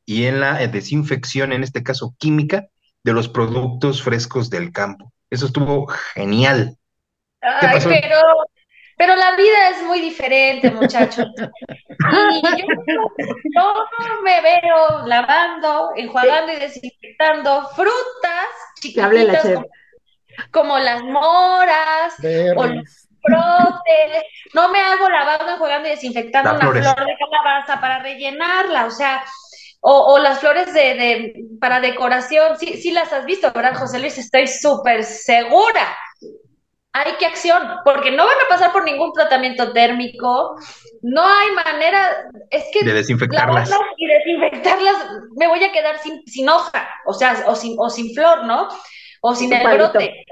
y 0.06 0.26
en 0.26 0.40
la 0.40 0.62
eh, 0.62 0.68
desinfección, 0.68 1.52
en 1.52 1.62
este 1.62 1.82
caso 1.82 2.14
química, 2.18 2.66
de 3.02 3.12
los 3.12 3.28
productos 3.28 4.02
frescos 4.02 4.50
del 4.50 4.72
campo. 4.72 5.12
Eso 5.30 5.46
estuvo 5.46 5.86
genial. 5.86 6.76
¿Qué 7.40 7.66
Ay, 7.66 7.74
pasó? 7.74 7.88
pero, 7.88 8.16
pero 8.96 9.16
la 9.16 9.36
vida 9.36 9.70
es 9.70 9.82
muy 9.84 10.00
diferente, 10.00 10.70
muchachos. 10.70 11.26
Y 12.32 12.42
yo, 12.42 12.66
yo 13.54 14.22
me 14.22 14.40
veo 14.42 15.06
lavando, 15.06 15.90
enjuagando 15.96 16.52
y 16.52 16.56
desinfectando 16.56 17.68
frutas 17.70 18.48
la 18.94 19.10
chiquititas 19.10 19.42
como, 19.42 19.66
como 20.50 20.78
las 20.78 21.02
moras, 21.02 22.14
Berries. 22.18 23.08
brotes. 23.22 24.24
No 24.54 24.70
me 24.70 24.80
hago 24.80 25.08
lavando, 25.08 25.52
enjuagando 25.54 25.88
y 25.88 25.92
desinfectando 25.92 26.50
una 26.54 26.60
flor 26.70 27.06
de 27.06 27.16
calabaza 27.18 27.80
para 27.80 28.00
rellenarla, 28.00 28.86
o 28.86 28.90
sea, 28.90 29.24
o, 29.86 30.14
o 30.14 30.18
las 30.18 30.40
flores 30.40 30.72
de, 30.72 30.94
de- 30.94 31.34
para 31.60 31.80
decoración. 31.80 32.58
Sí, 32.58 32.78
sí 32.80 32.90
las 32.90 33.12
has 33.12 33.26
visto, 33.26 33.52
¿verdad, 33.52 33.76
José 33.76 33.98
Luis? 33.98 34.16
Estoy 34.18 34.46
súper 34.48 35.04
segura. 35.04 35.94
Hay 36.96 37.14
que 37.18 37.26
acción, 37.26 37.60
porque 37.84 38.12
no 38.12 38.24
van 38.24 38.36
a 38.46 38.48
pasar 38.48 38.72
por 38.72 38.84
ningún 38.84 39.12
tratamiento 39.12 39.72
térmico, 39.72 40.56
no 41.02 41.26
hay 41.26 41.50
manera, 41.50 42.30
es 42.50 42.64
que 42.72 42.84
De 42.84 42.92
desinfectarlas. 42.92 43.68
y 43.96 44.06
desinfectarlas, 44.06 44.96
me 45.36 45.48
voy 45.48 45.64
a 45.64 45.72
quedar 45.72 45.98
sin, 45.98 46.24
sin 46.26 46.48
hoja, 46.48 46.88
o 47.06 47.12
sea, 47.12 47.44
o 47.48 47.56
sin, 47.56 47.74
o 47.80 47.90
sin 47.90 48.14
flor, 48.14 48.44
¿no? 48.44 48.68
O 49.22 49.34
sin 49.34 49.52
el 49.52 49.62
palito. 49.64 49.90
brote. 49.90 50.24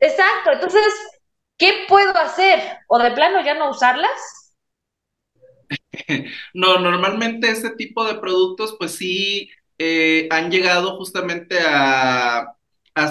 Exacto, 0.00 0.52
entonces, 0.52 0.84
¿qué 1.56 1.86
puedo 1.88 2.14
hacer? 2.18 2.60
¿O 2.88 2.98
de 2.98 3.12
plano 3.12 3.40
ya 3.40 3.54
no 3.54 3.70
usarlas? 3.70 4.45
No, 6.54 6.78
normalmente 6.80 7.50
este 7.50 7.70
tipo 7.70 8.04
de 8.04 8.16
productos, 8.16 8.76
pues 8.78 8.92
sí, 8.92 9.50
eh, 9.78 10.28
han 10.30 10.50
llegado 10.50 10.96
justamente 10.96 11.58
a, 11.60 12.52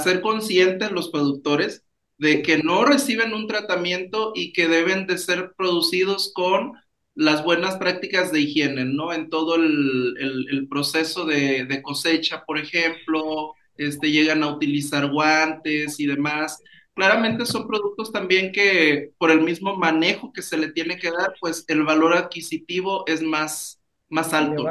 ser 0.03 0.21
conscientes 0.21 0.91
los 0.91 1.09
productores 1.09 1.83
de 2.17 2.41
que 2.41 2.57
no 2.57 2.85
reciben 2.85 3.33
un 3.33 3.47
tratamiento 3.47 4.31
y 4.35 4.51
que 4.51 4.67
deben 4.67 5.05
de 5.05 5.17
ser 5.19 5.53
producidos 5.55 6.31
con 6.33 6.73
las 7.13 7.43
buenas 7.43 7.77
prácticas 7.77 8.31
de 8.31 8.41
higiene, 8.41 8.85
¿no? 8.85 9.13
En 9.13 9.29
todo 9.29 9.55
el 9.55 10.67
proceso 10.69 11.25
de, 11.25 11.65
de 11.65 11.81
cosecha, 11.83 12.43
por 12.45 12.57
ejemplo, 12.57 13.53
este, 13.77 14.11
llegan 14.11 14.43
a 14.43 14.47
utilizar 14.47 15.11
guantes 15.11 15.99
y 15.99 16.05
demás. 16.07 16.61
Claramente 16.95 17.45
son 17.45 17.67
productos 17.67 18.11
también 18.11 18.51
que 18.51 19.11
por 19.17 19.29
el 19.29 19.41
mismo 19.41 19.75
manejo 19.75 20.31
que 20.31 20.41
se 20.41 20.57
le 20.57 20.71
tiene 20.71 20.97
que 20.97 21.11
dar, 21.11 21.33
pues 21.39 21.65
el 21.67 21.83
valor 21.83 22.13
adquisitivo 22.15 23.03
es 23.07 23.21
más, 23.21 23.81
más 24.09 24.33
alto, 24.33 24.65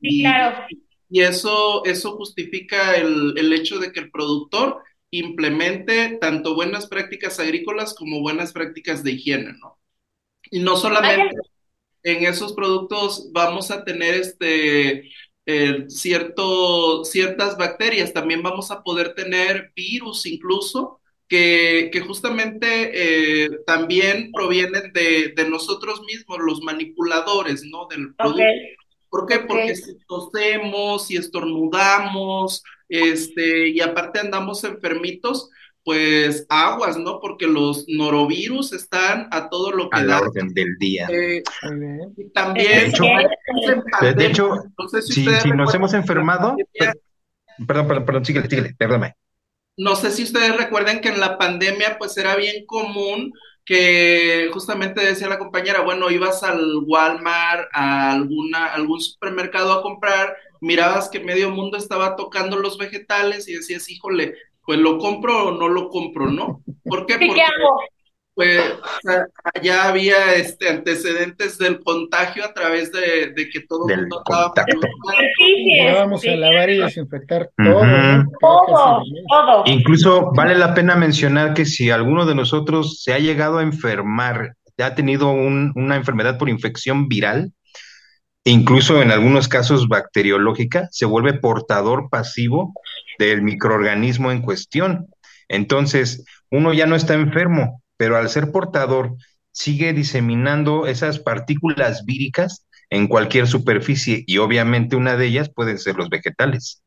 Y, 0.00 0.22
claro. 0.22 0.66
y 1.08 1.20
eso, 1.22 1.84
eso 1.84 2.16
justifica 2.16 2.96
el, 2.96 3.34
el 3.38 3.52
hecho 3.52 3.78
de 3.78 3.92
que 3.92 4.00
el 4.00 4.10
productor 4.10 4.82
implemente 5.10 6.18
tanto 6.20 6.54
buenas 6.54 6.86
prácticas 6.86 7.38
agrícolas 7.40 7.94
como 7.94 8.20
buenas 8.20 8.52
prácticas 8.52 9.02
de 9.02 9.12
higiene, 9.12 9.54
¿no? 9.60 9.78
Y 10.50 10.60
no 10.60 10.76
solamente 10.76 11.34
en 12.02 12.24
esos 12.26 12.52
productos 12.52 13.30
vamos 13.32 13.70
a 13.70 13.84
tener 13.84 14.14
este 14.14 15.10
eh, 15.46 15.84
cierto, 15.88 17.04
ciertas 17.04 17.56
bacterias, 17.56 18.12
también 18.12 18.42
vamos 18.42 18.70
a 18.70 18.82
poder 18.82 19.14
tener 19.14 19.72
virus 19.76 20.26
incluso, 20.26 21.00
que, 21.28 21.90
que 21.92 22.00
justamente 22.00 22.90
eh, 23.44 23.50
también 23.66 24.30
provienen 24.32 24.92
de, 24.92 25.32
de, 25.34 25.48
nosotros 25.48 26.02
mismos, 26.02 26.38
los 26.40 26.62
manipuladores, 26.62 27.64
¿no? 27.64 27.86
Del 27.86 28.14
producto. 28.14 28.44
¿Por 29.08 29.26
qué? 29.26 29.38
Porque 29.40 29.76
si 29.76 29.96
tosemos, 30.06 31.06
si 31.06 31.16
estornudamos, 31.16 32.62
este, 32.88 33.68
y 33.68 33.80
aparte 33.80 34.20
andamos 34.20 34.64
enfermitos, 34.64 35.50
pues 35.84 36.46
aguas, 36.48 36.96
¿no? 36.98 37.20
Porque 37.20 37.46
los 37.46 37.84
norovirus 37.88 38.72
están 38.72 39.28
a 39.30 39.48
todo 39.50 39.70
lo 39.70 39.88
que 39.90 40.00
a 40.00 40.02
la 40.02 40.20
orden 40.20 40.52
del 40.52 40.76
día. 40.78 41.06
Eh, 41.10 41.42
y 42.16 42.30
también, 42.30 42.90
de 44.16 44.26
hecho, 44.26 44.48
no 44.78 44.88
sé 44.88 45.02
si, 45.02 45.24
si, 45.24 45.40
si 45.42 45.50
nos 45.50 45.72
hemos 45.74 45.94
enfermado, 45.94 46.56
perdón, 47.66 47.86
perdón, 47.86 48.04
perdón, 48.04 48.24
síguele, 48.24 48.48
síguele, 48.48 48.74
perdóname. 48.76 49.14
No 49.76 49.96
sé 49.96 50.10
si 50.10 50.22
ustedes 50.22 50.56
recuerdan 50.56 51.00
que 51.00 51.08
en 51.08 51.20
la 51.20 51.38
pandemia, 51.38 51.98
pues 51.98 52.16
era 52.16 52.36
bien 52.36 52.64
común 52.66 53.32
que 53.64 54.50
justamente 54.52 55.00
decía 55.00 55.28
la 55.28 55.38
compañera, 55.38 55.80
bueno, 55.80 56.10
ibas 56.10 56.42
al 56.42 56.82
Walmart, 56.84 57.68
a 57.72 58.12
alguna, 58.12 58.66
algún 58.66 59.00
supermercado 59.00 59.72
a 59.72 59.82
comprar, 59.82 60.36
mirabas 60.60 61.08
que 61.08 61.20
medio 61.20 61.50
mundo 61.50 61.78
estaba 61.78 62.14
tocando 62.14 62.58
los 62.58 62.76
vegetales 62.76 63.48
y 63.48 63.54
decías, 63.54 63.88
híjole, 63.88 64.34
pues 64.66 64.78
lo 64.78 64.98
compro 64.98 65.48
o 65.48 65.52
no 65.52 65.68
lo 65.68 65.88
compro, 65.88 66.30
¿no? 66.30 66.62
¿Por 66.84 67.06
qué? 67.06 67.14
Porque 67.14 67.42
pues 68.34 68.60
ya 69.62 69.88
había 69.88 70.34
este 70.34 70.68
antecedentes 70.68 71.56
del 71.56 71.80
contagio 71.80 72.44
a 72.44 72.52
través 72.52 72.90
de, 72.90 73.32
de 73.34 73.48
que 73.48 73.60
todo 73.60 73.88
el 73.88 74.00
mundo 74.00 74.22
estaba 74.26 74.52
vamos 75.94 76.26
a 76.26 76.30
lavar 76.34 76.68
y 76.70 76.78
desinfectar 76.78 77.50
todo, 77.56 77.80
todo, 78.40 79.02
todo. 79.28 79.62
Incluso 79.66 80.32
vale 80.34 80.56
la 80.56 80.74
pena 80.74 80.96
mencionar 80.96 81.54
que 81.54 81.64
si 81.64 81.90
alguno 81.90 82.26
de 82.26 82.34
nosotros 82.34 83.02
se 83.02 83.14
ha 83.14 83.18
llegado 83.18 83.58
a 83.58 83.62
enfermar, 83.62 84.56
ha 84.82 84.94
tenido 84.94 85.30
un, 85.30 85.72
una 85.76 85.94
enfermedad 85.94 86.36
por 86.36 86.48
infección 86.48 87.08
viral, 87.08 87.52
incluso 88.42 89.00
en 89.00 89.12
algunos 89.12 89.46
casos 89.46 89.86
bacteriológica, 89.86 90.88
se 90.90 91.06
vuelve 91.06 91.34
portador 91.34 92.10
pasivo 92.10 92.74
del 93.18 93.42
microorganismo 93.42 94.32
en 94.32 94.42
cuestión. 94.42 95.06
Entonces, 95.48 96.24
uno 96.50 96.72
ya 96.72 96.86
no 96.86 96.96
está 96.96 97.14
enfermo, 97.14 97.82
pero 97.96 98.16
al 98.16 98.28
ser 98.28 98.50
portador 98.52 99.16
sigue 99.52 99.92
diseminando 99.92 100.86
esas 100.86 101.20
partículas 101.20 102.04
víricas 102.04 102.66
en 102.90 103.08
cualquier 103.08 103.46
superficie 103.46 104.24
y 104.26 104.38
obviamente 104.38 104.96
una 104.96 105.16
de 105.16 105.26
ellas 105.26 105.50
pueden 105.54 105.78
ser 105.78 105.96
los 105.96 106.08
vegetales. 106.08 106.82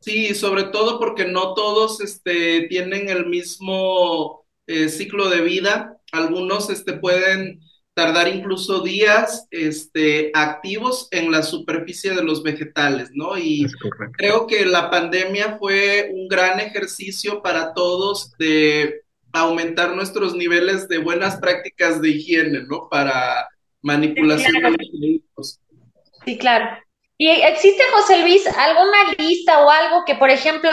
Sí, 0.00 0.34
sobre 0.34 0.64
todo 0.64 0.98
porque 0.98 1.26
no 1.26 1.52
todos 1.52 2.00
este, 2.00 2.66
tienen 2.68 3.10
el 3.10 3.26
mismo 3.26 4.46
eh, 4.66 4.88
ciclo 4.88 5.28
de 5.28 5.42
vida. 5.42 5.98
Algunos 6.10 6.70
este, 6.70 6.94
pueden 6.94 7.60
tardar 7.92 8.28
incluso 8.28 8.80
días 8.80 9.46
este, 9.50 10.30
activos 10.32 11.08
en 11.10 11.30
la 11.30 11.42
superficie 11.42 12.14
de 12.14 12.22
los 12.22 12.42
vegetales, 12.42 13.10
¿no? 13.12 13.36
Y 13.36 13.66
creo 14.16 14.46
que 14.46 14.64
la 14.64 14.90
pandemia 14.90 15.58
fue 15.58 16.10
un 16.14 16.28
gran 16.28 16.60
ejercicio 16.60 17.42
para 17.42 17.74
todos 17.74 18.32
de 18.38 19.02
aumentar 19.32 19.94
nuestros 19.94 20.34
niveles 20.34 20.88
de 20.88 20.98
buenas 20.98 21.36
prácticas 21.36 22.00
de 22.00 22.10
higiene, 22.10 22.60
¿no? 22.68 22.88
Para 22.88 23.48
manipulación 23.82 24.52
de 24.52 24.60
los 24.60 24.76
productos. 24.76 25.60
Sí, 26.24 26.38
claro. 26.38 26.78
¿Y 27.16 27.28
existe, 27.28 27.82
José 27.92 28.22
Luis, 28.22 28.46
alguna 28.46 28.98
lista 29.18 29.60
o 29.60 29.70
algo 29.70 30.04
que, 30.06 30.14
por 30.14 30.30
ejemplo, 30.30 30.70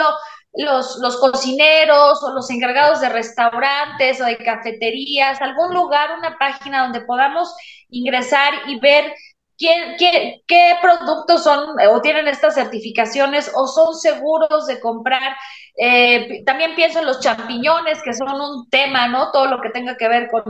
los, 0.54 0.98
los 1.00 1.16
cocineros 1.18 2.22
o 2.22 2.32
los 2.32 2.50
encargados 2.50 3.00
de 3.00 3.10
restaurantes 3.10 4.20
o 4.20 4.24
de 4.24 4.38
cafeterías, 4.38 5.40
algún 5.40 5.74
lugar, 5.74 6.18
una 6.18 6.38
página 6.38 6.82
donde 6.84 7.02
podamos 7.02 7.54
ingresar 7.90 8.54
y 8.66 8.80
ver 8.80 9.12
¿Qué, 9.58 9.96
qué, 9.98 10.42
qué 10.46 10.74
productos 10.80 11.42
son 11.42 11.74
o 11.90 12.00
tienen 12.00 12.28
estas 12.28 12.54
certificaciones 12.54 13.50
o 13.56 13.66
son 13.66 13.92
seguros 13.92 14.66
de 14.66 14.78
comprar? 14.78 15.36
Eh, 15.80 16.44
también 16.44 16.76
pienso 16.76 17.00
en 17.00 17.06
los 17.06 17.18
champiñones, 17.18 18.00
que 18.02 18.12
son 18.12 18.40
un 18.40 18.70
tema, 18.70 19.08
¿no? 19.08 19.32
Todo 19.32 19.46
lo 19.46 19.60
que 19.60 19.70
tenga 19.70 19.96
que 19.96 20.08
ver 20.08 20.28
con, 20.30 20.42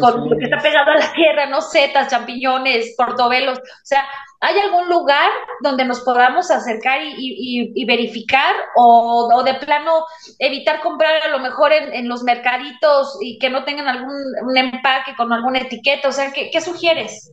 con 0.00 0.30
lo 0.30 0.36
que 0.36 0.44
está 0.44 0.58
pegado 0.58 0.90
a 0.90 0.98
la 0.98 1.12
tierra, 1.12 1.46
¿no? 1.46 1.60
Setas, 1.60 2.08
champiñones, 2.08 2.94
portobelos. 2.96 3.58
O 3.58 3.84
sea, 3.84 4.04
¿hay 4.40 4.58
algún 4.58 4.88
lugar 4.88 5.30
donde 5.60 5.84
nos 5.84 6.00
podamos 6.00 6.50
acercar 6.50 7.02
y, 7.02 7.14
y, 7.18 7.72
y 7.72 7.84
verificar 7.84 8.52
o, 8.74 9.28
o, 9.32 9.42
de 9.44 9.54
plano 9.54 10.04
evitar 10.40 10.80
comprar 10.80 11.22
a 11.22 11.28
lo 11.28 11.38
mejor 11.38 11.72
en, 11.72 11.94
en, 11.94 12.08
los 12.08 12.24
mercaditos 12.24 13.16
y 13.20 13.38
que 13.38 13.50
no 13.50 13.64
tengan 13.64 13.86
algún 13.88 14.16
un 14.42 14.56
empaque 14.56 15.14
con 15.16 15.32
alguna 15.32 15.58
etiqueta? 15.58 16.08
O 16.08 16.12
sea, 16.12 16.32
¿qué, 16.32 16.50
qué 16.50 16.60
sugieres? 16.60 17.32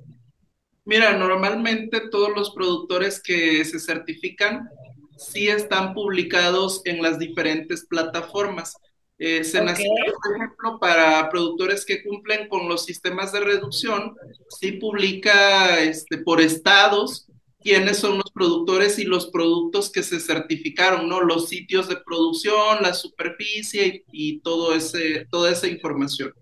Mira, 0.86 1.18
normalmente 1.18 2.10
todos 2.10 2.30
los 2.36 2.52
productores 2.52 3.22
que 3.22 3.64
se 3.64 3.80
certifican 3.80 4.70
sí 5.18 5.48
están 5.48 5.94
publicados 5.94 6.82
en 6.86 7.02
las 7.02 7.20
diferentes 7.20 7.86
plataformas. 7.86 8.76
Eh, 9.18 9.44
se 9.44 9.62
okay. 9.62 9.86
por 9.86 10.36
ejemplo, 10.36 10.80
para 10.80 11.30
productores 11.30 11.86
que 11.86 12.04
cumplen 12.04 12.50
con 12.50 12.68
los 12.68 12.84
sistemas 12.84 13.32
de 13.32 13.40
reducción, 13.40 14.16
sí 14.60 14.74
publica 14.74 15.82
este, 15.82 16.18
por 16.18 16.42
estados 16.42 17.28
quiénes 17.62 17.98
son 17.98 18.18
los 18.18 18.30
productores 18.34 19.00
y 19.00 19.06
los 19.06 19.28
productos 19.28 19.90
que 19.90 20.04
se 20.04 20.20
certificaron, 20.20 21.08
¿no? 21.08 21.22
Los 21.22 21.48
sitios 21.48 21.88
de 21.88 21.96
producción, 21.96 22.82
la 22.82 22.94
superficie 22.94 24.04
y, 24.12 24.34
y 24.36 24.40
todo 24.42 24.76
ese, 24.76 25.26
toda 25.32 25.52
esa 25.52 25.68
información. 25.68 26.34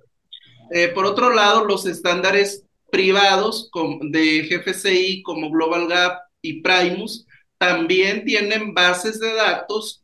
Eh, 0.71 0.87
por 0.87 1.05
otro 1.05 1.31
lado, 1.31 1.65
los 1.65 1.85
estándares 1.85 2.65
privados 2.91 3.69
de 4.01 4.43
GFCI 4.43 5.23
como 5.23 5.49
Global 5.49 5.87
Gap 5.87 6.19
y 6.41 6.61
Primus 6.61 7.25
también 7.57 8.25
tienen 8.25 8.73
bases 8.73 9.19
de 9.19 9.33
datos 9.33 10.03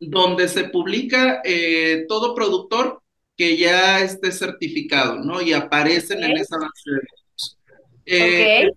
donde 0.00 0.48
se 0.48 0.64
publica 0.64 1.40
eh, 1.44 2.04
todo 2.08 2.34
productor 2.34 3.02
que 3.36 3.56
ya 3.56 4.00
esté 4.00 4.32
certificado, 4.32 5.16
¿no? 5.16 5.40
Y 5.40 5.52
aparecen 5.52 6.18
okay. 6.18 6.30
en 6.30 6.36
esa 6.36 6.56
base 6.58 6.90
de 6.90 6.96
datos. 6.96 7.58
Eh, 8.06 8.66
okay. 8.66 8.70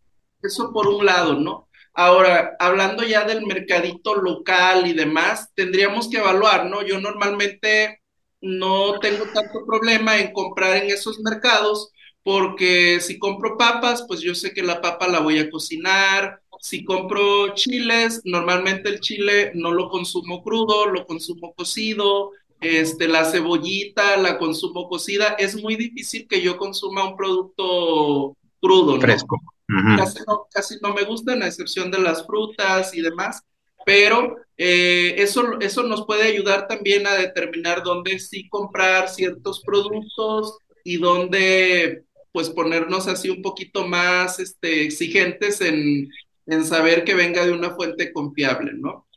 Eso 0.44 0.72
por 0.72 0.88
un 0.88 1.06
lado, 1.06 1.40
¿no? 1.40 1.70
Ahora, 1.94 2.56
hablando 2.60 3.04
ya 3.04 3.24
del 3.24 3.46
mercadito 3.46 4.16
local 4.16 4.88
y 4.88 4.94
demás, 4.94 5.50
tendríamos 5.54 6.10
que 6.10 6.18
evaluar, 6.18 6.66
¿no? 6.66 6.86
Yo 6.86 7.00
normalmente 7.00 8.02
no 8.42 9.00
tengo 9.00 9.26
tanto 9.34 9.66
problema 9.66 10.18
en 10.18 10.34
comprar 10.34 10.78
en 10.78 10.90
esos 10.90 11.20
mercados 11.20 11.92
porque 12.24 13.00
si 13.02 13.20
compro 13.20 13.58
papas, 13.58 14.06
pues 14.08 14.22
yo 14.22 14.34
sé 14.34 14.54
que 14.54 14.64
la 14.64 14.82
papa 14.82 15.08
la 15.08 15.20
voy 15.20 15.40
a 15.40 15.50
cocinar. 15.50 16.40
Si 16.62 16.86
compro 16.86 17.54
chiles, 17.54 18.22
normalmente 18.24 18.88
el 18.88 19.02
chile 19.02 19.52
no 19.54 19.74
lo 19.74 19.90
consumo 19.90 20.42
crudo, 20.42 20.88
lo 20.88 21.06
consumo 21.06 21.54
cocido. 21.54 22.32
Este, 22.62 23.10
la 23.10 23.26
cebollita 23.26 24.16
la 24.16 24.38
consumo 24.38 24.88
cocida. 24.88 25.36
Es 25.38 25.62
muy 25.62 25.76
difícil 25.76 26.26
que 26.30 26.42
yo 26.42 26.58
consuma 26.58 27.10
un 27.10 27.18
producto 27.18 28.38
crudo, 28.62 28.96
¿no? 28.96 29.02
Fresco. 29.02 29.36
Uh 29.68 29.74
-huh. 29.74 29.98
casi, 29.98 30.20
no, 30.26 30.48
casi 30.50 30.76
no 30.82 30.94
me 30.94 31.04
gustan, 31.04 31.44
a 31.44 31.48
excepción 31.48 31.92
de 31.92 32.00
las 32.00 32.26
frutas 32.26 32.96
y 32.96 33.02
demás. 33.02 33.44
Pero 33.86 34.38
eh, 34.58 35.16
eso, 35.18 35.60
eso 35.60 35.84
nos 35.84 36.06
puede 36.06 36.24
ayudar 36.24 36.68
también 36.68 37.06
a 37.06 37.16
determinar 37.16 37.84
dónde 37.84 38.18
sí 38.20 38.48
comprar 38.48 39.10
ciertos 39.10 39.62
productos 39.62 40.58
y 40.86 40.98
dónde 40.98 42.06
pues 42.34 42.50
ponernos 42.50 43.08
así 43.08 43.30
un 43.30 43.42
poquito 43.42 43.88
más 43.88 44.40
este, 44.40 44.84
exigentes 44.84 45.62
en, 45.62 46.10
en 46.48 46.66
saber 46.66 47.06
que 47.06 47.14
venga 47.14 47.46
de 47.46 47.54
una 47.54 47.76
fuente 47.76 48.12
confiable, 48.12 48.72
¿no? 48.74 49.08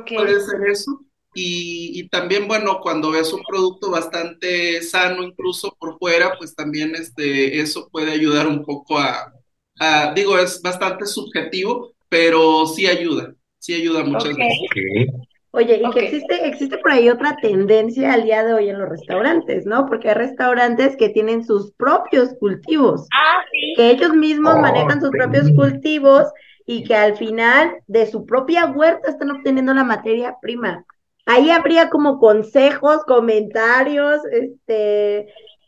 Okay. 0.00 0.18
Puede 0.18 0.40
ser 0.40 0.68
eso. 0.68 1.00
Y, 1.32 2.00
y, 2.00 2.08
también, 2.08 2.48
bueno, 2.48 2.80
cuando 2.80 3.10
ves 3.10 3.32
un 3.32 3.42
producto 3.46 3.90
bastante 3.90 4.82
sano, 4.82 5.22
incluso 5.22 5.76
por 5.78 5.98
fuera, 5.98 6.36
pues 6.36 6.54
también 6.54 6.96
este, 6.96 7.60
eso 7.60 7.88
puede 7.90 8.10
ayudar 8.10 8.46
un 8.46 8.64
poco 8.64 8.98
a, 8.98 9.32
a 9.78 10.12
digo, 10.14 10.38
es 10.38 10.60
bastante 10.62 11.06
subjetivo, 11.06 11.92
pero 12.08 12.66
sí 12.66 12.86
ayuda, 12.86 13.34
sí 13.58 13.74
ayuda 13.74 14.02
muchas 14.02 14.32
okay. 14.32 14.48
veces. 14.48 15.26
Oye, 15.52 15.80
y 15.82 15.86
okay. 15.86 15.92
que 15.92 16.06
existe, 16.06 16.46
existe 16.46 16.78
por 16.78 16.92
ahí 16.92 17.08
otra 17.08 17.36
tendencia 17.40 18.12
al 18.12 18.24
día 18.24 18.44
de 18.44 18.52
hoy 18.52 18.68
en 18.68 18.78
los 18.78 18.88
restaurantes, 18.88 19.64
¿no? 19.64 19.86
Porque 19.86 20.10
hay 20.10 20.14
restaurantes 20.14 20.96
que 20.96 21.08
tienen 21.08 21.44
sus 21.44 21.72
propios 21.72 22.34
cultivos, 22.38 23.06
ah, 23.14 23.42
¿sí? 23.50 23.74
que 23.76 23.90
ellos 23.90 24.14
mismos 24.14 24.54
oh, 24.56 24.60
manejan 24.60 25.00
sus 25.00 25.10
propios 25.10 25.50
cultivos 25.52 26.26
y 26.66 26.84
que 26.84 26.94
al 26.94 27.16
final 27.16 27.76
de 27.86 28.06
su 28.06 28.26
propia 28.26 28.66
huerta 28.66 29.10
están 29.10 29.30
obteniendo 29.30 29.72
la 29.72 29.84
materia 29.84 30.36
prima. 30.42 30.84
Ahí 31.24 31.50
habría 31.50 31.90
como 31.90 32.18
consejos, 32.18 33.04
comentarios, 33.04 34.20
este, 34.30 35.26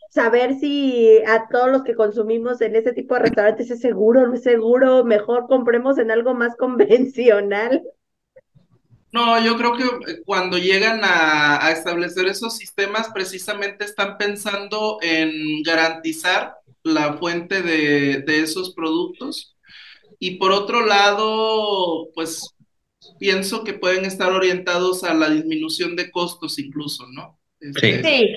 saber 0.09 0.55
si 0.55 1.19
a 1.27 1.47
todos 1.49 1.69
los 1.69 1.83
que 1.83 1.95
consumimos 1.95 2.61
en 2.61 2.75
ese 2.75 2.93
tipo 2.93 3.15
de 3.15 3.21
restaurantes 3.21 3.69
es 3.69 3.79
seguro, 3.79 4.27
no 4.27 4.33
es 4.33 4.43
seguro, 4.43 5.03
mejor 5.03 5.47
compremos 5.47 5.97
en 5.97 6.11
algo 6.11 6.33
más 6.33 6.55
convencional. 6.57 7.83
No, 9.11 9.43
yo 9.43 9.57
creo 9.57 9.73
que 9.73 10.21
cuando 10.23 10.57
llegan 10.57 11.03
a, 11.03 11.65
a 11.65 11.71
establecer 11.71 12.27
esos 12.27 12.57
sistemas, 12.57 13.09
precisamente 13.13 13.85
están 13.85 14.17
pensando 14.17 14.99
en 15.01 15.63
garantizar 15.63 16.55
la 16.83 17.13
fuente 17.17 17.61
de, 17.61 18.21
de 18.21 18.39
esos 18.41 18.73
productos. 18.75 19.55
Y 20.19 20.37
por 20.37 20.51
otro 20.51 20.85
lado, 20.85 22.09
pues 22.13 22.55
pienso 23.19 23.63
que 23.63 23.73
pueden 23.73 24.05
estar 24.05 24.31
orientados 24.31 25.03
a 25.03 25.13
la 25.13 25.29
disminución 25.29 25.95
de 25.95 26.11
costos 26.11 26.59
incluso, 26.59 27.05
¿no? 27.07 27.39
Este, 27.59 28.01
Sí. 28.03 28.35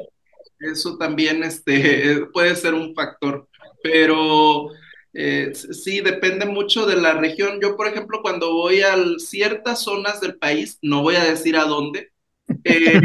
Eso 0.61 0.97
también 0.97 1.43
este, 1.43 2.27
puede 2.33 2.55
ser 2.57 2.75
un 2.75 2.95
factor, 2.95 3.49
pero 3.83 4.69
eh, 5.15 5.53
sí, 5.55 6.01
depende 6.01 6.47
mucho 6.47 6.87
de 6.87 6.97
la 6.97 7.15
región. 7.15 7.61
Yo, 7.61 7.77
por 7.77 7.87
ejemplo, 7.87 8.21
cuando 8.23 8.53
voy 8.53 8.81
a 8.81 8.97
ciertas 9.19 9.83
zonas 9.83 10.21
del 10.21 10.37
país, 10.39 10.79
no 10.83 11.03
voy 11.03 11.17
a 11.17 11.25
decir 11.25 11.57
a 11.57 11.65
dónde, 11.65 12.13
eh, 12.65 13.01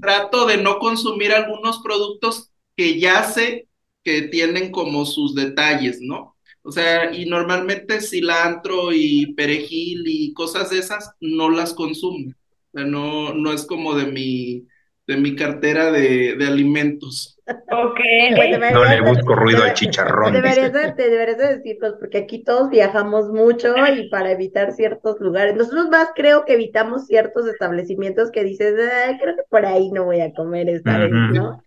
trato 0.00 0.46
de 0.46 0.56
no 0.58 0.78
consumir 0.78 1.32
algunos 1.32 1.80
productos 1.82 2.50
que 2.76 2.98
ya 2.98 3.24
sé 3.24 3.68
que 4.04 4.22
tienen 4.22 4.70
como 4.72 5.04
sus 5.04 5.34
detalles, 5.34 6.00
¿no? 6.00 6.36
O 6.62 6.70
sea, 6.72 7.12
y 7.14 7.26
normalmente 7.26 8.00
cilantro 8.00 8.92
y 8.92 9.34
perejil 9.34 10.04
y 10.06 10.32
cosas 10.32 10.70
de 10.70 10.78
esas 10.78 11.10
no 11.20 11.50
las 11.50 11.74
consumo. 11.74 12.32
O 12.72 12.78
sea, 12.78 12.86
no, 12.86 13.34
no 13.34 13.52
es 13.52 13.66
como 13.66 13.94
de 13.94 14.06
mi, 14.06 14.66
de 15.06 15.16
mi 15.16 15.34
cartera 15.34 15.90
de, 15.90 16.36
de 16.36 16.46
alimentos. 16.46 17.38
Ok. 17.46 17.98
Pues 18.36 18.50
deberías 18.52 18.72
No 18.72 18.84
le 18.84 18.94
de- 18.96 19.00
busco 19.00 19.34
ruido 19.34 19.64
al 19.64 19.74
chicharrón. 19.74 20.32
Deberías 20.32 20.72
de, 20.72 20.92
te 20.92 21.10
deberías 21.10 21.38
de 21.38 21.56
decirnos, 21.56 21.94
porque 21.98 22.18
aquí 22.18 22.44
todos 22.44 22.70
viajamos 22.70 23.28
mucho 23.30 23.74
y 23.94 24.08
para 24.10 24.30
evitar 24.30 24.72
ciertos 24.72 25.18
lugares. 25.20 25.56
Nosotros 25.56 25.88
más 25.90 26.10
creo 26.14 26.44
que 26.44 26.54
evitamos 26.54 27.06
ciertos 27.06 27.46
establecimientos 27.48 28.30
que 28.30 28.44
dices, 28.44 28.74
"Ay, 29.06 29.18
creo 29.18 29.34
que 29.36 29.42
por 29.50 29.66
ahí 29.66 29.90
no 29.90 30.04
voy 30.04 30.20
a 30.20 30.32
comer 30.32 30.68
esta 30.68 30.98
vez, 30.98 31.10
Ujú. 31.10 31.34
¿no? 31.34 31.64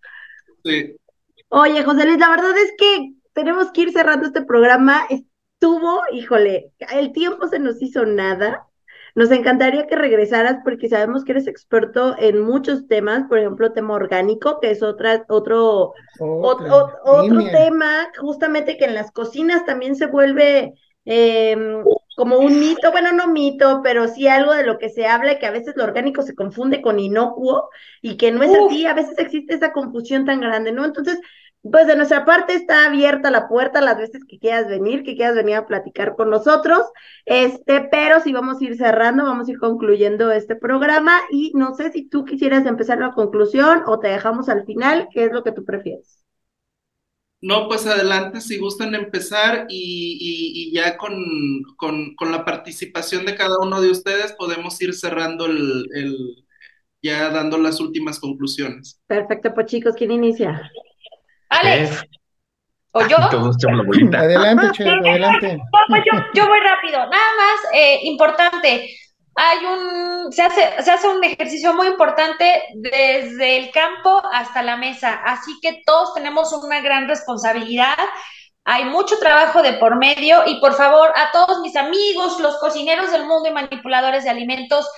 Sí. 0.64 0.96
Oye, 1.50 1.84
José 1.84 2.06
Luis, 2.06 2.18
la 2.20 2.30
verdad 2.30 2.58
es 2.58 2.74
que 2.78 3.14
tenemos 3.34 3.72
que 3.72 3.82
ir 3.82 3.92
cerrando 3.92 4.28
este 4.28 4.44
programa. 4.44 5.02
Estuvo, 5.10 6.02
híjole, 6.12 6.72
el 6.94 7.12
tiempo 7.12 7.48
se 7.48 7.60
nos 7.60 7.82
hizo 7.82 8.06
nada. 8.06 8.66
Nos 9.16 9.32
encantaría 9.32 9.88
que 9.88 9.96
regresaras 9.96 10.58
porque 10.64 10.90
sabemos 10.90 11.24
que 11.24 11.32
eres 11.32 11.48
experto 11.48 12.16
en 12.20 12.42
muchos 12.42 12.88
temas, 12.88 13.24
por 13.30 13.40
ejemplo, 13.40 13.72
tema 13.72 13.94
orgánico, 13.94 14.60
que 14.60 14.72
es 14.72 14.84
otra, 14.84 15.26
otro, 15.30 15.94
otro 16.20 17.44
tema, 17.52 18.10
justamente 18.20 18.78
que 18.78 18.84
en 18.86 18.94
las 18.94 19.12
cocinas 19.12 19.66
también 19.66 19.96
se 19.96 20.08
vuelve 20.08 20.74
em, 21.06 21.82
como 22.18 22.40
un 22.40 22.60
mito, 22.60 22.92
bueno, 22.92 23.14
no 23.14 23.28
mito, 23.28 23.82
pero 23.84 24.10
sí 24.10 24.28
algo 24.28 24.54
de 24.54 24.66
lo 24.66 24.78
que 24.78 24.90
se 24.90 25.08
habla 25.08 25.34
y 25.34 25.40
que 25.40 25.46
a 25.46 25.52
veces 25.52 25.76
lo 25.78 25.86
orgánico 25.86 26.22
se 26.22 26.36
confunde 26.36 26.82
con 26.82 27.00
inocuo 27.00 27.70
y 28.02 28.18
que 28.18 28.34
no 28.34 28.44
es 28.44 28.52
Uf. 28.52 28.68
así, 28.68 28.86
a 28.86 28.94
veces 28.94 29.18
existe 29.18 29.54
esa 29.54 29.72
confusión 29.72 30.26
tan 30.26 30.42
grande, 30.42 30.74
¿no? 30.74 30.84
Entonces, 30.84 31.20
pues 31.72 31.88
de 31.88 31.96
nuestra 31.96 32.26
parte 32.26 32.54
está 32.54 32.86
abierta 32.88 33.32
la 33.32 33.48
puerta 33.48 33.82
las 33.82 33.98
veces 33.98 34.24
que 34.26 34.40
quieras 34.40 34.68
venir, 34.68 35.04
que 35.04 35.16
quieras 35.16 35.36
venir 35.36 35.56
a 35.56 35.66
platicar 35.68 36.16
con 36.16 36.30
nosotros, 36.30 36.82
este, 37.26 37.82
pero 37.92 38.20
si 38.22 38.34
vamos 38.34 38.62
a 38.62 38.64
ir 38.66 38.78
cerrando, 38.78 39.24
vamos 39.24 39.48
a 39.48 39.52
ir 39.52 39.60
concluyendo 39.60 40.32
este 40.32 40.56
programa 40.56 41.20
y 41.32 41.52
no 41.56 41.74
sé 41.76 41.92
si 41.92 42.08
tú 42.08 42.26
quisieras 42.26 42.66
empezar 42.66 43.00
la 43.00 43.14
conclusión 43.14 43.84
o 43.88 44.00
te 44.00 44.08
dejamos 44.10 44.50
al 44.50 44.66
final, 44.66 45.08
¿qué 45.12 45.26
es 45.26 45.32
lo 45.32 45.44
que 45.44 45.52
tú 45.52 45.66
prefieres? 45.66 46.24
No, 47.42 47.68
pues 47.68 47.86
adelante, 47.86 48.42
si 48.42 48.58
gustan 48.58 48.96
empezar 48.96 49.68
y, 49.70 50.18
y- 50.20 50.70
y 50.70 50.74
ya 50.74 50.98
con, 50.98 51.14
con- 51.78 52.16
con 52.16 52.32
la 52.32 52.44
participación 52.46 53.26
de 53.26 53.36
cada 53.36 53.60
uno 53.60 53.82
de 53.82 53.92
ustedes 53.92 54.34
podemos 54.34 54.82
ir 54.82 54.94
cerrando 54.96 55.46
el, 55.46 55.88
el- 55.94 56.46
ya 57.04 57.30
dando 57.32 57.58
las 57.60 57.80
últimas 57.82 58.20
conclusiones. 58.20 59.02
Perfecto, 59.08 59.52
pues 59.56 59.66
chicos, 59.66 59.96
¿quién 59.98 60.12
inicia? 60.12 60.62
Alex, 61.50 62.04
¿o 62.92 63.02
yo? 63.08 63.18
Adelante, 64.18 64.84
adelante. 64.84 65.58
No, 65.58 65.80
pues 65.90 66.04
yo, 66.06 66.20
yo 66.34 66.48
voy 66.48 66.60
rápido. 66.60 66.98
Nada 66.98 67.10
más, 67.12 67.74
eh, 67.74 68.00
importante. 68.04 68.98
Hay 69.38 69.66
un, 69.66 70.32
se 70.32 70.44
hace, 70.44 70.82
se 70.82 70.92
hace 70.92 71.08
un 71.10 71.22
ejercicio 71.24 71.74
muy 71.74 71.88
importante 71.88 72.64
desde 72.76 73.58
el 73.58 73.72
campo 73.72 74.22
hasta 74.32 74.64
la 74.64 74.78
mesa. 74.78 75.22
Así 75.26 75.60
que 75.62 75.82
todos 75.86 76.14
tenemos 76.14 76.54
una 76.54 76.80
gran 76.80 77.08
responsabilidad. 77.08 77.98
Hay 78.64 78.86
mucho 78.86 79.18
trabajo 79.20 79.62
de 79.62 79.74
por 79.74 79.98
medio 79.98 80.44
y 80.48 80.60
por 80.62 80.74
favor 80.74 81.10
a 81.16 81.32
todos 81.32 81.60
mis 81.60 81.76
amigos, 81.76 82.40
los 82.40 82.58
cocineros 82.60 83.12
del 83.12 83.26
mundo 83.26 83.50
y 83.50 83.54
manipuladores 83.54 84.24
de 84.24 84.30
alimentos, 84.30 84.90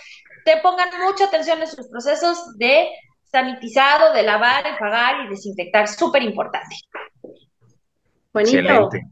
te 0.45 0.57
pongan 0.57 0.89
mucha 1.03 1.25
atención 1.25 1.59
en 1.61 1.67
sus 1.67 1.89
procesos 1.89 2.57
de 2.57 2.89
sanitizado, 3.31 4.13
de 4.13 4.23
lavar, 4.23 4.65
enjuagar 4.67 5.25
y 5.25 5.29
desinfectar. 5.29 5.87
Súper 5.87 6.23
importante. 6.23 6.75
Excelente. 8.33 9.07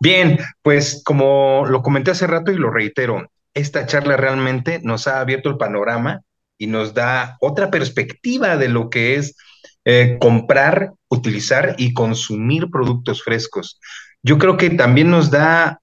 Bien, 0.00 0.38
pues 0.62 1.02
como 1.04 1.64
lo 1.66 1.82
comenté 1.82 2.10
hace 2.10 2.26
rato 2.26 2.52
y 2.52 2.56
lo 2.56 2.70
reitero, 2.70 3.30
esta 3.54 3.86
charla 3.86 4.16
realmente 4.16 4.80
nos 4.82 5.06
ha 5.06 5.20
abierto 5.20 5.48
el 5.48 5.56
panorama 5.56 6.22
y 6.56 6.66
nos 6.66 6.94
da 6.94 7.36
otra 7.40 7.70
perspectiva 7.70 8.56
de 8.56 8.68
lo 8.68 8.90
que 8.90 9.16
es 9.16 9.36
eh, 9.84 10.18
comprar, 10.20 10.92
utilizar 11.08 11.74
y 11.78 11.94
consumir 11.94 12.70
productos 12.70 13.22
frescos. 13.22 13.80
Yo 14.22 14.38
creo 14.38 14.56
que 14.56 14.70
también 14.70 15.10
nos 15.10 15.30
da 15.30 15.80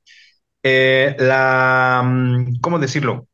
eh, 0.64 1.16
la, 1.20 2.02
mm, 2.04 2.60
¿cómo 2.62 2.80
decirlo? 2.80 3.28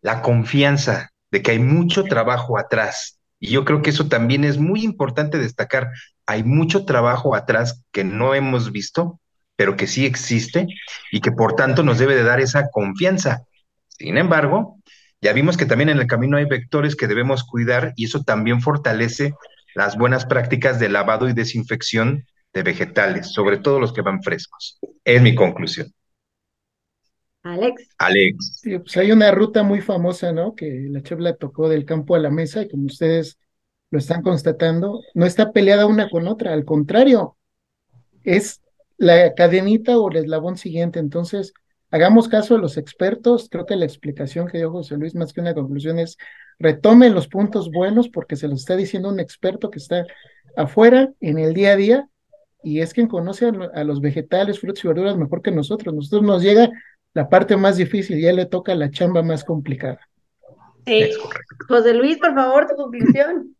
La 0.00 0.22
confianza 0.22 1.10
de 1.30 1.42
que 1.42 1.52
hay 1.52 1.58
mucho 1.58 2.04
trabajo 2.04 2.58
atrás. 2.58 3.17
Y 3.40 3.50
yo 3.50 3.64
creo 3.64 3.82
que 3.82 3.90
eso 3.90 4.08
también 4.08 4.44
es 4.44 4.58
muy 4.58 4.82
importante 4.82 5.38
destacar. 5.38 5.90
Hay 6.26 6.42
mucho 6.42 6.84
trabajo 6.84 7.34
atrás 7.34 7.84
que 7.92 8.04
no 8.04 8.34
hemos 8.34 8.72
visto, 8.72 9.20
pero 9.56 9.76
que 9.76 9.86
sí 9.86 10.06
existe 10.06 10.66
y 11.12 11.20
que 11.20 11.32
por 11.32 11.54
tanto 11.54 11.82
nos 11.82 11.98
debe 11.98 12.14
de 12.14 12.24
dar 12.24 12.40
esa 12.40 12.70
confianza. 12.70 13.42
Sin 13.88 14.16
embargo, 14.16 14.78
ya 15.20 15.32
vimos 15.32 15.56
que 15.56 15.66
también 15.66 15.88
en 15.88 15.98
el 15.98 16.06
camino 16.06 16.36
hay 16.36 16.44
vectores 16.44 16.94
que 16.94 17.08
debemos 17.08 17.44
cuidar 17.44 17.92
y 17.96 18.04
eso 18.04 18.22
también 18.22 18.60
fortalece 18.60 19.34
las 19.74 19.96
buenas 19.96 20.26
prácticas 20.26 20.78
de 20.78 20.88
lavado 20.88 21.28
y 21.28 21.32
desinfección 21.32 22.24
de 22.52 22.62
vegetales, 22.62 23.32
sobre 23.32 23.58
todo 23.58 23.80
los 23.80 23.92
que 23.92 24.02
van 24.02 24.22
frescos. 24.22 24.78
Es 25.04 25.22
mi 25.22 25.34
conclusión. 25.34 25.92
Alex. 27.48 27.88
Alex. 27.98 28.60
Sí, 28.62 28.78
pues 28.78 28.96
hay 28.98 29.10
una 29.10 29.30
ruta 29.30 29.62
muy 29.62 29.80
famosa, 29.80 30.32
¿no? 30.32 30.54
Que 30.54 30.86
la 30.90 31.02
chef 31.02 31.18
la 31.18 31.34
tocó 31.34 31.68
del 31.68 31.86
campo 31.86 32.14
a 32.14 32.18
la 32.18 32.30
mesa 32.30 32.62
y 32.62 32.68
como 32.68 32.86
ustedes 32.86 33.38
lo 33.90 33.98
están 33.98 34.22
constatando, 34.22 35.00
no 35.14 35.24
está 35.24 35.50
peleada 35.52 35.86
una 35.86 36.10
con 36.10 36.28
otra, 36.28 36.52
al 36.52 36.66
contrario, 36.66 37.38
es 38.22 38.60
la 38.98 39.32
cadenita 39.32 39.98
o 39.98 40.10
el 40.10 40.16
eslabón 40.18 40.58
siguiente. 40.58 40.98
Entonces, 40.98 41.54
hagamos 41.90 42.28
caso 42.28 42.56
a 42.56 42.58
los 42.58 42.76
expertos. 42.76 43.48
Creo 43.50 43.64
que 43.64 43.76
la 43.76 43.86
explicación 43.86 44.46
que 44.46 44.58
dio 44.58 44.70
José 44.70 44.98
Luis, 44.98 45.14
más 45.14 45.32
que 45.32 45.40
una 45.40 45.54
conclusión, 45.54 45.98
es 45.98 46.18
retomen 46.58 47.14
los 47.14 47.28
puntos 47.28 47.70
buenos 47.70 48.10
porque 48.10 48.36
se 48.36 48.48
los 48.48 48.60
está 48.60 48.76
diciendo 48.76 49.08
un 49.08 49.20
experto 49.20 49.70
que 49.70 49.78
está 49.78 50.04
afuera 50.54 51.10
en 51.20 51.38
el 51.38 51.54
día 51.54 51.72
a 51.72 51.76
día 51.76 52.08
y 52.62 52.80
es 52.80 52.92
quien 52.92 53.06
conoce 53.06 53.46
a 53.46 53.84
los 53.84 54.00
vegetales, 54.02 54.60
frutas 54.60 54.84
y 54.84 54.88
verduras 54.88 55.16
mejor 55.16 55.40
que 55.40 55.50
nosotros. 55.50 55.94
Nosotros 55.94 56.22
nos 56.24 56.42
llega 56.42 56.68
la 57.18 57.28
parte 57.28 57.56
más 57.56 57.76
difícil, 57.76 58.20
ya 58.20 58.32
le 58.32 58.46
toca 58.46 58.76
la 58.76 58.92
chamba 58.92 59.24
más 59.24 59.42
complicada. 59.42 59.98
Sí. 60.86 61.10
José 61.66 61.92
Luis, 61.92 62.16
por 62.16 62.32
favor, 62.32 62.68
tu 62.68 62.76
conclusión. 62.76 63.56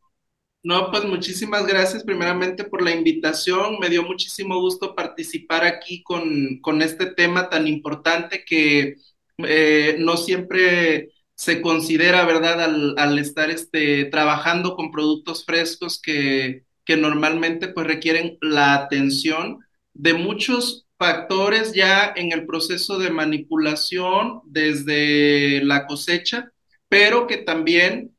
No, 0.62 0.92
pues 0.92 1.04
muchísimas 1.04 1.66
gracias 1.66 2.04
primeramente 2.04 2.62
por 2.62 2.82
la 2.82 2.92
invitación. 2.92 3.80
Me 3.80 3.88
dio 3.88 4.04
muchísimo 4.04 4.60
gusto 4.60 4.94
participar 4.94 5.64
aquí 5.64 6.04
con, 6.04 6.60
con 6.60 6.82
este 6.82 7.06
tema 7.06 7.50
tan 7.50 7.66
importante 7.66 8.44
que 8.46 8.98
eh, 9.38 9.96
no 9.98 10.16
siempre 10.16 11.10
se 11.34 11.60
considera, 11.60 12.24
¿verdad? 12.24 12.62
Al, 12.62 12.94
al 12.96 13.18
estar 13.18 13.50
este, 13.50 14.04
trabajando 14.04 14.76
con 14.76 14.92
productos 14.92 15.44
frescos 15.44 16.00
que, 16.00 16.62
que 16.84 16.96
normalmente 16.96 17.66
pues 17.66 17.88
requieren 17.88 18.38
la 18.40 18.74
atención 18.74 19.58
de 19.94 20.14
muchos 20.14 20.87
factores 20.98 21.72
ya 21.72 22.12
en 22.16 22.32
el 22.32 22.46
proceso 22.46 22.98
de 22.98 23.10
manipulación 23.10 24.40
desde 24.44 25.62
la 25.64 25.86
cosecha, 25.86 26.52
pero 26.88 27.26
que 27.26 27.38
también 27.38 28.16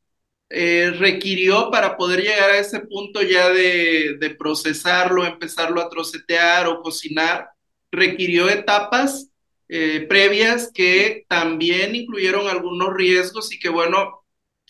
eh, 0.49 0.91
requirió 0.97 1.69
para 1.71 1.97
poder 1.97 2.21
llegar 2.21 2.51
a 2.51 2.57
ese 2.59 2.79
punto 2.81 3.21
ya 3.21 3.49
de, 3.49 4.35
procesarlo, 4.39 5.25
empezarlo 5.25 5.81
a 5.81 5.89
trocetear 5.89 6.67
o 6.67 6.81
cocinar, 6.81 7.49
requirió 7.91 8.49
etapas 8.49 9.29
eh, 9.67 10.05
previas 10.09 10.71
que 10.73 11.25
también 11.27 11.95
incluyeron 11.95 12.47
algunos 12.47 12.93
riesgos 12.95 13.53
y 13.53 13.59
que 13.59 13.69
bueno, 13.69 14.23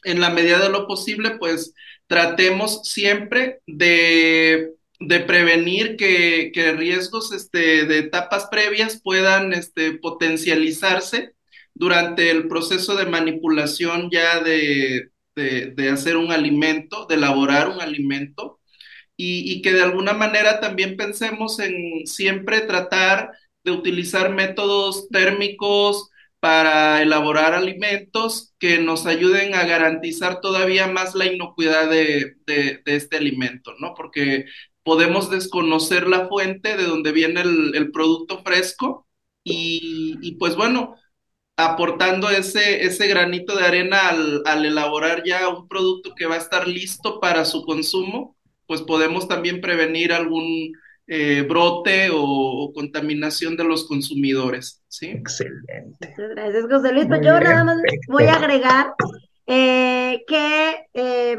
en 0.03 0.20
la 0.20 0.30
medida 0.30 0.60
de 0.60 0.70
lo 0.70 0.88
posible, 0.88 1.38
pues 1.38 1.74
tratemos 2.07 2.82
siempre 2.84 3.60
de 3.68 4.74
de 5.00 5.22
prevenir 5.22 5.95
que, 5.95 6.52
que 6.54 6.74
riesgos 6.74 7.32
este, 7.32 7.86
de 7.86 8.00
etapas 8.00 8.47
previas 8.52 9.02
puedan 9.02 9.54
este, 9.54 9.93
potencializarse 9.93 11.34
durante 11.74 12.32
el 12.32 12.47
proceso 12.47 12.95
de 12.97 13.06
manipulación 13.06 14.10
ya 14.12 14.41
de, 14.41 15.12
de, 15.36 15.89
hacer 15.89 16.18
un 16.18 16.32
alimento, 16.32 17.06
de 17.08 17.16
elaborar 17.16 17.70
un 17.70 17.82
alimento, 17.82 18.60
y, 19.16 19.52
y, 19.52 19.62
que 19.62 19.74
de 19.74 19.84
alguna 19.84 20.14
manera 20.14 20.60
también 20.60 20.97
pensemos 20.97 21.60
en 21.60 22.06
siempre 22.06 22.62
tratar 22.62 23.32
de 23.64 23.72
utilizar 23.72 24.34
métodos 24.34 25.10
térmicos 25.10 26.10
para 26.39 27.02
elaborar 27.02 27.54
alimentos 27.54 28.54
que 28.60 28.80
nos 28.80 29.06
ayuden 29.06 29.56
a 29.56 29.66
garantizar 29.66 30.39
todavía 30.41 30.88
más 30.88 31.16
la 31.16 31.26
inocuidad 31.26 31.89
de, 31.89 32.36
de, 32.47 32.82
de 32.86 32.95
este 32.95 33.18
alimento, 33.18 33.74
¿no? 33.80 33.93
Porque 33.93 34.45
podemos 34.84 35.30
desconocer 35.30 36.08
la 36.08 36.28
fuente 36.28 36.78
de 36.78 36.84
donde 36.84 37.12
viene 37.12 37.42
el, 37.42 37.76
el 37.76 37.92
producto 37.92 38.42
fresco 38.44 39.08
y, 39.44 40.18
y, 40.22 40.36
pues 40.36 40.56
bueno, 40.56 40.96
aportando 41.58 42.30
ese, 42.30 42.86
ese 42.86 43.08
granito 43.08 43.56
de 43.56 43.66
arena 43.66 44.10
al, 44.10 44.44
al, 44.46 44.66
elaborar 44.66 45.24
ya 45.26 45.50
un 45.50 45.68
producto 45.68 46.14
que 46.16 46.26
va 46.26 46.36
a 46.36 46.40
estar 46.40 46.68
listo 46.68 47.20
para 47.20 47.46
su 47.46 47.66
consumo, 47.66 48.38
pues 48.66 48.82
podemos 48.82 49.28
también 49.28 49.62
prevenir 49.62 50.14
algún 50.14 50.74
eh, 51.08 51.42
brote 51.42 52.12
o, 52.12 52.22
o, 52.22 52.74
contaminación 52.74 53.58
de 53.58 53.64
los 53.64 53.88
consumidores. 53.88 54.84
¿sí? 54.88 55.08
Excelente. 55.08 56.08
Muchas 56.08 56.30
gracias, 56.30 56.66
José 56.70 56.94
Luis. 56.94 57.08
Pues 57.08 57.22
yo 57.26 57.40
nada 57.40 57.64
más 57.64 57.78
voy 58.08 58.26
a 58.26 58.36
agregar 58.36 58.94
eh, 59.48 60.24
que 60.28 60.86
eh, 60.94 61.38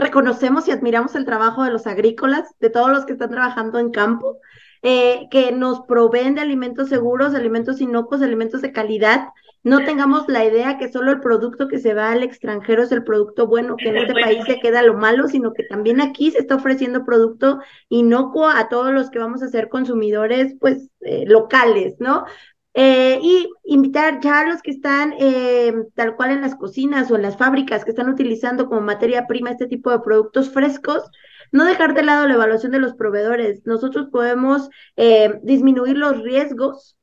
reconocemos 0.00 0.66
y 0.66 0.72
admiramos 0.72 1.14
el 1.14 1.24
trabajo 1.24 1.62
de 1.62 1.70
los 1.70 1.86
agrícolas, 1.86 2.54
de 2.58 2.70
todos 2.70 2.90
los 2.90 3.04
que 3.04 3.12
están 3.12 3.30
trabajando 3.30 3.78
en 3.78 3.90
campo, 3.90 4.38
eh, 4.82 5.28
que 5.30 5.52
nos 5.52 5.80
proveen 5.82 6.34
de 6.34 6.40
alimentos 6.40 6.88
seguros, 6.88 7.34
alimentos 7.34 7.80
inocuos, 7.80 8.22
alimentos 8.22 8.62
de 8.62 8.72
calidad. 8.72 9.28
No 9.62 9.84
tengamos 9.84 10.26
la 10.26 10.42
idea 10.42 10.78
que 10.78 10.90
solo 10.90 11.10
el 11.12 11.20
producto 11.20 11.68
que 11.68 11.78
se 11.78 11.92
va 11.92 12.12
al 12.12 12.22
extranjero 12.22 12.82
es 12.82 12.92
el 12.92 13.04
producto 13.04 13.46
bueno, 13.46 13.76
que 13.76 13.90
en 13.90 13.98
este 13.98 14.14
país 14.14 14.42
se 14.46 14.58
queda 14.58 14.80
lo 14.80 14.94
malo, 14.94 15.28
sino 15.28 15.52
que 15.52 15.64
también 15.64 16.00
aquí 16.00 16.30
se 16.30 16.38
está 16.38 16.54
ofreciendo 16.54 17.04
producto 17.04 17.60
inocuo 17.90 18.48
a 18.48 18.70
todos 18.70 18.90
los 18.94 19.10
que 19.10 19.18
vamos 19.18 19.42
a 19.42 19.48
ser 19.48 19.68
consumidores, 19.68 20.54
pues, 20.58 20.88
eh, 21.02 21.24
locales, 21.26 21.96
¿no? 21.98 22.24
Eh, 22.74 23.18
y 23.20 23.48
invitar 23.64 24.20
ya 24.20 24.40
a 24.40 24.46
los 24.46 24.62
que 24.62 24.70
están 24.70 25.12
eh, 25.18 25.72
tal 25.96 26.14
cual 26.14 26.30
en 26.30 26.40
las 26.40 26.54
cocinas 26.54 27.10
o 27.10 27.16
en 27.16 27.22
las 27.22 27.36
fábricas 27.36 27.84
que 27.84 27.90
están 27.90 28.08
utilizando 28.08 28.68
como 28.68 28.80
materia 28.80 29.26
prima 29.26 29.50
este 29.50 29.66
tipo 29.66 29.90
de 29.90 29.98
productos 29.98 30.50
frescos, 30.50 31.10
no 31.50 31.64
dejar 31.64 31.94
de 31.94 32.04
lado 32.04 32.28
la 32.28 32.34
evaluación 32.34 32.70
de 32.70 32.78
los 32.78 32.94
proveedores. 32.94 33.62
Nosotros 33.64 34.08
podemos 34.12 34.70
eh, 34.96 35.40
disminuir 35.42 35.96
los 35.96 36.22
riesgos 36.22 36.96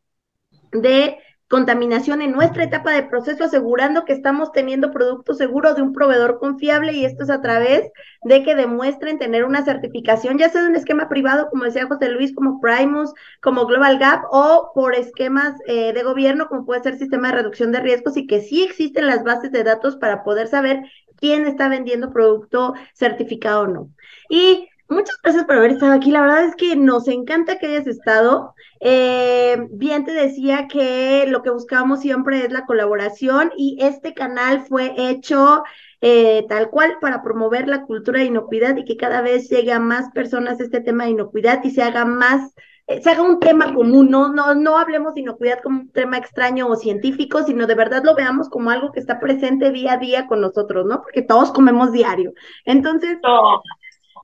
de 0.72 1.18
contaminación 1.50 2.22
en 2.22 2.34
nuestra 2.34 2.66
etapa 2.66 2.91
de 2.91 3.04
proceso, 3.04 3.45
asegurando 3.45 4.04
que 4.04 4.14
estamos 4.14 4.52
teniendo 4.52 4.91
productos 4.91 5.38
seguros 5.38 5.76
de 5.76 5.82
un 5.82 5.93
proveedor 5.93 6.39
confiable 6.39 6.93
y 6.93 7.06
esto 7.06 7.24
es 7.24 7.30
a 7.30 7.41
través 7.41 7.89
de 8.24 8.43
que 8.43 8.56
demuestren 8.56 9.18
tener 9.18 9.45
una 9.45 9.64
certificación, 9.64 10.38
ya 10.38 10.50
sea 10.50 10.64
de 10.64 10.70
un 10.70 10.76
esquema 10.76 11.08
privado, 11.08 11.50
como 11.50 11.64
decía 11.64 11.88
José 11.88 12.10
Luis, 12.10 12.36
como 12.36 12.60
Primus, 12.60 13.14
como 13.41 13.66
Global 13.66 13.98
Gap, 13.98 14.24
o 14.32 14.72
por 14.76 14.93
esquemas 14.95 15.56
eh, 15.68 15.93
de 15.93 16.04
gobierno, 16.04 16.50
como 16.50 16.66
puede 16.66 16.84
ser 16.84 16.98
sistema 16.98 17.30
de 17.30 17.38
reducción 17.38 17.72
de 17.72 17.80
riesgos, 17.80 18.18
y 18.18 18.28
que 18.28 18.41
sí 18.41 18.64
existen 18.64 19.08
las 19.08 19.24
bases 19.24 19.52
de 19.52 19.64
datos 19.64 19.95
para 19.95 20.24
poder 20.24 20.48
saber 20.48 20.82
quién 21.16 21.45
está 21.48 21.70
vendiendo 21.70 22.12
producto 22.12 22.74
certificado 22.93 23.62
o 23.62 23.68
no. 23.68 23.89
Y 24.30 24.68
Muchas 24.90 25.18
gracias 25.22 25.44
por 25.44 25.56
haber 25.56 25.72
estado 25.72 25.92
aquí. 25.94 26.12
La 26.12 26.22
verdad 26.22 26.46
es 26.46 26.56
que 26.56 26.76
nos 26.78 27.10
encanta 27.10 27.60
que 27.60 27.68
hayas 27.68 27.88
estado. 27.88 28.54
Eh, 28.80 29.68
bien 29.72 30.06
te 30.06 30.14
decía 30.14 30.68
que 30.68 31.26
lo 31.28 31.44
que 31.44 31.50
buscábamos 31.50 32.00
siempre 32.00 32.46
es 32.46 32.52
la 32.52 32.66
colaboración 32.66 33.52
y 33.58 33.78
este 33.82 34.14
canal 34.14 34.66
fue 34.66 34.94
hecho 34.96 35.64
eh, 36.00 36.46
tal 36.48 36.70
cual 36.70 36.98
para 37.02 37.22
promover 37.22 37.68
la 37.68 37.84
cultura 37.84 38.20
de 38.20 38.28
inocuidad 38.28 38.78
y 38.78 38.86
que 38.86 38.96
cada 38.96 39.22
vez 39.22 39.50
llegue 39.50 39.74
a 39.74 39.80
más 39.80 40.10
personas 40.14 40.62
este 40.62 40.80
tema 40.80 41.04
de 41.04 41.12
inocuidad 41.12 41.62
y 41.64 41.72
se 41.72 41.82
haga 41.82 42.06
más, 42.06 42.54
eh, 42.86 43.02
se 43.02 43.10
haga 43.10 43.24
un 43.24 43.42
tema 43.42 43.74
común. 43.74 44.10
No, 44.10 44.30
no, 44.32 44.56
no 44.56 44.78
hablemos 44.78 45.16
de 45.16 45.22
inocuidad 45.22 45.60
como 45.62 45.82
un 45.82 45.92
tema 45.92 46.18
extraño 46.18 46.68
o 46.70 46.78
científico, 46.78 47.44
sino 47.44 47.68
de 47.68 47.76
verdad 47.76 48.04
lo 48.06 48.16
veamos 48.16 48.48
como 48.48 48.70
algo 48.70 48.94
que 48.94 49.02
está 49.02 49.20
presente 49.20 49.72
día 49.72 49.94
a 49.94 49.98
día 49.98 50.28
con 50.28 50.40
nosotros, 50.40 50.86
¿no? 50.86 51.02
Porque 51.02 51.24
todos 51.24 51.52
comemos 51.52 51.92
diario. 51.92 52.32
Entonces. 52.64 53.18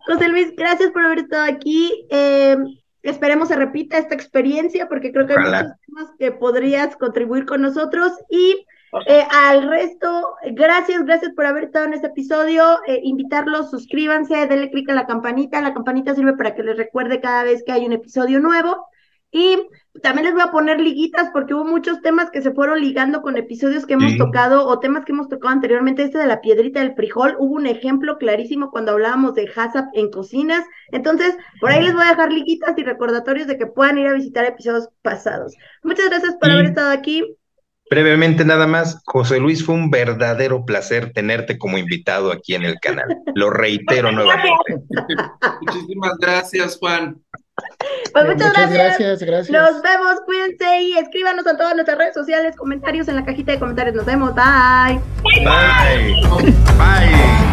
José 0.06 0.28
Luis, 0.30 0.54
gracias 0.56 0.92
por 0.92 1.04
haber 1.04 1.20
estado 1.20 1.46
aquí. 1.46 2.06
Eh, 2.10 2.58
esperemos 3.02 3.48
se 3.50 3.56
repita 3.56 3.98
esta 3.98 4.16
experiencia 4.16 4.88
porque 4.88 5.12
creo 5.12 5.28
que 5.28 5.34
hay 5.34 5.40
muchos 5.40 5.80
temas 5.86 6.12
que 6.18 6.32
podrías 6.32 6.96
contribuir 6.96 7.46
con 7.46 7.62
nosotros 7.62 8.12
y 8.30 8.66
eh, 9.08 9.26
al 9.32 9.68
resto, 9.68 10.36
gracias, 10.52 11.04
gracias 11.04 11.34
por 11.34 11.46
haber 11.46 11.66
estado 11.66 11.86
en 11.86 11.94
este 11.94 12.08
episodio. 12.08 12.80
Eh, 12.86 13.00
invitarlos, 13.04 13.72
suscríbanse, 13.72 14.46
denle 14.48 14.70
clic 14.70 14.90
a 14.90 14.94
la 14.94 15.08
campanita. 15.08 15.62
La 15.62 15.74
campanita 15.74 16.14
sirve 16.14 16.34
para 16.34 16.54
que 16.54 16.64
les 16.64 16.78
recuerde 16.78 17.20
cada 17.20 17.44
vez 17.44 17.64
que 17.66 17.72
hay 17.72 17.86
un 17.86 17.94
episodio 17.94 18.40
nuevo. 18.40 18.86
Y 19.32 19.58
también 20.02 20.26
les 20.26 20.34
voy 20.34 20.42
a 20.42 20.52
poner 20.52 20.80
liguitas 20.80 21.30
porque 21.32 21.54
hubo 21.54 21.66
muchos 21.66 22.02
temas 22.02 22.32
que 22.32 22.42
se 22.42 22.52
fueron 22.52 22.82
ligando 22.82 23.22
con 23.22 23.38
episodios 23.38 23.86
que 23.86 23.94
hemos 23.94 24.14
sí. 24.14 24.18
tocado 24.18 24.66
o 24.66 24.80
temas 24.80 25.06
que 25.06 25.12
hemos 25.12 25.30
tocado 25.30 25.54
anteriormente. 25.54 26.04
Este 26.04 26.18
de 26.18 26.26
la 26.26 26.42
piedrita 26.42 26.80
del 26.80 26.96
frijol, 26.96 27.36
hubo 27.38 27.56
un 27.56 27.68
ejemplo 27.68 28.18
clarísimo 28.18 28.72
cuando 28.72 28.94
hablábamos 28.94 29.36
de 29.36 29.48
HACCP 29.56 29.90
en 29.94 30.10
cocinas. 30.10 30.66
Entonces, 30.92 31.36
por 31.62 31.72
ahí 31.72 31.84
les 31.84 31.94
voy 31.94 32.04
a 32.04 32.10
dejar 32.10 32.34
liguitas 32.34 32.76
y 32.78 32.84
recordatorios 32.84 33.46
de 33.46 33.58
que 33.58 33.68
puedan 33.68 34.00
ir 34.00 34.08
a 34.08 34.14
visitar 34.14 34.46
episodios 34.46 34.90
pasados. 35.04 35.56
Muchas 35.84 36.10
gracias 36.10 36.36
por 36.38 36.50
sí. 36.50 36.56
haber 36.56 36.66
estado 36.66 36.92
aquí. 36.92 37.38
Brevemente 37.90 38.44
nada 38.46 38.66
más, 38.66 39.04
José 39.06 39.40
Luis, 39.40 39.64
fue 39.64 39.76
un 39.76 39.92
verdadero 39.92 40.66
placer 40.66 41.14
tenerte 41.14 41.60
como 41.60 41.78
invitado 41.78 42.32
aquí 42.32 42.56
en 42.56 42.64
el 42.64 42.80
canal. 42.80 43.16
Lo 43.36 43.52
reitero 43.52 44.12
nuevamente. 44.12 44.82
Muchísimas 45.62 46.18
gracias, 46.18 46.80
Juan. 46.80 47.22
Pues 48.14 48.26
muchas, 48.26 48.48
muchas 48.48 48.72
gracias. 48.74 49.00
gracias. 49.00 49.24
gracias, 49.24 49.50
Nos 49.50 49.82
vemos, 49.82 50.22
cuídense 50.26 50.82
y 50.82 50.98
escríbanos 50.98 51.46
en 51.46 51.58
todas 51.58 51.76
nuestras 51.76 51.98
redes 51.98 52.14
sociales, 52.14 52.56
comentarios 52.56 53.08
en 53.08 53.16
la 53.16 53.26
cajita 53.26 53.52
de 53.52 53.60
comentarios. 53.60 53.96
Nos 53.96 54.06
vemos, 54.06 54.34
bye. 54.36 55.00
Bye. 55.24 56.14
Bye. 56.30 56.52
bye. 56.78 57.53